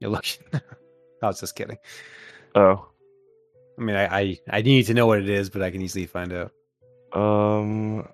[0.00, 0.44] You're looking.
[1.22, 1.78] I was just kidding.
[2.54, 2.88] Oh,
[3.78, 6.06] I mean, I, I I need to know what it is, but I can easily
[6.06, 6.52] find out.
[7.14, 8.08] um,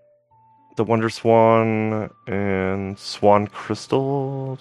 [0.76, 4.58] the Wonder Swan and Swan Crystal.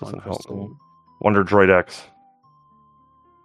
[0.00, 0.46] Doesn't help.
[0.46, 0.76] Crystal.
[1.20, 2.02] Wonder Droid X.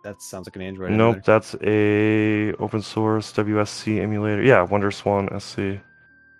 [0.06, 0.92] That sounds like an Android.
[0.92, 1.22] Nope, emulator.
[1.26, 4.44] that's a open source WSC emulator.
[4.44, 5.82] Yeah, Wonder Swan SC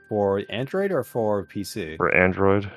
[0.08, 1.98] For Android or for PC?
[1.98, 2.72] for Android.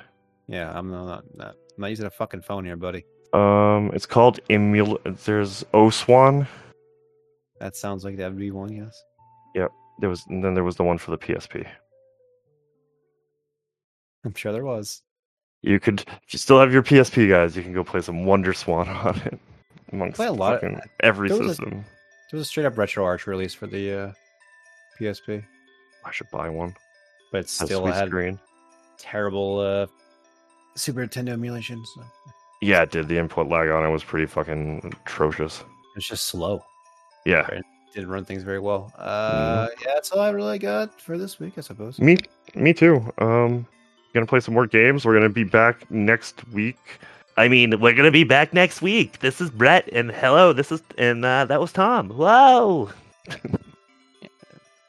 [0.47, 3.05] Yeah, I'm not, not I'm not using a fucking phone here, buddy.
[3.33, 4.97] Um, it's called Emul.
[5.25, 6.47] There's OSwan.
[7.59, 8.99] That sounds like that would be one, yes.
[9.53, 9.69] Yep.
[9.99, 11.67] There was, and then there was the one for the PSP.
[14.25, 15.03] I'm sure there was.
[15.61, 18.53] You could, if you still have your PSP, guys, you can go play some Wonder
[18.53, 19.39] Swan on it.
[19.91, 21.85] Amongst Play a lot of- every there was a- system.
[22.31, 24.11] There was a straight up RetroArch release for the uh,
[24.99, 25.43] PSP,
[26.05, 26.75] I should buy one.
[27.31, 28.39] but it still had screen.
[28.99, 29.87] terrible uh,
[30.75, 31.83] Super Nintendo emulation.
[31.95, 32.03] So
[32.61, 33.07] Yeah, it did.
[33.07, 35.63] The input lag on it was pretty fucking atrocious.
[35.95, 36.63] it's just slow.
[37.25, 37.49] Yeah,
[37.95, 38.93] Didn't run things very well.
[38.97, 41.99] Uh, yeah, that's all I really got for this week, I suppose.
[41.99, 42.17] Me,
[42.55, 43.11] me too.
[43.17, 43.65] Um,
[44.13, 45.03] gonna play some more games.
[45.05, 46.77] We're gonna be back next week.
[47.39, 49.19] I mean, we're gonna be back next week.
[49.19, 52.09] This is Brett, and hello, this is and uh, that was Tom.
[52.09, 52.89] Whoa!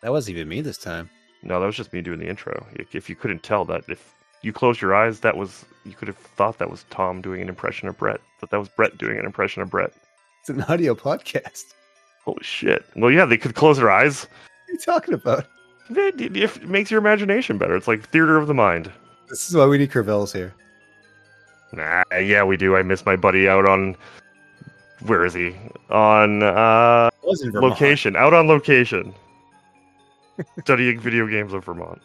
[0.03, 1.11] That wasn't even me this time.
[1.43, 2.67] No, that was just me doing the intro.
[2.73, 6.17] If- you couldn't tell that, if you closed your eyes, that was you could have
[6.17, 9.27] thought that was Tom doing an impression of Brett, but that was Brett doing an
[9.27, 9.93] impression of Brett.
[10.41, 11.75] It's an audio podcast.
[12.25, 12.83] Holy shit!
[12.97, 14.23] Well, yeah, they could close their eyes.
[14.25, 14.31] What
[14.71, 15.47] are you talking about?
[15.91, 17.77] It, it- it makes your imagination better.
[17.77, 18.91] It's like theater of the mind.
[19.29, 20.55] This is why we need Carvel's here.
[21.73, 22.77] Nah, yeah, we do.
[22.77, 23.97] I miss my buddy out on
[25.07, 25.55] where is he?
[25.91, 27.73] On uh It was in Vermont.
[27.73, 28.17] location.
[28.17, 29.15] Out on location.
[30.61, 32.01] Studying video games of Vermont.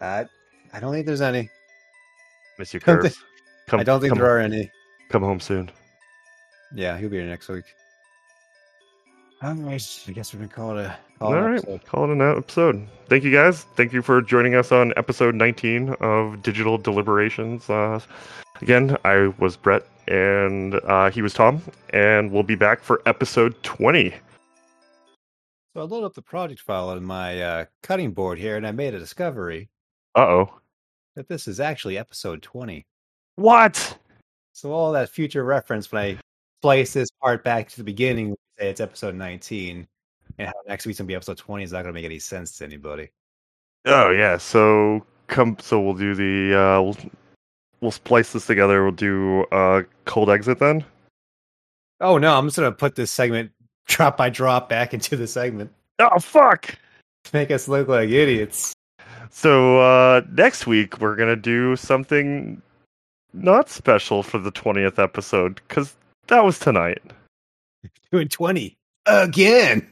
[0.00, 0.26] I,
[0.72, 1.48] I don't think there's any.
[2.58, 3.14] Miss you, Don't think-
[3.66, 4.70] Come, I don't think come, there are any.
[5.08, 5.70] Come home soon.
[6.74, 7.64] Yeah, he'll be here next week.
[9.42, 11.84] Anyways, I guess we're gonna call it a call All it an right, episode.
[11.86, 12.86] call it an episode.
[13.08, 13.64] Thank you guys.
[13.76, 17.68] Thank you for joining us on episode 19 of Digital Deliberations.
[17.70, 18.00] Uh,
[18.60, 19.84] again, I was Brett.
[20.08, 24.10] and uh, he was Tom, and we'll be back for episode 20.
[25.72, 28.70] So I loaded up the project file on my uh, cutting board here, and I
[28.72, 29.70] made a discovery
[30.14, 30.60] Uh oh.
[31.16, 32.84] that this is actually episode 20.
[33.36, 33.98] What?
[34.52, 36.18] So all that future reference when I
[36.60, 39.88] splice this part back to the beginning, say it's episode 19,
[40.38, 42.64] and how next week's gonna be episode 20 is not gonna make any sense to
[42.64, 43.08] anybody.
[43.86, 44.36] Oh yeah.
[44.36, 45.56] So come.
[45.60, 46.56] So we'll do the.
[46.56, 46.96] Uh, we'll
[47.84, 48.82] we'll splice this together.
[48.82, 50.84] We'll do uh, cold exit then.
[52.00, 53.52] Oh no, I'm just gonna put this segment
[53.86, 56.76] drop by drop back into the segment Oh fuck.
[57.32, 58.72] make us look like idiots.
[59.30, 62.60] So uh, next week we're gonna do something
[63.32, 65.94] not special for the twentieth episode because
[66.28, 67.02] that was tonight.
[68.12, 69.86] Doing 20 again.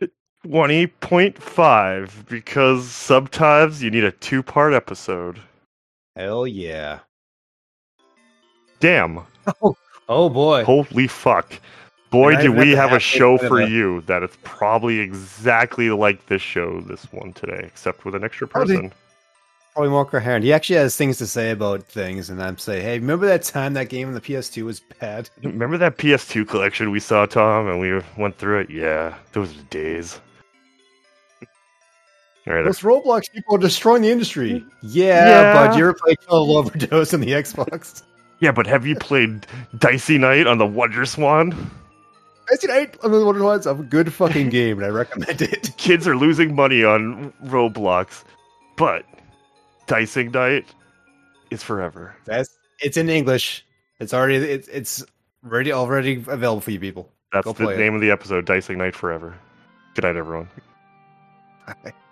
[0.46, 5.40] Twenty point five because sometimes you need a two part episode.
[6.14, 7.00] Hell yeah.
[8.86, 9.18] Damn.
[9.62, 9.76] Oh.
[10.08, 10.62] oh boy.
[10.62, 11.52] Holy fuck.
[12.10, 17.02] Boy, do we have a show for you it's probably exactly like this show, this
[17.12, 18.92] one today, except with an extra Oh, person.
[19.72, 20.44] Probably more coherent.
[20.44, 23.74] He actually has things to say about things, and I'm saying, hey, remember that time
[23.74, 25.28] that game on the PS2 was bad?
[25.42, 28.70] Remember that PS2 collection we saw, Tom, and we went through it?
[28.70, 30.20] Yeah, those were days.
[32.46, 34.64] All right, Those Roblox people are destroying the industry.
[34.84, 35.52] Yeah, Yeah.
[35.68, 38.04] but you're playing Kill a Overdose on the Xbox?
[38.40, 39.46] Yeah, but have you played
[39.78, 41.52] Dicey Knight on the Wonder Swan?
[42.50, 42.70] I see.
[42.70, 45.70] I, I mean, what it was a good fucking game, and I recommend it.
[45.78, 48.24] Kids are losing money on Roblox,
[48.76, 49.04] but
[49.86, 50.66] Dicing Knight
[51.50, 52.14] is forever.
[52.24, 53.64] That's it's in English.
[53.98, 55.04] It's already it's it's
[55.42, 57.10] ready already available for you people.
[57.32, 57.78] That's Go the play it.
[57.78, 59.36] name of the episode, Dicing Knight Forever.
[59.94, 60.48] Good night, everyone.
[61.66, 61.92] Bye.